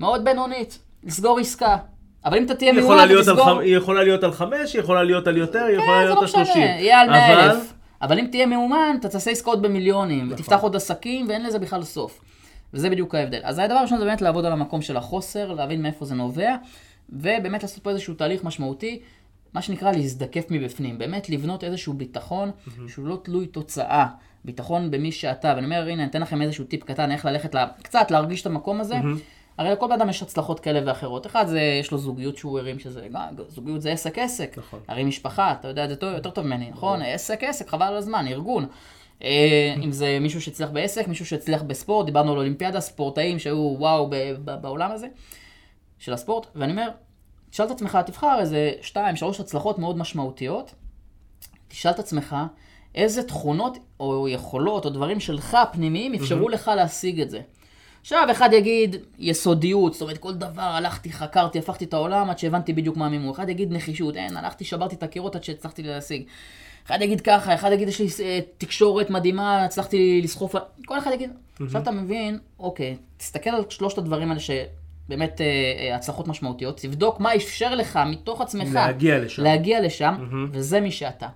מאוד 0.00 0.24
בינונית, 0.24 0.78
לסגור 1.04 1.38
עסקה. 1.38 1.76
אבל 2.24 2.38
אם 2.38 2.44
אתה 2.44 2.54
תהיה 2.54 2.72
מיועד, 2.72 3.20
תסגור... 3.20 3.60
היא 3.60 3.76
יכולה 3.76 4.02
להיות 4.02 4.24
על 4.24 4.32
חמש, 4.32 4.72
היא 4.72 4.80
יכולה 4.80 5.02
להיות 5.02 5.26
על 5.26 5.36
יותר, 5.36 5.64
היא 5.64 5.78
יכולה 5.78 6.04
להיות 6.04 6.18
על 6.18 6.26
שלושים. 6.26 6.54
כן, 6.54 6.60
זה 6.60 6.64
לא 6.64 6.72
משנה, 6.72 6.80
יהיה 6.80 7.00
על 7.00 7.10
מאה 7.10 7.44
אלף. 7.44 7.72
אבל 8.02 8.18
אם 8.18 8.26
תהיה 8.30 8.46
מאומן, 8.46 8.96
אתה 9.00 9.08
תעשה 9.08 9.30
עסקאות 9.30 9.62
במיליונים, 9.62 10.24
נכון. 10.24 10.32
ותפתח 10.32 10.60
עוד 10.60 10.76
עסקים, 10.76 11.28
ואין 11.28 11.42
לזה 11.42 11.58
בכלל 11.58 11.82
סוף. 11.82 12.20
וזה 12.74 12.90
בדיוק 12.90 13.14
ההבדל. 13.14 13.40
אז 13.42 13.58
הדבר 13.58 13.74
הראשון 13.78 13.98
זה 13.98 14.04
באמת 14.04 14.22
לעבוד 14.22 14.44
על 14.44 14.52
המקום 14.52 14.82
של 14.82 14.96
החוסר, 14.96 15.52
להבין 15.52 15.82
מאיפה 15.82 16.04
זה 16.04 16.14
נובע, 16.14 16.56
ובאמת 17.10 17.62
לעשות 17.62 17.82
פה 17.82 17.90
איזשהו 17.90 18.14
תהליך 18.14 18.44
משמעותי, 18.44 19.00
מה 19.54 19.62
שנקרא 19.62 19.92
להזדקף 19.92 20.44
מבפנים. 20.50 20.98
באמת 20.98 21.30
לבנות 21.30 21.64
איזשהו 21.64 21.94
ביטחון 21.94 22.50
mm-hmm. 22.50 22.70
שהוא 22.88 23.06
לא 23.06 23.20
תלוי 23.22 23.46
תוצאה. 23.46 24.06
ביטחון 24.44 24.90
במי 24.90 25.12
שאתה, 25.12 25.52
ואני 25.56 25.64
אומר, 25.64 25.82
הנה, 25.82 26.02
אני 26.02 26.10
אתן 26.10 26.20
לכם 26.20 26.42
איזשהו 26.42 26.64
טיפ 26.64 26.84
קטן, 26.84 27.10
איך 27.10 27.24
ללכת, 27.24 27.54
לה, 27.54 27.66
קצת 27.82 28.10
להרגיש 28.10 28.40
את 28.40 28.46
המקום 28.46 28.80
הזה. 28.80 28.94
Mm-hmm. 28.94 29.41
הרי 29.58 29.70
לכל 29.70 29.86
בן 29.86 29.92
אדם 29.92 30.08
יש 30.08 30.22
הצלחות 30.22 30.60
כאלה 30.60 30.80
ואחרות. 30.86 31.26
אחד 31.26 31.46
זה, 31.46 31.60
יש 31.60 31.90
לו 31.90 31.98
זוגיות 31.98 32.36
שהוא 32.36 32.58
הרים, 32.58 32.78
שזה, 32.78 33.08
זוגיות 33.48 33.82
זה 33.82 33.92
עסק 33.92 34.18
עסק. 34.18 34.58
נכון. 34.58 34.80
הרי 34.88 35.04
משפחה, 35.04 35.52
אתה 35.52 35.68
יודע 35.68 35.84
את 35.84 35.88
זה 35.88 36.06
יותר 36.06 36.30
טוב 36.30 36.46
ממני, 36.46 36.70
נכון? 36.70 37.02
עסק 37.02 37.44
עסק, 37.44 37.68
חבל 37.68 37.86
על 37.86 37.96
הזמן, 37.96 38.26
ארגון. 38.28 38.66
אה, 39.22 39.74
אם 39.84 39.92
זה 39.92 40.18
מישהו 40.20 40.40
שהצליח 40.40 40.70
בעסק, 40.70 41.08
מישהו 41.08 41.26
שהצליח 41.26 41.62
בספורט, 41.62 42.06
דיברנו 42.06 42.32
על 42.32 42.38
אולימפיאדה, 42.38 42.80
ספורטאים 42.80 43.38
שהיו 43.38 43.74
וואו 43.78 44.10
בעולם 44.60 44.92
הזה 44.92 45.06
של 45.98 46.12
הספורט, 46.12 46.46
ואני 46.54 46.72
אומר, 46.72 46.88
תשאל 47.50 47.66
את 47.66 47.70
עצמך, 47.70 47.98
תבחר 48.06 48.40
איזה 48.40 48.72
שתיים, 48.80 49.16
שלוש 49.16 49.40
הצלחות 49.40 49.78
מאוד 49.78 49.98
משמעותיות, 49.98 50.74
תשאל 51.68 51.90
את 51.90 51.98
עצמך 51.98 52.36
איזה 52.94 53.22
תכונות 53.22 53.78
או 54.00 54.28
יכולות 54.28 54.84
או 54.84 54.90
דברים 54.90 55.20
שלך 55.20 55.58
פנימיים 55.72 56.14
אפשרו 56.14 56.48
לך 56.48 56.70
להשיג 56.76 57.20
את 57.20 57.30
זה. 57.30 57.40
עכשיו, 58.02 58.28
אחד 58.30 58.52
יגיד 58.52 58.96
יסודיות, 59.18 59.92
זאת 59.92 60.02
אומרת, 60.02 60.18
כל 60.18 60.34
דבר, 60.34 60.62
הלכתי, 60.62 61.12
חקרתי, 61.12 61.58
הפכתי 61.58 61.84
את 61.84 61.94
העולם 61.94 62.30
עד 62.30 62.38
שהבנתי 62.38 62.72
בדיוק 62.72 62.96
מה 62.96 63.06
המימור. 63.06 63.34
אחד 63.34 63.48
יגיד 63.48 63.72
נחישות, 63.72 64.16
אין, 64.16 64.36
הלכתי, 64.36 64.64
שברתי 64.64 64.94
את 64.94 65.02
הקירות 65.02 65.36
עד 65.36 65.44
שהצלחתי 65.44 65.82
להשיג. 65.82 66.22
אחד 66.86 67.02
יגיד 67.02 67.20
ככה, 67.20 67.54
אחד 67.54 67.72
יגיד, 67.72 67.88
יש 67.88 68.00
לי 68.00 68.06
אה, 68.24 68.38
תקשורת 68.58 69.10
מדהימה, 69.10 69.64
הצלחתי 69.64 70.20
לסחוף, 70.24 70.54
כל 70.86 70.98
אחד 70.98 71.10
יגיד. 71.14 71.30
עכשיו 71.60 71.82
אתה 71.82 71.90
מבין, 71.90 72.38
אוקיי, 72.58 72.96
תסתכל 73.16 73.50
על 73.50 73.64
שלושת 73.68 73.98
הדברים 73.98 74.28
האלה 74.28 74.40
שבאמת 74.40 75.40
אה, 75.40 75.46
אה, 75.46 75.96
הצלחות 75.96 76.28
משמעותיות, 76.28 76.80
תבדוק 76.80 77.20
מה 77.20 77.34
אפשר 77.34 77.74
לך 77.74 77.98
מתוך 78.06 78.40
עצמך 78.40 78.74
להגיע 78.74 79.18
לשם. 79.18 79.42
להגיע 79.42 79.80
לשם, 79.80 80.14
וזה 80.52 80.80
מי 80.80 80.90
שאתה. 80.90 81.26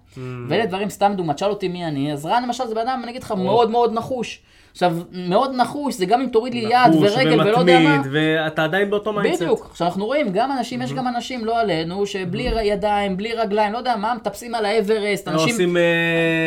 ואלה 0.49 0.67
דברים, 0.67 0.91
סתם 0.91 1.13
דוגמא, 1.17 1.33
תשאל 1.33 1.51
אותי 1.51 1.69
מי 1.69 1.87
אני, 1.87 2.13
אז 2.13 2.27
רן 2.27 2.43
למשל 2.43 2.67
זה 2.67 2.75
בן 2.75 2.81
אדם, 2.81 3.01
אני 3.03 3.11
אגיד 3.11 3.23
לך, 3.23 3.33
מאוד 3.33 3.71
מאוד 3.71 3.93
נחוש. 3.93 4.43
עכשיו, 4.77 4.97
מאוד 5.13 5.55
נחוש, 5.55 5.95
זה 5.95 6.07
גם 6.07 6.21
אם 6.21 6.29
תוריד 6.29 6.55
לי 6.55 6.61
יד 6.61 6.73
נחוש 6.91 7.13
ורגל 7.13 7.41
ולא 7.41 7.59
יודע 7.59 7.79
מה. 7.79 7.95
ומתמיד, 7.95 8.13
ואתה 8.13 8.65
עדיין 8.65 8.91
באותו 8.91 9.13
mindset. 9.13 9.43
בדיוק. 9.43 9.67
עכשיו 9.71 9.87
אנחנו 9.87 10.07
רואים, 10.07 10.33
גם 10.33 10.53
אנשים, 10.53 10.83
יש 10.83 10.93
גם 10.93 11.09
אנשים, 11.09 11.45
לא 11.45 11.61
עלינו, 11.61 12.07
שבלי 12.07 12.43
ידיים, 12.63 13.17
בלי 13.17 13.33
רגליים, 13.33 13.73
לא 13.73 13.79
יודע 13.79 13.97
מה, 13.97 14.15
מטפסים 14.15 14.55
על 14.55 14.65
האוורסט, 14.65 15.29
לא 15.29 15.33
אנשים... 15.33 15.49
עושים 15.49 15.77
אה, 15.77 15.83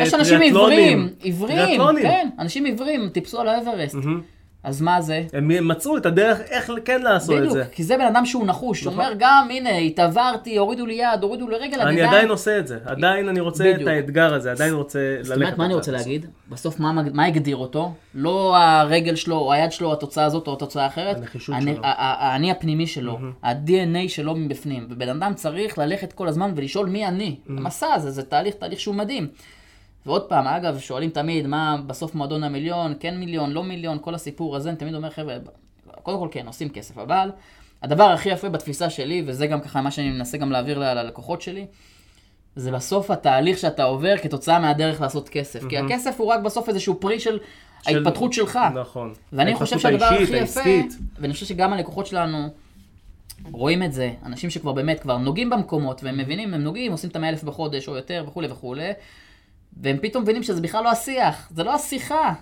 יש 0.01 0.13
אנשים. 0.13 0.41
עיוורים, 0.41 1.09
עיוורים. 1.19 1.81
כן, 2.01 2.29
אנשים 2.39 2.65
עיוורים, 2.65 3.09
טיפסו 3.09 3.41
על 3.41 3.47
האברסט. 3.47 3.95
אז 4.63 4.81
מה 4.81 5.01
זה? 5.01 5.23
הם 5.33 5.67
מצאו 5.67 5.97
את 5.97 6.05
הדרך 6.05 6.39
איך 6.49 6.71
כן 6.85 7.01
לעשות 7.01 7.35
את 7.35 7.39
בדיוק, 7.39 7.53
זה. 7.53 7.63
כי 7.71 7.83
זה 7.83 7.97
בן 7.97 8.05
אדם 8.05 8.25
שהוא 8.25 8.45
נחוש, 8.47 8.83
הוא 8.83 8.93
אומר 8.93 9.11
גם, 9.17 9.47
הנה, 9.51 9.77
התעברתי, 9.77 10.57
הורידו 10.57 10.85
לי 10.85 10.93
יד, 10.93 11.23
הורידו 11.23 11.49
לי 11.49 11.55
רגל, 11.55 11.79
אני 11.81 11.91
עדיין... 11.91 12.07
עדיין 12.07 12.29
עושה 12.29 12.59
את 12.59 12.67
זה, 12.67 12.77
עדיין 12.85 13.29
אני 13.29 13.39
רוצה 13.39 13.69
את 13.69 13.75
בדיוק. 13.75 13.89
האתגר 13.89 14.33
הזה, 14.33 14.51
עדיין 14.51 14.73
רוצה 14.73 14.99
ללכת. 14.99 15.25
זאת 15.25 15.35
אומרת, 15.35 15.57
מה 15.57 15.65
אני 15.65 15.73
רוצה. 15.73 15.91
להגיד? 15.91 16.25
בסוף 16.49 16.79
מה, 16.79 16.91
מה 17.13 17.25
הגדיר 17.25 17.55
אותו? 17.55 17.91
לא 18.15 18.57
הרגל 18.57 19.15
שלו, 19.15 19.35
או 19.37 19.53
היד 19.53 19.71
שלו, 19.71 19.93
התוצאה 19.93 20.25
הזאת 20.25 20.47
או 20.47 20.53
התוצאה 20.53 20.83
האחרת. 20.83 21.17
הנחישות 21.17 21.55
אני- 21.55 21.73
שלו. 21.73 21.81
האני 21.83 22.51
הפנימי 22.51 22.87
שלו, 22.87 23.17
ה-DNA 23.43 24.07
שלו 24.09 24.35
מבפנים. 24.35 24.87
ובן 24.89 25.09
אדם 25.09 25.33
צריך 25.33 25.77
ללכת 25.77 26.13
כל 26.13 26.27
הזמן 26.27 26.51
ולשאול 26.55 26.89
מי 26.89 27.05
אני. 27.07 27.35
המסע 27.49 27.87
הזה, 27.93 28.11
זה 28.11 28.23
תהליך, 28.23 28.55
תהליך 28.55 28.79
שהוא 28.79 28.95
מדהים. 28.95 29.27
ועוד 30.05 30.29
פעם, 30.29 30.47
אגב, 30.47 30.79
שואלים 30.79 31.09
תמיד, 31.09 31.47
מה 31.47 31.77
בסוף 31.87 32.15
מועדון 32.15 32.43
המיליון, 32.43 32.93
כן 32.99 33.17
מיליון, 33.17 33.51
לא 33.51 33.63
מיליון, 33.63 33.97
כל 34.01 34.15
הסיפור 34.15 34.55
הזה, 34.55 34.69
אני 34.69 34.77
תמיד 34.77 34.95
אומר, 34.95 35.09
חבר'ה, 35.09 35.35
קודם 36.03 36.19
כל 36.19 36.27
כן, 36.31 36.47
עושים 36.47 36.69
כסף, 36.69 36.97
אבל 36.97 37.31
הדבר 37.83 38.03
הכי 38.03 38.29
יפה 38.29 38.49
בתפיסה 38.49 38.89
שלי, 38.89 39.23
וזה 39.25 39.47
גם 39.47 39.61
ככה 39.61 39.81
מה 39.81 39.91
שאני 39.91 40.09
מנסה 40.09 40.37
גם 40.37 40.51
להעביר 40.51 40.79
ללקוחות 40.79 41.41
שלי, 41.41 41.65
זה 42.55 42.71
בסוף 42.71 43.11
התהליך 43.11 43.57
שאתה 43.57 43.83
עובר 43.83 44.17
כתוצאה 44.17 44.59
מהדרך 44.59 45.01
לעשות 45.01 45.29
כסף. 45.29 45.65
כי 45.69 45.77
הכסף 45.77 46.15
הוא 46.19 46.27
רק 46.27 46.39
בסוף 46.39 46.69
איזשהו 46.69 46.99
פרי 46.99 47.19
של 47.19 47.39
של- 47.83 47.97
ההתפתחות 47.97 48.33
שלך. 48.33 48.59
נכון. 48.75 49.13
ואני 49.33 49.55
חושב 49.55 49.79
שהדבר 49.79 50.05
האישית, 50.05 50.27
הכי 50.35 50.43
יפה, 50.43 50.59
העסקית. 50.59 50.93
ואני 51.19 51.33
חושב 51.33 51.45
שגם 51.45 51.73
הלקוחות 51.73 52.07
שלנו 52.07 52.47
רואים 53.51 53.83
את 53.83 53.93
זה, 53.93 54.11
אנשים 54.25 54.49
שכבר 54.49 54.71
באמת 54.71 54.99
כבר 54.99 55.17
נוגעים 55.17 55.49
במקומות, 55.49 56.03
והם 56.03 56.17
מבינים, 56.17 56.53
הם 56.53 56.61
נוגעים, 56.63 56.91
עושים 56.91 57.09
את 57.09 57.15
המאה 57.15 57.29
אלף 57.29 57.43
בחודש 57.43 57.87
או 57.87 57.95
יותר 57.95 58.23
וכולי 58.27 58.47
וכולי, 58.51 58.91
והם 59.77 59.97
פתאום 60.01 60.23
מבינים 60.23 60.43
שזה 60.43 60.61
בכלל 60.61 60.83
לא 60.83 60.89
השיח, 60.91 61.49
זה 61.55 61.63
לא 61.63 61.75
השיחה. 61.75 62.33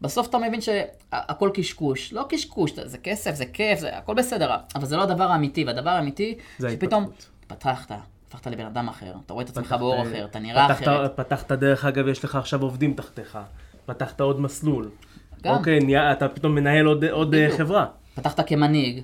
בסוף 0.00 0.28
אתה 0.28 0.38
מבין 0.38 0.60
שהכל 0.60 1.50
קשקוש. 1.54 2.12
לא 2.12 2.24
קשקוש, 2.28 2.72
זה 2.84 2.98
כסף, 2.98 3.34
זה 3.34 3.46
כיף, 3.46 3.78
זה 3.80 3.96
הכל 3.96 4.14
בסדר, 4.14 4.50
אבל 4.74 4.84
זה 4.86 4.96
לא 4.96 5.02
הדבר 5.02 5.24
האמיתי, 5.24 5.64
והדבר 5.64 5.90
האמיתי, 5.90 6.38
שפתאום 6.58 7.02
ההתפתחות. 7.02 7.28
פתחת, 7.46 7.90
הפכת 8.28 8.46
לבן 8.46 8.66
אדם 8.66 8.88
אחר, 8.88 9.12
אתה 9.26 9.32
רואה 9.32 9.44
את 9.44 9.50
עצמך 9.50 9.72
באור 9.78 10.02
אחר, 10.02 10.24
אתה 10.24 10.38
נראה 10.38 10.68
פתחת- 10.68 10.82
אחרת. 10.82 11.16
פתחת 11.16 11.52
דרך 11.52 11.84
אגב, 11.84 12.08
יש 12.08 12.24
לך 12.24 12.36
עכשיו 12.36 12.62
עובדים 12.62 12.94
תחתיך. 12.94 13.38
פתחת 13.86 14.20
עוד 14.20 14.40
מסלול. 14.40 14.90
גם. 15.42 15.54
אוקיי, 15.54 15.78
נהיה- 15.80 16.12
אתה 16.12 16.28
פתאום 16.28 16.54
מנהל 16.54 16.86
עוד- 16.86 17.04
עוד 17.04 17.34
אה. 17.34 17.48
חברה. 17.56 17.86
פתחת 18.14 18.48
כמנהיג, 18.48 19.02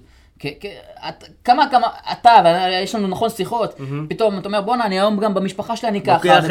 כמה 1.44 1.70
כמה, 1.70 1.86
אתה, 2.12 2.30
ויש 2.44 2.94
לנו 2.94 3.08
נכון 3.08 3.30
שיחות, 3.30 3.80
פתאום 4.08 4.38
אתה 4.38 4.48
אומר 4.48 4.60
בואנה 4.60 4.84
אני 4.84 5.00
היום 5.00 5.20
גם 5.20 5.34
במשפחה 5.34 5.76
שלי 5.76 5.88
אני 5.88 6.00
ככה, 6.00 6.14
לוקח, 6.14 6.44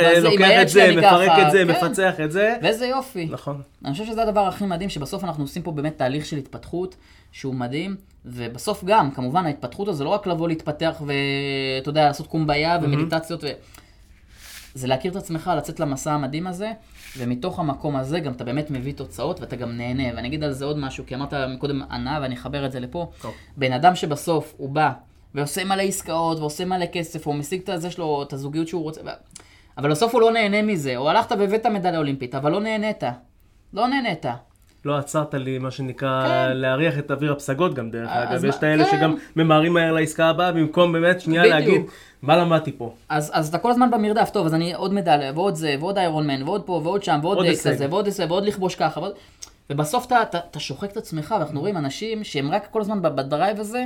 את 0.62 0.70
זה, 0.70 0.96
מפרק 0.96 1.32
את 1.48 1.52
זה, 1.52 1.64
כן. 1.68 1.72
מפצח 1.72 2.14
את 2.24 2.32
זה. 2.32 2.56
ואיזה 2.62 2.86
יופי. 2.86 3.28
נכון. 3.32 3.62
אני 3.86 3.92
חושב 3.92 4.06
שזה 4.06 4.24
הדבר 4.24 4.48
הכי 4.48 4.66
מדהים, 4.66 4.90
שבסוף 4.90 5.24
אנחנו 5.24 5.44
עושים 5.44 5.62
פה 5.62 5.72
באמת 5.72 5.98
תהליך 5.98 6.26
של 6.26 6.38
התפתחות, 6.38 6.96
שהוא 7.32 7.56
מדהים, 7.56 7.96
ובסוף 8.26 8.84
גם, 8.84 9.12
כמובן 9.12 9.46
ההתפתחות 9.46 9.88
הזו 9.88 10.04
לא 10.04 10.10
רק 10.10 10.28
לבוא 10.28 10.48
להתפתח 10.48 11.02
ואתה 11.06 11.90
יודע, 11.90 12.06
לעשות 12.06 12.28
קומביה 12.28 12.78
ומדיטציות. 12.82 13.44
זה 14.74 14.88
להכיר 14.88 15.12
את 15.12 15.16
עצמך, 15.16 15.52
לצאת 15.58 15.80
למסע 15.80 16.14
המדהים 16.14 16.48
הזה, 16.48 16.72
ומתוך 17.18 17.60
המקום 17.60 17.96
הזה 17.96 18.20
גם 18.20 18.32
אתה 18.32 18.44
באמת 18.44 18.72
מביא 18.72 18.94
תוצאות 18.94 19.40
ואתה 19.40 19.56
גם 19.56 19.78
נהנה. 19.78 20.04
ואני 20.16 20.28
אגיד 20.28 20.44
על 20.44 20.52
זה 20.52 20.66
עוד 20.66 20.78
משהו, 20.78 21.04
כי 21.08 21.16
אמרת 21.16 21.34
מקודם 21.34 21.82
ענה 21.82 22.20
ואני 22.22 22.36
אחבר 22.36 22.66
את 22.66 22.72
זה 22.72 22.80
לפה. 22.80 23.12
טוב. 23.22 23.34
בן 23.58 23.72
אדם 23.72 23.96
שבסוף 23.96 24.54
הוא 24.58 24.70
בא 24.70 24.92
ועושה 25.36 25.64
מלא 25.64 25.82
עסקאות 25.82 26.40
ועושה 26.40 26.66
מלא 26.66 26.86
כסף, 26.86 27.28
הוא 27.28 27.36
משיג 27.36 27.62
את 27.62 27.70
הזה 27.70 27.92
שלו, 27.92 28.24
את 28.24 28.34
הזוגיות 28.34 28.68
שהוא 28.68 28.84
רוצה, 28.84 29.02
ו- 29.06 29.10
אבל 29.78 29.92
בסוף 29.92 30.14
הוא 30.14 30.22
לא 30.22 30.32
נהנה 30.32 30.62
מזה, 30.62 30.98
או 30.98 31.10
הלכת 31.10 31.32
והבאת 31.40 31.66
מדליה 31.66 32.00
אולימפית, 32.00 32.36
אבל 32.36 32.52
לא 32.52 32.60
נהנית. 32.60 33.04
לא 33.74 33.88
נהנית. 33.88 34.26
לא 34.88 34.98
עצרת 34.98 35.34
לי, 35.34 35.58
מה 35.58 35.72
שנקרא, 35.72 36.28
כן. 36.28 36.58
להריח 36.58 37.00
את 37.00 37.12
אוויר 37.12 37.32
הפסגות 37.32 37.74
גם, 37.74 37.92
דרך 37.92 38.10
אז 38.12 38.40
אגב. 38.42 38.46
יש 38.46 38.56
את 38.56 38.64
האלה 38.64 38.86
כן. 38.86 38.92
שגם 38.92 39.16
ממהרים 39.36 39.74
מהר 39.74 39.92
לעסקה 39.92 40.26
הבאה, 40.26 40.52
במקום 40.52 40.92
באמת 40.94 41.22
שנייה 41.22 41.42
בדיוק. 41.42 41.56
להגיד, 41.56 41.82
מה 42.22 42.38
למדתי 42.38 42.72
פה? 42.78 42.94
אז, 43.10 43.32
אז 43.34 43.50
אתה 43.50 43.58
כל 43.58 43.72
הזמן 43.72 43.92
במרדף, 43.92 44.30
טוב, 44.34 44.46
אז 44.46 44.54
אני 44.54 44.74
עוד 44.74 44.94
מדליה, 44.94 45.32
ועוד 45.36 45.56
זה, 45.56 45.76
ועוד 45.80 45.98
איירון 45.98 46.28
מן, 46.28 46.44
ועוד 46.44 46.62
פה, 46.62 46.82
ועוד 46.84 47.04
שם, 47.04 47.20
ועוד 47.24 47.46
הישג. 47.46 47.70
הזה, 47.70 47.88
ועוד 47.90 48.10
זה, 48.10 48.26
ועוד 48.28 48.46
לכבוש 48.46 48.76
ככה, 48.76 49.00
ועוד... 49.00 49.14
ובסוף 49.70 50.06
אתה, 50.06 50.60
שוחק 50.60 50.92
את 50.92 50.98
עצמך, 50.98 51.36
ואנחנו 51.40 51.60
רואים 51.60 51.78
אנשים 51.78 52.24
שהם 52.24 52.52
רק 52.52 52.68
כל 52.72 52.82
הזמן 52.82 53.02
בדרייב 53.02 53.60
הזה, 53.60 53.84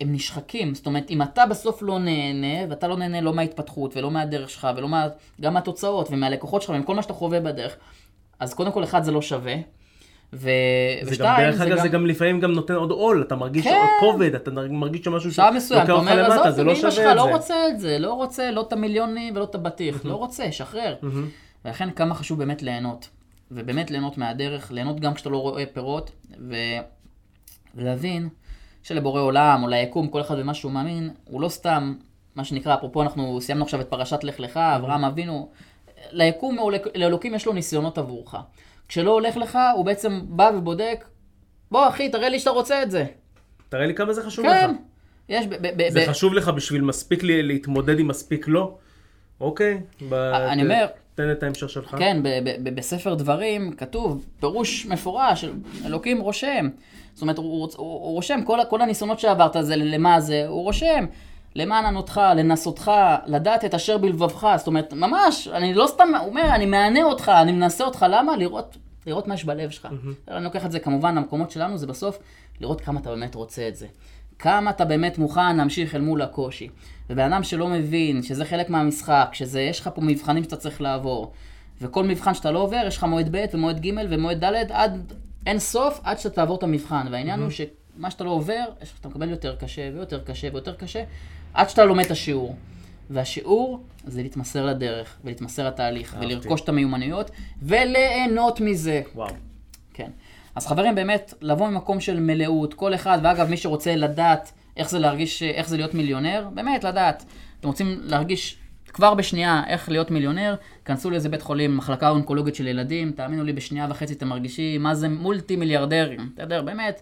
הם 0.00 0.12
נשחקים. 0.12 0.74
זאת 0.74 0.86
אומרת, 0.86 1.10
אם 1.10 1.22
אתה 1.22 1.46
בסוף 1.46 1.82
לא 1.82 1.98
נהנה, 1.98 2.66
ואתה 2.68 2.88
לא 2.88 2.96
נהנה 2.96 3.20
לא 3.20 3.34
מההתפתחות, 3.34 3.96
ולא 3.96 4.10
מהדרך 4.10 4.50
שלך, 4.50 4.68
ולא 4.76 4.88
מה... 4.88 5.08
גם 5.40 5.54
מהתוצאות, 5.54 6.08
ומהלקוחות 6.10 6.62
שלך, 6.62 6.70
ומכל 6.70 6.94
מה 6.94 7.02
שאתה 7.02 7.12
חווה 7.12 7.40
בדרך, 7.40 7.76
אז 8.40 8.54
קודם 8.54 8.72
כל, 8.72 8.84
אחד, 8.84 9.02
זה 9.02 9.12
לא 9.12 9.22
שווה. 9.22 9.54
ו... 10.34 10.50
זה 11.02 11.06
גם, 11.06 11.12
ושתיים, 11.12 11.50
דרך 11.50 11.60
אגב, 11.60 11.78
זה 11.82 11.88
גם 11.88 12.06
לפעמים 12.06 12.40
גם 12.40 12.52
נותן 12.52 12.74
עוד 12.74 12.90
עול, 12.90 13.22
אתה 13.22 13.36
מרגיש 13.36 13.64
כן. 13.66 13.70
עוד 14.00 14.12
כובד, 14.12 14.34
אתה 14.34 14.50
מרגיש 14.70 15.04
שמשהו 15.04 15.30
אתה 15.82 15.92
אותך 15.92 16.10
למטה, 16.14 16.50
זה 16.50 16.64
לא 16.64 16.74
שווה 16.74 17.12
את 17.12 17.16
לא 17.16 17.24
זה. 17.24 17.30
רוצה 17.32 17.54
את 17.68 17.80
זה, 17.80 17.98
לא 17.98 18.12
רוצה 18.12 18.50
לא 18.50 18.60
את 18.60 18.72
המיליונים 18.72 19.36
ולא 19.36 19.44
את 19.44 19.54
הבטיח, 19.54 20.04
לא 20.04 20.14
רוצה, 20.14 20.52
שחרר. 20.52 20.94
ולכן 21.64 21.90
כמה 21.90 22.14
חשוב 22.14 22.38
באמת 22.38 22.62
ליהנות. 22.62 23.08
ובאמת 23.50 23.90
ליהנות 23.90 24.18
מהדרך, 24.18 24.72
ליהנות 24.72 25.00
גם 25.00 25.14
כשאתה 25.14 25.30
לא 25.30 25.36
רואה 25.36 25.64
פירות, 25.72 26.10
ו... 26.48 26.54
ולהבין 27.74 28.28
שלבורא 28.82 29.20
עולם 29.20 29.62
או 29.62 29.68
ליקום, 29.68 30.08
כל 30.08 30.20
אחד 30.20 30.38
במה 30.38 30.54
שהוא 30.54 30.72
מאמין, 30.72 31.10
הוא 31.24 31.40
לא 31.40 31.48
סתם, 31.48 31.94
מה 32.34 32.44
שנקרא, 32.44 32.74
אפרופו 32.74 33.02
אנחנו 33.02 33.38
סיימנו 33.40 33.64
עכשיו 33.64 33.80
את 33.80 33.86
פרשת 33.88 34.24
לך 34.24 34.40
לך, 34.40 34.56
אברהם 34.56 35.04
אבינו, 35.04 35.48
ליקום 36.12 36.58
או 36.58 36.70
לאלוק- 36.70 36.86
לאלוקים 36.94 37.34
יש 37.34 37.46
לו 37.46 37.52
ניסיונות 37.52 37.98
עבורך. 37.98 38.34
כשלא 38.92 39.10
הולך 39.10 39.36
לך, 39.36 39.58
הוא 39.76 39.84
בעצם 39.84 40.20
בא 40.24 40.50
ובודק, 40.54 41.04
בוא 41.70 41.88
אחי, 41.88 42.08
תראה 42.08 42.28
לי 42.28 42.38
שאתה 42.38 42.50
רוצה 42.50 42.82
את 42.82 42.90
זה. 42.90 43.04
תראה 43.68 43.86
לי 43.86 43.94
כמה 43.94 44.12
זה 44.12 44.22
חשוב 44.22 44.44
כן. 44.46 44.70
לך. 44.70 44.76
יש 45.28 45.46
ב... 45.46 45.54
ב- 45.54 45.82
ב- 45.82 45.88
זה 45.88 46.00
ב- 46.00 46.10
חשוב 46.10 46.34
לך 46.34 46.48
בשביל 46.48 46.80
מספיק 46.82 47.22
לי 47.22 47.42
להתמודד 47.42 47.98
עם 47.98 48.08
מספיק 48.08 48.48
לא? 48.48 48.74
אוקיי. 49.40 49.80
ב- 50.08 50.14
אני 50.14 50.62
אומר- 50.62 50.86
תן 51.14 51.30
את 51.32 51.42
ההמשך 51.42 51.68
שלך. 51.70 51.94
כן, 51.98 52.22
ב- 52.22 52.28
ב- 52.28 52.68
ב- 52.68 52.74
בספר 52.74 53.14
דברים 53.14 53.72
כתוב 53.72 54.24
פירוש 54.40 54.86
מפורש, 54.86 55.44
אלוקים 55.86 56.20
רושם. 56.20 56.68
זאת 57.14 57.22
אומרת, 57.22 57.38
הוא, 57.38 57.44
הוא, 57.46 57.68
הוא 57.76 58.14
רושם, 58.14 58.40
כל, 58.44 58.58
כל 58.70 58.80
הניסיונות 58.80 59.20
שעברת 59.20 59.56
זה 59.60 59.76
למה 59.76 60.20
זה, 60.20 60.46
הוא 60.46 60.62
רושם. 60.62 61.04
למען 61.54 61.84
ענותך, 61.84 62.20
לנסותך, 62.36 62.90
לדעת 63.26 63.64
את 63.64 63.74
אשר 63.74 63.98
בלבבך. 63.98 64.54
זאת 64.56 64.66
אומרת, 64.66 64.92
ממש, 64.92 65.48
אני 65.48 65.74
לא 65.74 65.86
סתם 65.86 66.08
אומר, 66.20 66.54
אני 66.54 66.66
מענה 66.66 67.02
אותך, 67.02 67.32
אני 67.42 67.52
מנסה 67.52 67.84
אותך, 67.84 68.06
למה? 68.10 68.36
לראות, 68.36 68.76
לראות 69.06 69.28
מה 69.28 69.34
יש 69.34 69.44
בלב 69.44 69.70
שלך. 69.70 69.88
אני 70.28 70.44
לוקח 70.44 70.66
את 70.66 70.72
זה 70.72 70.78
כמובן 70.78 71.14
למקומות 71.14 71.50
שלנו, 71.50 71.78
זה 71.78 71.86
בסוף 71.86 72.18
לראות 72.60 72.80
כמה 72.80 73.00
אתה 73.00 73.10
באמת 73.10 73.34
רוצה 73.34 73.68
את 73.68 73.76
זה. 73.76 73.86
כמה 74.38 74.70
אתה 74.70 74.84
באמת 74.84 75.18
מוכן 75.18 75.56
להמשיך 75.56 75.94
אל 75.94 76.00
מול 76.00 76.22
הקושי. 76.22 76.68
ובן 77.10 77.32
אדם 77.32 77.42
שלא 77.42 77.68
מבין 77.68 78.22
שזה 78.22 78.44
חלק 78.44 78.70
מהמשחק, 78.70 79.28
שזה, 79.32 79.60
יש 79.60 79.80
לך 79.80 79.90
פה 79.94 80.00
מבחנים 80.00 80.44
שאתה 80.44 80.56
צריך 80.56 80.80
לעבור, 80.80 81.32
וכל 81.80 82.04
מבחן 82.04 82.34
שאתה 82.34 82.50
לא 82.50 82.58
עובר, 82.58 82.82
יש 82.86 82.96
לך 82.96 83.04
מועד 83.04 83.36
ב' 83.36 83.44
ומועד 83.52 83.80
ג' 83.86 83.90
ומועד 84.10 84.44
ד' 84.44 84.72
עד 84.72 85.12
אין 85.46 85.58
סוף, 85.58 86.00
עד 86.04 86.18
שאתה 86.18 86.34
תעבור 86.34 86.56
את 86.56 86.62
המבחן. 86.62 87.06
והעניין 87.10 87.40
הוא 87.40 87.50
שמה 87.50 88.10
שאתה 88.10 88.24
לא 88.24 88.30
עובר, 88.30 88.64
אתה 89.00 89.08
מקבל 89.08 89.30
יותר 89.30 89.56
קשה 89.56 89.90
ויותר 89.94 90.20
קשה 90.24 90.48
ויותר 90.52 90.74
קשה, 90.74 91.02
עד 91.54 91.68
שאתה 91.68 91.84
לומד 91.84 92.04
את 92.04 92.10
השיעור. 92.10 92.56
והשיעור 93.10 93.82
זה 94.04 94.22
להתמסר 94.22 94.66
לדרך, 94.66 95.16
ולהתמסר 95.24 95.66
לתהליך. 95.66 96.16
ולרכוש 96.20 96.60
את 96.60 96.68
המיומנויות, 96.68 97.30
וליהנות 97.62 98.60
מזה. 98.60 99.02
וואו. 99.14 99.34
כן. 99.94 100.10
אז 100.54 100.66
חברים, 100.66 100.94
באמת, 100.94 101.34
לבוא 101.40 101.68
ממקום 101.68 102.00
של 102.00 102.20
מלאות, 102.20 102.74
כל 102.74 102.94
אחד, 102.94 103.18
ואגב, 103.22 103.48
מי 103.48 103.56
שרוצה 103.56 103.96
לדעת 103.96 104.52
איך 104.76 104.90
זה 104.90 104.98
להרגיש, 104.98 105.42
איך 105.42 105.68
זה 105.68 105.76
להיות 105.76 105.94
מיליונר, 105.94 106.48
באמת 106.54 106.84
לדעת. 106.84 107.24
אתם 107.60 107.68
רוצים 107.68 108.00
להרגיש 108.02 108.58
כבר 108.88 109.14
בשנייה, 109.14 109.62
איך 109.66 109.88
להיות 109.88 110.10
מיליונר, 110.10 110.54
כנסו 110.84 111.10
לאיזה 111.10 111.28
בית 111.28 111.42
חולים, 111.42 111.76
מחלקה 111.76 112.08
אונקולוגית 112.08 112.54
של 112.54 112.66
ילדים, 112.66 113.12
תאמינו 113.12 113.44
לי, 113.44 113.52
בשנייה 113.52 113.86
וחצי 113.90 114.12
אתם 114.12 114.28
מרגישים 114.28 114.82
מה 114.82 114.94
זה 114.94 115.08
מולטי 115.08 115.56
מיליארדרים, 115.56 116.30
בסדר? 116.34 116.62
באמת, 116.62 117.00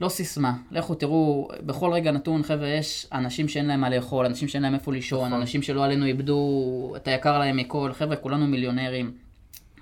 לא 0.00 0.08
סיסמה. 0.08 0.52
לכו 0.70 0.94
תראו, 0.94 1.48
בכל 1.60 1.92
רגע 1.92 2.10
נתון, 2.10 2.42
חבר'ה, 2.42 2.68
יש 2.68 3.06
אנשים 3.12 3.48
שאין 3.48 3.66
להם 3.66 3.80
מה 3.80 3.90
לאכול, 3.90 4.26
אנשים 4.26 4.48
שאין 4.48 4.62
להם 4.62 4.74
איפה 4.74 4.92
לישון, 4.92 5.26
נכון. 5.28 5.40
אנשים 5.40 5.62
שלא 5.62 5.84
עלינו 5.84 6.06
איבדו 6.06 6.92
את 6.96 7.08
היקר 7.08 7.38
להם 7.38 7.56
מכל, 7.56 7.90
חבר'ה, 7.92 8.16
כולנו 8.16 8.46
מיליונרים. 8.46 9.12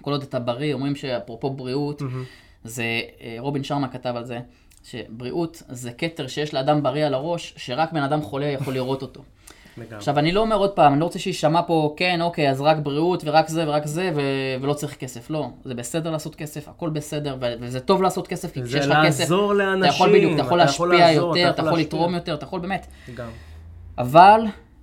כל 0.00 0.10
עוד 0.10 0.22
אתה 0.22 0.38
בריא, 0.38 0.74
אומרים 0.74 0.96
שאפרופו 0.96 1.50
בריאות, 1.50 2.02
זה, 2.64 3.00
אה, 3.20 3.36
רובין 3.38 3.64
שרמה 3.64 3.88
כתב 3.88 4.14
על 4.16 4.24
זה, 4.24 4.40
שבריאות 4.84 5.62
זה 5.68 5.92
כתר 5.92 6.26
שיש 6.26 6.54
לאדם 6.54 6.82
בריא 6.82 7.06
על 7.06 7.14
הראש, 7.14 7.54
שרק 7.56 7.92
בן 7.92 8.02
אדם 8.02 8.22
חולה 8.22 8.46
יכול 8.46 8.74
לראות 8.74 9.02
אותו. 9.02 9.22
לגמרי. 9.76 9.96
עכשיו, 9.96 10.18
אני 10.18 10.32
לא 10.32 10.40
אומר 10.40 10.56
עוד 10.56 10.70
פעם, 10.70 10.92
אני 10.92 11.00
לא 11.00 11.04
רוצה 11.04 11.18
שיישמע 11.18 11.60
פה, 11.66 11.94
כן, 11.96 12.20
אוקיי, 12.22 12.50
אז 12.50 12.60
רק 12.60 12.76
בריאות 12.82 13.22
ורק 13.26 13.48
זה 13.48 13.68
ורק 13.68 13.86
זה, 13.86 14.10
ו- 14.14 14.62
ולא 14.62 14.74
צריך 14.74 14.94
כסף. 14.96 15.30
לא, 15.30 15.50
זה 15.64 15.74
בסדר 15.74 16.10
לעשות 16.10 16.34
כסף, 16.34 16.68
הכל 16.68 16.90
בסדר, 16.90 17.36
ו- 17.40 17.54
וזה 17.60 17.80
טוב 17.80 18.02
לעשות 18.02 18.28
כסף, 18.28 18.52
כי 18.52 18.62
זה 18.62 18.68
כשיש 18.68 18.86
לך 18.86 18.98
כסף, 19.06 19.20
לעזור 19.20 19.52
אתה 19.52 19.58
לאנשים, 19.58 19.92
יכול 19.92 20.16
בדיוק, 20.16 20.32
אתה 20.34 20.42
יכול 20.42 20.60
אתה 20.62 20.70
יכול 20.70 20.88
להשפיע 20.94 21.12
לעזור, 21.12 21.36
יותר, 21.36 21.50
אתה 21.50 21.54
אתה 21.54 21.68
יכול 21.68 21.78
להשפיע. 21.78 21.98
לתרום 21.98 22.14
יותר, 22.14 22.34
אתה 22.34 22.44
יכול 22.44 22.60
באמת. 22.60 22.86
גם. 23.14 23.28
אבל 23.98 24.40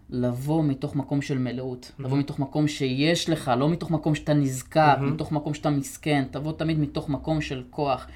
לבוא 0.09 0.63
מתוך 0.63 0.95
מקום 0.95 1.21
של 1.21 1.37
מלאות, 1.37 1.91
לבוא 1.99 2.17
מתוך 2.17 2.39
מקום 2.39 2.67
שיש 2.67 3.29
לך, 3.29 3.51
לא 3.57 3.69
מתוך 3.69 3.91
מקום 3.91 4.15
שאתה 4.15 4.33
נזקק, 4.33 4.97
מתוך 5.01 5.31
מקום 5.31 5.53
שאתה 5.53 5.69
מסכן, 5.69 6.23
תבוא 6.31 6.51
תמיד 6.51 6.79
מתוך 6.79 7.09
מקום 7.09 7.41
של 7.41 7.63
כוח. 7.69 8.07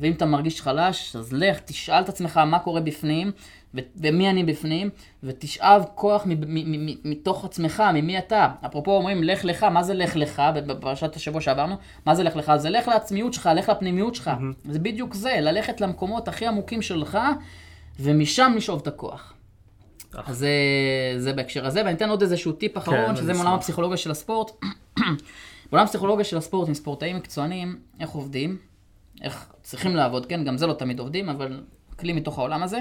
ואם 0.00 0.12
אתה 0.12 0.26
מרגיש 0.26 0.60
חלש, 0.62 1.16
אז 1.16 1.32
לך, 1.32 1.58
תשאל 1.64 2.00
את 2.02 2.08
עצמך 2.08 2.36
מה 2.36 2.58
קורה 2.58 2.80
בפנים, 2.80 3.32
ו- 3.74 3.80
ומי 3.96 4.30
אני 4.30 4.44
בפנים, 4.44 4.90
ותשאב 5.22 5.84
כוח 5.94 6.26
מ- 6.26 6.30
מ- 6.30 6.86
מ- 6.86 6.96
מתוך 7.04 7.44
עצמך, 7.44 7.82
ממי 7.94 8.18
אתה. 8.18 8.48
אפרופו 8.66 8.90
אומרים, 8.96 9.24
לך 9.24 9.44
לך, 9.44 9.62
מה 9.62 9.82
זה 9.82 9.94
לך 9.94 10.16
לך, 10.16 10.42
בפרשת 10.54 11.16
השבוע 11.16 11.40
שעברנו? 11.40 11.76
מה 12.06 12.14
זה 12.14 12.22
לך 12.22 12.36
לך? 12.36 12.52
זה 12.56 12.70
לך 12.70 12.88
לעצמיות 12.88 13.34
שלך, 13.34 13.50
לך 13.56 13.68
לפנימיות 13.68 14.14
שלך. 14.14 14.30
זה 14.64 14.78
בדיוק 14.78 15.14
זה, 15.14 15.36
ללכת 15.40 15.80
למקומות 15.80 16.28
הכי 16.28 16.46
עמוקים 16.46 16.82
שלך, 16.82 17.18
ומשם 18.00 18.52
לשאוב 18.56 18.80
את 18.80 18.86
הכוח. 18.86 19.34
אז 20.26 20.36
זה, 20.38 20.48
זה 21.18 21.32
בהקשר 21.32 21.66
הזה, 21.66 21.80
ואני 21.84 21.92
אתן 21.92 22.08
עוד 22.08 22.22
איזשהו 22.22 22.52
טיפ 22.52 22.78
אחרון, 22.78 22.98
אני 22.98 23.16
שזה. 23.16 23.32
מעולם 23.32 23.52
הפסיכולוגיה 23.52 23.96
של 23.96 24.10
הספורט. 24.10 24.50
בעולם 25.70 25.84
הפסיכולוגיה 25.84 26.24
של 26.24 26.36
הספורט 26.36 26.68
עם 26.68 26.74
ספורטאים 26.74 27.16
מקצוענים, 27.16 27.78
איך 28.00 28.10
עובדים, 28.10 28.58
איך 29.22 29.52
צריכים 29.62 29.96
לעבוד, 29.96 30.26
כן, 30.26 30.44
גם 30.44 30.56
זה 30.56 30.66
לא 30.66 30.72
תמיד 30.72 30.98
עובדים, 30.98 31.28
אבל 31.28 31.60
כלי 31.98 32.12
מתוך 32.12 32.38
העולם 32.38 32.62
הזה. 32.62 32.80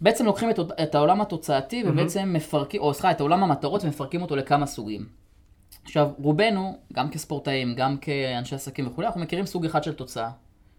בעצם 0.00 0.26
לוקחים 0.26 0.50
את, 0.50 0.58
את 0.82 0.94
העולם 0.94 1.20
התוצאתי 1.20 1.84
ובעצם 1.86 2.32
מפרקים, 2.32 2.80
או 2.80 2.94
סליחה, 2.94 3.10
את 3.10 3.20
העולם 3.20 3.42
המטרות 3.42 3.84
ומפרקים 3.84 4.22
אותו 4.22 4.36
לכמה 4.36 4.66
סוגים. 4.66 5.06
עכשיו, 5.84 6.08
רובנו, 6.18 6.78
גם 6.92 7.10
כספורטאים, 7.10 7.74
גם 7.74 7.96
כאנשי 7.96 8.54
עסקים 8.54 8.86
וכולי, 8.86 9.06
אנחנו 9.06 9.20
מכירים 9.20 9.46
סוג 9.46 9.64
אחד 9.64 9.84
של 9.84 9.92
תוצאה. 9.92 10.30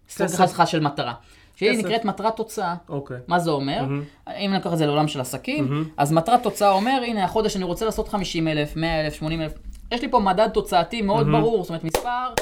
סוג. 0.10 0.26
אחד 0.26 0.46
סליחה, 0.46 0.66
של 0.66 0.80
מטרה. 0.80 1.14
שהיא 1.56 1.72
כסף. 1.72 1.86
נקראת 1.86 2.06
מטרת 2.06 2.36
תוצאה. 2.36 2.76
אוקיי. 2.90 3.18
מה 3.28 3.40
זה 3.40 3.52
אומר? 3.52 3.86
אם 4.28 4.52
ניקח 4.54 4.74
את 4.74 4.78
זה 4.78 4.86
לעולם 4.86 5.08
של 5.08 5.22
עסקים, 5.22 5.92
אז 5.98 6.12
מטרת 6.12 6.44
תוצאה 6.44 6.72
אומר, 6.72 7.02
הנה 7.08 7.24
החודש 7.24 7.56
אני 7.56 7.64
רוצה 7.64 7.86
לעשות 7.86 8.08
50 8.08 8.48
אלף, 8.48 8.76
100 8.76 9.02
אלף, 9.02 9.14
80 9.14 9.42
אלף. 9.42 9.54
יש 9.92 10.02
לי 10.02 10.12
פה 10.12 10.20
מדד 10.20 10.50
תוצאתי 10.50 11.02
מאוד 11.02 11.28
ברור, 11.32 11.64
זאת 11.64 11.70
אומרת 11.70 11.84
מספר 11.84 12.34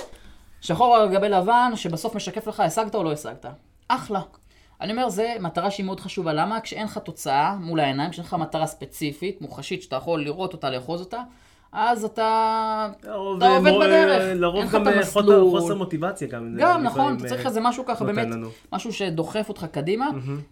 שחור 0.62 0.96
על 0.96 1.14
גבי 1.16 1.30
לבן, 1.30 1.72
שבסוף 1.76 2.16
משקף 2.16 2.48
לך 2.48 2.60
השגת 2.60 2.96
או 2.96 3.04
לא 3.04 3.12
השגת. 3.12 3.46
אחלה. 3.88 4.22
אני 4.86 4.94
אומר, 4.94 5.10
זה 5.10 5.34
מטרה 5.40 5.72
שהיא 5.72 5.86
מאוד 5.86 6.00
חשובה. 6.00 6.34
למה? 6.34 6.60
כשאין 6.62 6.86
לך 6.86 6.98
תוצאה 6.98 7.56
מול 7.56 7.80
העיניים, 7.80 8.12
כשאין 8.12 8.26
לך 8.28 8.34
מטרה 8.34 8.68
ספציפית, 8.68 9.42
מוחשית, 9.42 9.82
שאתה 9.84 9.96
יכול 9.96 10.24
לראות 10.24 10.54
אותה, 10.54 10.70
לאחוז 10.70 11.02
אותה, 11.02 11.20
אז 11.72 12.04
אתה... 12.04 12.88
לרוב, 13.04 13.38
אתה 13.38 13.48
עובד 13.56 13.72
מו- 13.72 13.80
בדרך. 13.80 14.22
לרוב 14.36 14.56
אין 14.58 14.66
לך 14.68 14.74
גם 14.74 14.88
אה. 14.88 15.06
חוסר- 15.52 15.76
מוטיבציה 15.76 16.28
גם. 16.28 16.56
גם, 16.60 16.84
נכון, 16.84 17.16
אתה 17.16 17.24
אה, 17.24 17.30
צריך 17.30 17.46
איזה 17.46 17.60
משהו 17.62 17.86
ככה 17.86 18.06
באמת, 18.06 18.28
לנו. 18.28 18.48
משהו 18.74 18.94
שדוחף 18.94 19.50
אותך 19.50 19.66
קדימה, 19.72 20.08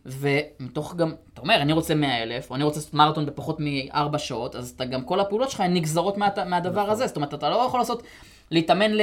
ומתוך 0.05 0.95
גם, 0.95 1.13
אתה 1.33 1.41
אומר, 1.41 1.55
אני 1.55 1.73
רוצה 1.73 1.95
100 1.95 2.23
אלף, 2.23 2.49
או 2.49 2.55
אני 2.55 2.63
רוצה 2.63 2.79
לעשות 2.79 2.93
מרתון 2.93 3.25
בפחות 3.25 3.57
מארבע 3.59 4.17
שעות, 4.17 4.55
אז 4.55 4.69
אתה 4.75 4.85
גם, 4.85 5.01
כל 5.03 5.19
הפעולות 5.19 5.49
שלך 5.51 5.59
הן 5.59 5.73
נגזרות 5.73 6.17
מה- 6.17 6.27
מהדבר 6.45 6.81
נכון. 6.81 6.89
הזה, 6.93 7.07
זאת 7.07 7.15
אומרת, 7.15 7.33
אתה 7.33 7.49
לא 7.49 7.63
יכול 7.67 7.79
לעשות, 7.79 8.03
להתאמן 8.51 8.91
ל... 8.91 9.01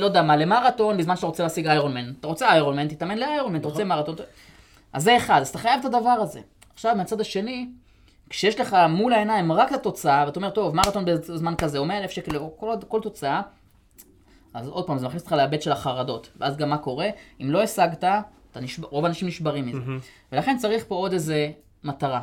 לא 0.00 0.04
יודע 0.06 0.22
מה, 0.22 0.36
למרתון, 0.36 0.96
בזמן 0.96 1.16
שאתה 1.16 1.26
רוצה 1.26 1.42
להשיג 1.42 1.66
איירון 1.66 1.94
מן. 1.94 2.12
אתה 2.20 2.26
רוצה 2.28 2.48
איירון 2.52 2.76
מן, 2.76 2.88
תתאמן 2.88 3.18
לאיירון 3.18 3.52
מן, 3.52 3.58
אתה 3.60 3.68
נכון. 3.68 3.70
רוצה 3.72 3.84
מרתון. 3.84 4.14
אז 4.92 5.02
זה 5.02 5.16
אחד, 5.16 5.40
אז 5.40 5.48
אתה 5.48 5.58
חייב 5.58 5.80
את 5.80 5.84
הדבר 5.84 6.08
הזה. 6.08 6.40
עכשיו, 6.74 6.96
מהצד 6.96 7.20
השני, 7.20 7.68
כשיש 8.30 8.60
לך 8.60 8.76
מול 8.88 9.12
העיניים 9.12 9.52
רק 9.52 9.68
את 9.68 9.76
התוצאה, 9.76 10.24
ואתה 10.26 10.40
אומר, 10.40 10.50
טוב, 10.50 10.74
מרתון 10.74 11.04
בזמן 11.04 11.54
כזה, 11.56 11.78
או 11.78 11.84
100 11.84 11.98
אלף 11.98 12.10
שקל, 12.10 12.36
או 12.36 12.56
כל, 12.56 12.74
כל 12.88 13.00
תוצאה, 13.00 13.42
אז 14.54 14.68
עוד 14.68 14.86
פעם, 14.86 14.98
זה 14.98 15.06
מכניס 15.06 15.22
אותך 15.22 15.32
להיבט 15.32 15.62
של 15.62 15.72
החרדות. 15.72 16.30
ואז 16.36 16.56
גם 16.56 16.70
מה 16.70 16.78
קורה? 16.78 17.08
אם 17.40 17.50
לא 17.50 17.62
השגת, 17.62 18.04
נשב... 18.56 18.84
רוב 18.84 19.04
האנשים 19.04 19.28
נשברים 19.28 19.66
מזה. 19.66 19.78
ולכן 20.32 20.56
צריך 20.58 20.84
פה 20.88 20.94
עוד 20.94 21.12
איזה 21.12 21.50
מטרה. 21.84 22.22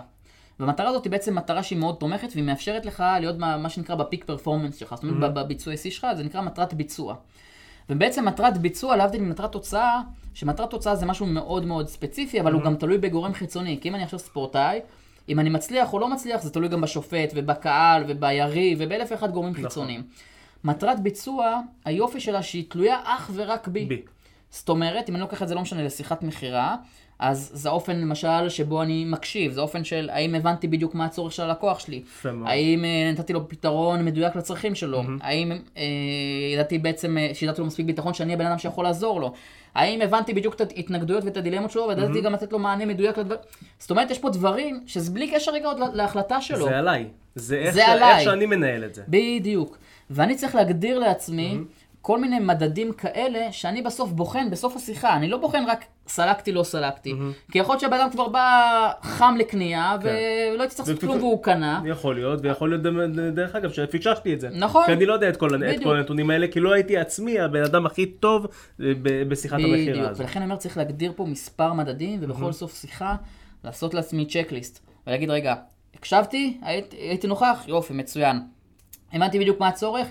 והמטרה 0.59 0.89
הזאת 0.89 1.03
היא 1.03 1.11
בעצם 1.11 1.35
מטרה 1.35 1.63
שהיא 1.63 1.79
מאוד 1.79 1.95
תומכת, 1.95 2.29
והיא 2.33 2.43
מאפשרת 2.43 2.85
לך 2.85 3.03
להיות 3.19 3.37
מה, 3.37 3.57
מה 3.57 3.69
שנקרא 3.69 3.95
בפיק 3.95 4.23
פרפורמנס 4.23 4.75
שלך, 4.75 4.95
זאת 4.95 5.03
אומרת, 5.03 5.33
בביצועי 5.33 5.77
שיא 5.77 5.91
שלך, 5.91 6.07
זה 6.17 6.23
נקרא 6.23 6.41
מטרת 6.41 6.73
ביצוע. 6.73 7.15
ובעצם 7.89 8.25
מטרת 8.25 8.57
ביצוע, 8.57 8.95
להבדיל 8.95 9.21
ממטרת 9.21 9.51
תוצאה, 9.51 10.01
שמטרת 10.33 10.69
תוצאה 10.69 10.95
זה 10.95 11.05
משהו 11.05 11.25
מאוד 11.25 11.65
מאוד 11.65 11.87
ספציפי, 11.87 12.41
אבל 12.41 12.53
הוא 12.53 12.61
גם 12.61 12.75
תלוי 12.75 12.97
בגורם 12.97 13.33
חיצוני. 13.33 13.77
כי 13.81 13.89
אם 13.89 13.95
אני 13.95 14.03
עכשיו 14.03 14.19
ספורטאי, 14.19 14.79
אם 15.29 15.39
אני 15.39 15.49
מצליח 15.49 15.93
או 15.93 15.99
לא 15.99 16.07
מצליח, 16.07 16.41
זה 16.41 16.49
תלוי 16.49 16.69
גם 16.69 16.81
בשופט, 16.81 17.31
ובקהל, 17.35 18.03
וביריב, 18.07 18.77
ובאלף 18.81 19.11
ואחד 19.11 19.31
גורמים 19.31 19.53
חיצוניים. 19.53 20.03
מטרת 20.63 20.99
ביצוע, 20.99 21.59
היופי 21.85 22.19
שלה 22.19 22.43
שהיא 22.43 22.63
תלויה 22.69 22.99
אך 23.03 23.31
ורק 23.33 23.67
בי. 23.67 23.85
בי. 23.85 24.01
זאת 24.49 24.69
אומרת, 24.69 25.09
אם 25.09 25.15
אני 25.15 25.21
לוקח 25.21 25.43
את 25.43 25.47
זה, 25.47 25.55
לא 25.55 25.61
משנה, 25.61 25.83
לשיחת 25.83 26.23
מכירה, 26.23 26.75
אז 27.19 27.49
זה 27.53 27.69
האופן, 27.69 27.95
למשל, 27.99 28.49
שבו 28.49 28.81
אני 28.81 29.05
מקשיב, 29.05 29.51
זה 29.51 29.59
האופן 29.59 29.83
של 29.83 30.09
האם 30.13 30.35
הבנתי 30.35 30.67
בדיוק 30.67 30.95
מה 30.95 31.05
הצורך 31.05 31.31
של 31.31 31.43
הלקוח 31.43 31.79
שלי. 31.79 32.01
האם 32.47 32.85
אה, 32.85 33.11
נתתי 33.13 33.33
לו 33.33 33.49
פתרון 33.49 34.05
מדויק 34.05 34.35
לצרכים 34.35 34.75
שלו, 34.75 34.97
האם 35.21 35.51
אה, 35.77 35.83
ידעתי 36.53 36.77
בעצם, 36.77 37.17
אה, 37.17 37.29
שידעתי 37.33 37.61
לו 37.61 37.67
מספיק 37.67 37.85
ביטחון 37.85 38.13
שאני 38.13 38.33
הבן 38.33 38.45
אדם 38.45 38.57
שיכול 38.57 38.83
לעזור 38.85 39.21
לו, 39.21 39.33
האם 39.75 40.01
הבנתי 40.01 40.33
בדיוק 40.33 40.55
את 40.55 40.71
ההתנגדויות 40.71 41.23
ואת 41.23 41.37
הדילמות 41.37 41.71
שלו, 41.71 41.85
וידעתי 41.87 42.21
גם 42.21 42.33
לתת 42.33 42.51
לו 42.53 42.59
מענה 42.59 42.85
מדויק 42.85 43.17
לדברים, 43.17 43.39
זאת 43.79 43.91
אומרת, 43.91 44.11
יש 44.11 44.19
פה 44.19 44.29
דברים 44.29 44.83
שזה 44.87 45.11
בלי 45.11 45.31
קשר 45.31 45.51
רגע 45.51 45.67
עוד 45.67 45.79
לה- 45.79 45.87
להחלטה 45.93 46.41
שלו. 46.41 46.65
זה 46.65 46.77
עליי. 46.77 47.05
זה 47.35 47.55
איך 47.57 47.73
זה 47.73 47.81
ש- 47.85 47.89
עליי. 47.89 48.13
איך 48.15 48.23
שאני 48.23 48.45
מנהל 48.45 48.83
את 48.83 48.95
זה. 48.95 49.03
בדיוק. 49.07 49.77
ואני 50.09 50.35
צריך 50.35 50.55
להגדיר 50.55 50.99
לעצמי 50.99 51.57
כל 52.01 52.19
מיני 52.21 52.39
מדדים 52.39 52.91
כאלה 52.93 53.51
שאני 53.51 53.81
בסוף 53.81 54.11
בוחן 54.11 54.49
בסוף 54.51 54.75
השיחה. 54.75 55.15
אני 55.15 55.27
לא 55.27 55.37
בוחן 55.37 55.63
רק 55.67 55.85
סלקתי, 56.07 56.51
לא 56.51 56.63
סלקתי. 56.63 57.13
כי 57.51 57.59
יכול 57.59 57.73
להיות 57.73 57.81
שהבן 57.81 57.97
אדם 57.97 58.09
כבר 58.09 58.27
בא 58.27 58.61
חם 59.01 59.35
לקנייה, 59.39 59.97
כן. 60.01 60.07
ולא 60.53 60.61
הייתי 60.61 60.75
צריך 60.75 60.89
לעשות 60.89 61.01
כלום 61.01 61.17
והוא 61.17 61.43
קנה. 61.43 61.81
יכול 61.85 62.15
להיות, 62.15 62.39
ויכול 62.43 62.69
להיות 62.69 62.81
דרך- 63.35 63.55
אגב 63.55 63.71
שפיששתי 63.71 64.33
את 64.33 64.41
זה. 64.41 64.49
נכון. 64.49 64.85
כי 64.85 64.93
אני 64.93 65.05
לא 65.05 65.13
יודע 65.13 65.29
את 65.29 65.37
כל, 65.37 65.55
את 65.55 65.59
בדיוק. 65.59 65.83
כל 65.83 65.97
הנתונים 65.97 66.29
האלה, 66.29 66.47
כי 66.47 66.59
לא 66.59 66.73
הייתי 66.73 66.97
עצמי 66.97 67.39
הבן 67.39 67.63
אדם 67.63 67.85
הכי 67.85 68.05
טוב 68.05 68.45
אה, 68.81 68.91
בשיחת 69.27 69.53
המכירה 69.57 69.77
בדיוק. 69.91 70.07
הזאת. 70.09 70.19
ולכן 70.21 70.39
אני 70.39 70.49
אומר, 70.49 70.59
צריך 70.59 70.77
להגדיר 70.77 71.13
פה 71.15 71.25
מספר 71.25 71.73
מדדים, 71.73 72.19
ובכל 72.21 72.51
סוף 72.51 72.81
שיחה 72.81 73.15
לעשות 73.63 73.93
לעצמי 73.93 74.25
צ'קליסט. 74.25 74.79
ולהגיד, 75.07 75.29
רגע, 75.29 75.55
הקשבתי, 75.95 76.57
הייתי, 76.61 76.95
הייתי 76.97 77.27
נוכח, 77.27 77.63
יופי, 77.67 77.93
מצוין. 77.93 78.39
הבנתי 79.13 79.39
בדיוק 79.39 79.59
מה 79.59 79.67
הצורך, 79.67 80.07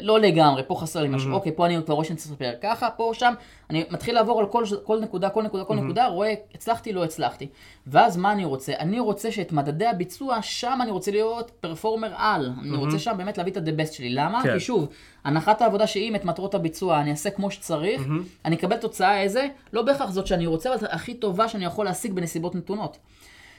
לא 0.00 0.20
לגמרי, 0.20 0.62
פה 0.66 0.74
חסר 0.74 1.02
לי 1.02 1.08
משהו, 1.08 1.32
אוקיי, 1.32 1.52
פה 1.52 1.66
אני 1.66 1.78
כבר 1.84 1.94
רואה 1.94 2.04
שאני 2.04 2.16
צריך 2.16 2.30
לספר 2.30 2.52
ככה, 2.62 2.90
פה, 2.90 3.10
שם, 3.14 3.34
אני 3.70 3.84
מתחיל 3.90 4.14
לעבור 4.14 4.40
על 4.40 4.46
כל, 4.46 4.64
כל 4.84 5.00
נקודה, 5.00 5.30
כל 5.30 5.42
נקודה, 5.42 5.64
כל 5.64 5.74
נקודה, 5.74 6.06
רואה, 6.06 6.34
הצלחתי, 6.54 6.92
לא 6.92 7.04
הצלחתי. 7.04 7.48
ואז 7.86 8.16
מה 8.16 8.32
אני 8.32 8.44
רוצה? 8.44 8.72
אני 8.78 9.00
רוצה 9.00 9.32
שאת 9.32 9.52
מדדי 9.52 9.86
הביצוע, 9.86 10.42
שם 10.42 10.78
אני 10.82 10.90
רוצה 10.90 11.10
להיות 11.10 11.50
פרפורמר 11.60 12.12
על. 12.16 12.52
אני 12.62 12.76
רוצה 12.76 12.98
שם 12.98 13.14
באמת 13.16 13.38
להביא 13.38 13.52
את 13.52 13.56
ה-the 13.56 13.80
best 13.80 13.92
שלי. 13.92 14.10
למה? 14.10 14.42
כן. 14.42 14.54
כי 14.54 14.60
שוב, 14.60 14.88
הנחת 15.24 15.62
העבודה 15.62 15.86
שאם 15.86 16.16
את 16.16 16.24
מטרות 16.24 16.54
הביצוע 16.54 17.00
אני 17.00 17.10
אעשה 17.10 17.30
כמו 17.30 17.50
שצריך, 17.50 18.02
אני 18.44 18.56
אקבל 18.56 18.76
תוצאה 18.76 19.20
איזה, 19.22 19.48
לא 19.72 19.82
בהכרח 19.82 20.10
זאת 20.10 20.26
שאני 20.26 20.46
רוצה, 20.46 20.74
אבל 20.74 20.86
הכי 20.90 21.14
טובה 21.14 21.48
שאני 21.48 21.64
יכול 21.64 21.84
להשיג 21.84 22.12
בנסיבות 22.12 22.54
נתונות. 22.54 22.98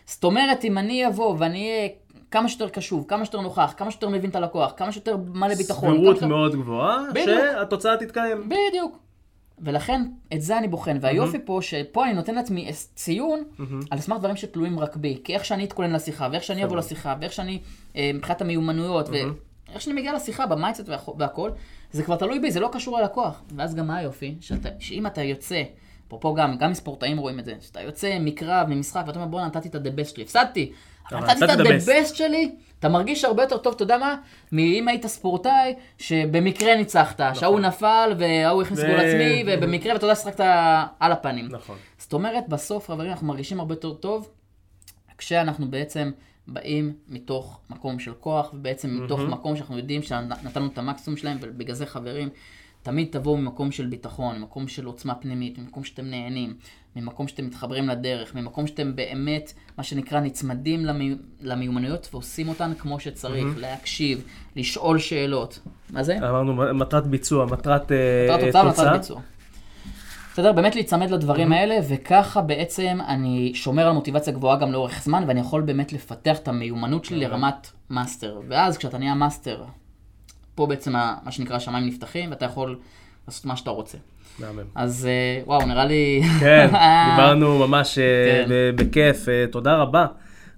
זאת 0.06 0.24
אומרת, 0.24 0.66
אם 0.66 0.78
אני 0.78 1.08
אבוא 1.08 1.36
ואני 1.38 1.70
אהיה 1.70 1.90
כמה 2.34 2.50
שיותר 2.50 2.70
קשוב, 2.70 3.06
כמה 3.08 3.26
שיותר 3.26 3.42
נוכח, 3.42 3.74
כמה 3.78 3.92
שיותר 3.92 4.10
מבין 4.10 4.30
את 4.30 4.36
הלקוח, 4.36 4.74
כמה 4.78 4.92
שיותר 4.92 5.18
מלא 5.34 5.56
ביטחון. 5.56 5.90
סבירות 5.98 6.16
שיותר- 6.18 6.28
מאוד 6.28 6.56
גבוהה, 6.56 6.98
בדיוק. 7.14 7.28
שהתוצאה 7.40 7.98
תתקיים. 7.98 8.50
בדיוק. 8.50 8.98
ולכן, 9.60 10.02
את 10.34 10.42
זה 10.42 10.58
אני 10.58 10.68
בוחן. 10.68 10.98
והיופי 11.02 11.38
פה, 11.46 11.60
שפה 11.62 12.06
אני 12.06 12.14
נותן 12.14 12.36
לעצמי 12.36 12.70
ציון 12.96 13.44
על 13.92 14.00
סמך 14.00 14.20
דברים 14.20 14.36
שתלויים 14.36 14.80
רק 14.80 14.96
בי. 14.96 15.22
כי 15.24 15.34
איך 15.34 15.46
שאני 15.46 15.64
אתכונן 15.66 15.92
לשיחה, 15.94 16.28
ואיך 16.32 16.44
שאני 16.44 16.64
אבוא 16.64 16.78
לשיחה, 16.78 17.16
ואיך 17.22 17.34
שאני, 17.34 17.60
אה, 17.96 18.12
מבחינת 18.14 18.42
המיומנויות, 18.42 19.10
ואיך 19.70 19.82
שאני 19.82 19.96
מגיע 19.96 20.14
לשיחה, 20.14 20.46
ב 20.46 20.51
mindset 20.51 20.90
והכ- 20.90 21.12
והכל, 21.18 21.52
זה 21.92 22.04
כבר 22.04 22.16
תלוי 22.16 22.40
בי, 22.40 22.52
זה 22.52 22.60
לא 22.60 22.70
קשור 22.72 23.00
ללקוח. 23.00 23.42
ואז 23.56 23.76
גם 23.76 23.88
מה 23.88 23.98
היופי? 23.98 24.36
שאתה, 24.42 24.70
שאם 24.80 25.08
אתה 25.08 25.22
יוצא 25.24 25.64
אפרופו 26.08 26.34
גם, 26.34 26.58
גם 26.58 26.72
מספורטאים 26.72 27.18
רואים 27.18 27.40
את 27.40 27.46
זה, 27.46 27.54
שאתה 27.62 27.82
יוצא 27.82 28.18
מקרב, 28.20 28.68
ממשחק, 28.70 29.04
ואתה 29.08 29.20
אומר 29.20 29.32
בואנה 29.32 29.48
נתתי 29.48 29.68
את 29.68 29.76
ה-the 29.76 30.00
best 30.00 30.06
שלי, 30.16 30.24
הפסדתי, 30.24 30.72
אבל 31.12 31.20
נתתי 31.28 31.46
את 31.46 31.50
ה-best. 31.50 31.88
best 31.88 32.16
שלי, 32.16 32.56
אתה 32.80 32.90
מרגיש 32.90 33.26
הרבה 33.26 33.44
יותר 33.44 33.58
טוב, 33.58 33.74
אתה 33.74 33.84
יודע 33.84 33.98
מה, 33.98 34.16
מאם 34.52 34.88
היית 34.88 35.08
ספורטאי, 35.08 35.74
שבמקרה 35.98 36.76
ניצחת, 36.76 37.22
שההוא 37.34 37.60
נפל, 37.60 38.14
וההוא 38.18 38.62
הכניס 38.62 38.80
נכון. 38.80 38.92
ו- 38.92 38.96
גול 38.98 39.06
עצמי, 39.06 39.44
ובמקרה, 39.48 39.94
ואתה 39.94 40.06
יודע, 40.06 40.16
שחקת 40.16 40.46
על 41.00 41.12
הפנים. 41.12 41.48
נכון. 41.52 41.78
זאת 41.98 42.14
אומרת, 42.14 42.50
בסוף, 42.50 42.88
חברים, 42.88 43.12
אנחנו 43.12 43.28
מרגישים 43.28 43.60
הרבה 43.60 43.74
יותר 43.74 43.94
טוב, 43.94 44.30
כשאנחנו 45.18 45.72
בעצם 45.72 46.12
באים 46.48 46.94
מתוך 47.08 47.60
מקום 47.70 48.00
של 48.00 48.14
כוח, 48.20 48.54
ובעצם 48.54 49.00
מתוך 49.04 49.20
מקום 49.20 49.56
שאנחנו 49.56 49.78
יודעים 49.78 50.02
שנתנו 50.02 50.68
את 50.68 50.78
המקסימום 50.78 51.18
שלהם, 51.18 51.38
ובגלל 51.42 51.76
זה, 51.76 51.86
חברים, 51.86 52.30
תמיד 52.84 53.08
תבואו 53.12 53.38
ממקום 53.38 53.72
של 53.72 53.86
ביטחון, 53.86 54.38
ממקום 54.40 54.68
של 54.68 54.86
עוצמה 54.86 55.16
פנימית, 55.16 55.58
ממקום 55.58 55.84
שאתם 55.84 56.06
נהנים, 56.06 56.54
ממקום 56.96 57.28
שאתם 57.28 57.46
מתחברים 57.46 57.90
לדרך, 57.90 58.36
ממקום 58.36 58.68
שאתם 58.68 58.96
באמת, 58.96 59.54
מה 59.78 59.84
שנקרא, 59.84 60.20
נצמדים 60.20 60.86
למי... 60.86 61.16
למיומנויות 61.42 62.10
ועושים 62.12 62.50
אותן 62.50 62.72
כמו 62.80 63.00
שצריך, 63.00 63.48
להקשיב, 63.58 64.24
לשאול 64.56 65.00
שאלות. 65.00 65.60
מה 65.90 66.04
זה? 66.04 66.18
אמרנו 66.18 66.54
מטרת 66.54 67.08
ביצוע, 67.08 67.46
מטרת 67.46 67.92
אה, 67.92 67.98
מטרת 68.26 68.40
אה, 68.40 68.46
תוצאה 68.46 68.66
ומטרת 68.66 68.94
ביצוע. 68.94 69.22
בסדר, 70.34 70.52
באמת 70.52 70.76
להיצמד 70.76 71.10
לדברים 71.10 71.52
האלה, 71.52 71.76
וככה 71.90 72.42
בעצם 72.42 72.98
אני 73.08 73.52
שומר 73.56 73.88
על 73.88 73.94
מוטיבציה 73.94 74.34
גבוהה 74.34 74.58
גם 74.58 74.72
לאורך 74.72 75.04
זמן, 75.04 75.24
ואני 75.28 75.40
יכול 75.40 75.62
באמת 75.62 75.94
לפתח 75.94 76.38
את 76.38 76.48
המיומנות 76.48 77.06
שלי 77.06 77.20
לרמת 77.20 77.72
מאסטר. 77.90 78.42
ואז 78.50 78.78
כשאתה 78.78 78.98
נהיה 78.98 79.16
מאסטר, 79.16 79.64
פה 80.56 80.66
בעצם 80.66 80.92
מה 80.94 81.32
שנקרא 81.32 81.56
השמיים 81.56 81.88
נפתחים, 81.88 82.30
ואתה 82.30 82.46
יכול 82.46 82.80
לעשות 83.28 83.46
מה 83.46 83.56
שאתה 83.56 83.70
רוצה. 83.72 83.98
מהמם. 84.40 84.64
אז 84.76 85.06
אה, 85.06 85.42
וואו, 85.46 85.66
נראה 85.66 85.86
לי... 85.86 86.22
כן, 86.40 86.68
דיברנו 87.12 87.68
ממש 87.68 87.98
אה, 87.98 88.44
כן. 88.48 88.76
בכיף, 88.76 89.30
אה, 89.30 89.46
תודה 89.52 89.76
רבה. 89.76 90.06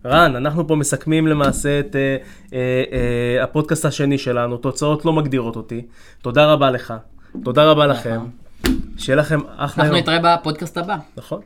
רן, 0.06 0.36
אנחנו 0.36 0.68
פה 0.68 0.76
מסכמים 0.76 1.28
למעשה 1.28 1.80
את 1.80 1.96
אה, 1.96 2.18
אה, 2.54 2.84
אה, 2.92 3.44
הפודקאסט 3.44 3.86
השני 3.86 4.18
שלנו, 4.18 4.58
תוצאות 4.58 5.06
לא 5.06 5.14
מגדירות 5.14 5.56
אותי. 5.56 5.86
תודה 6.22 6.46
רבה 6.46 6.72
לך, 6.72 6.94
תודה 7.44 7.64
רבה 7.64 7.88
לכם. 7.88 8.20
שיהיה 8.98 9.16
לכם 9.16 9.40
אחלה 9.58 9.84
אנחנו 9.84 9.98
יום. 9.98 10.04
נתראה 10.04 10.38
בפודקאסט 10.38 10.78
הבא. 10.78 10.98
נכון. 11.18 11.42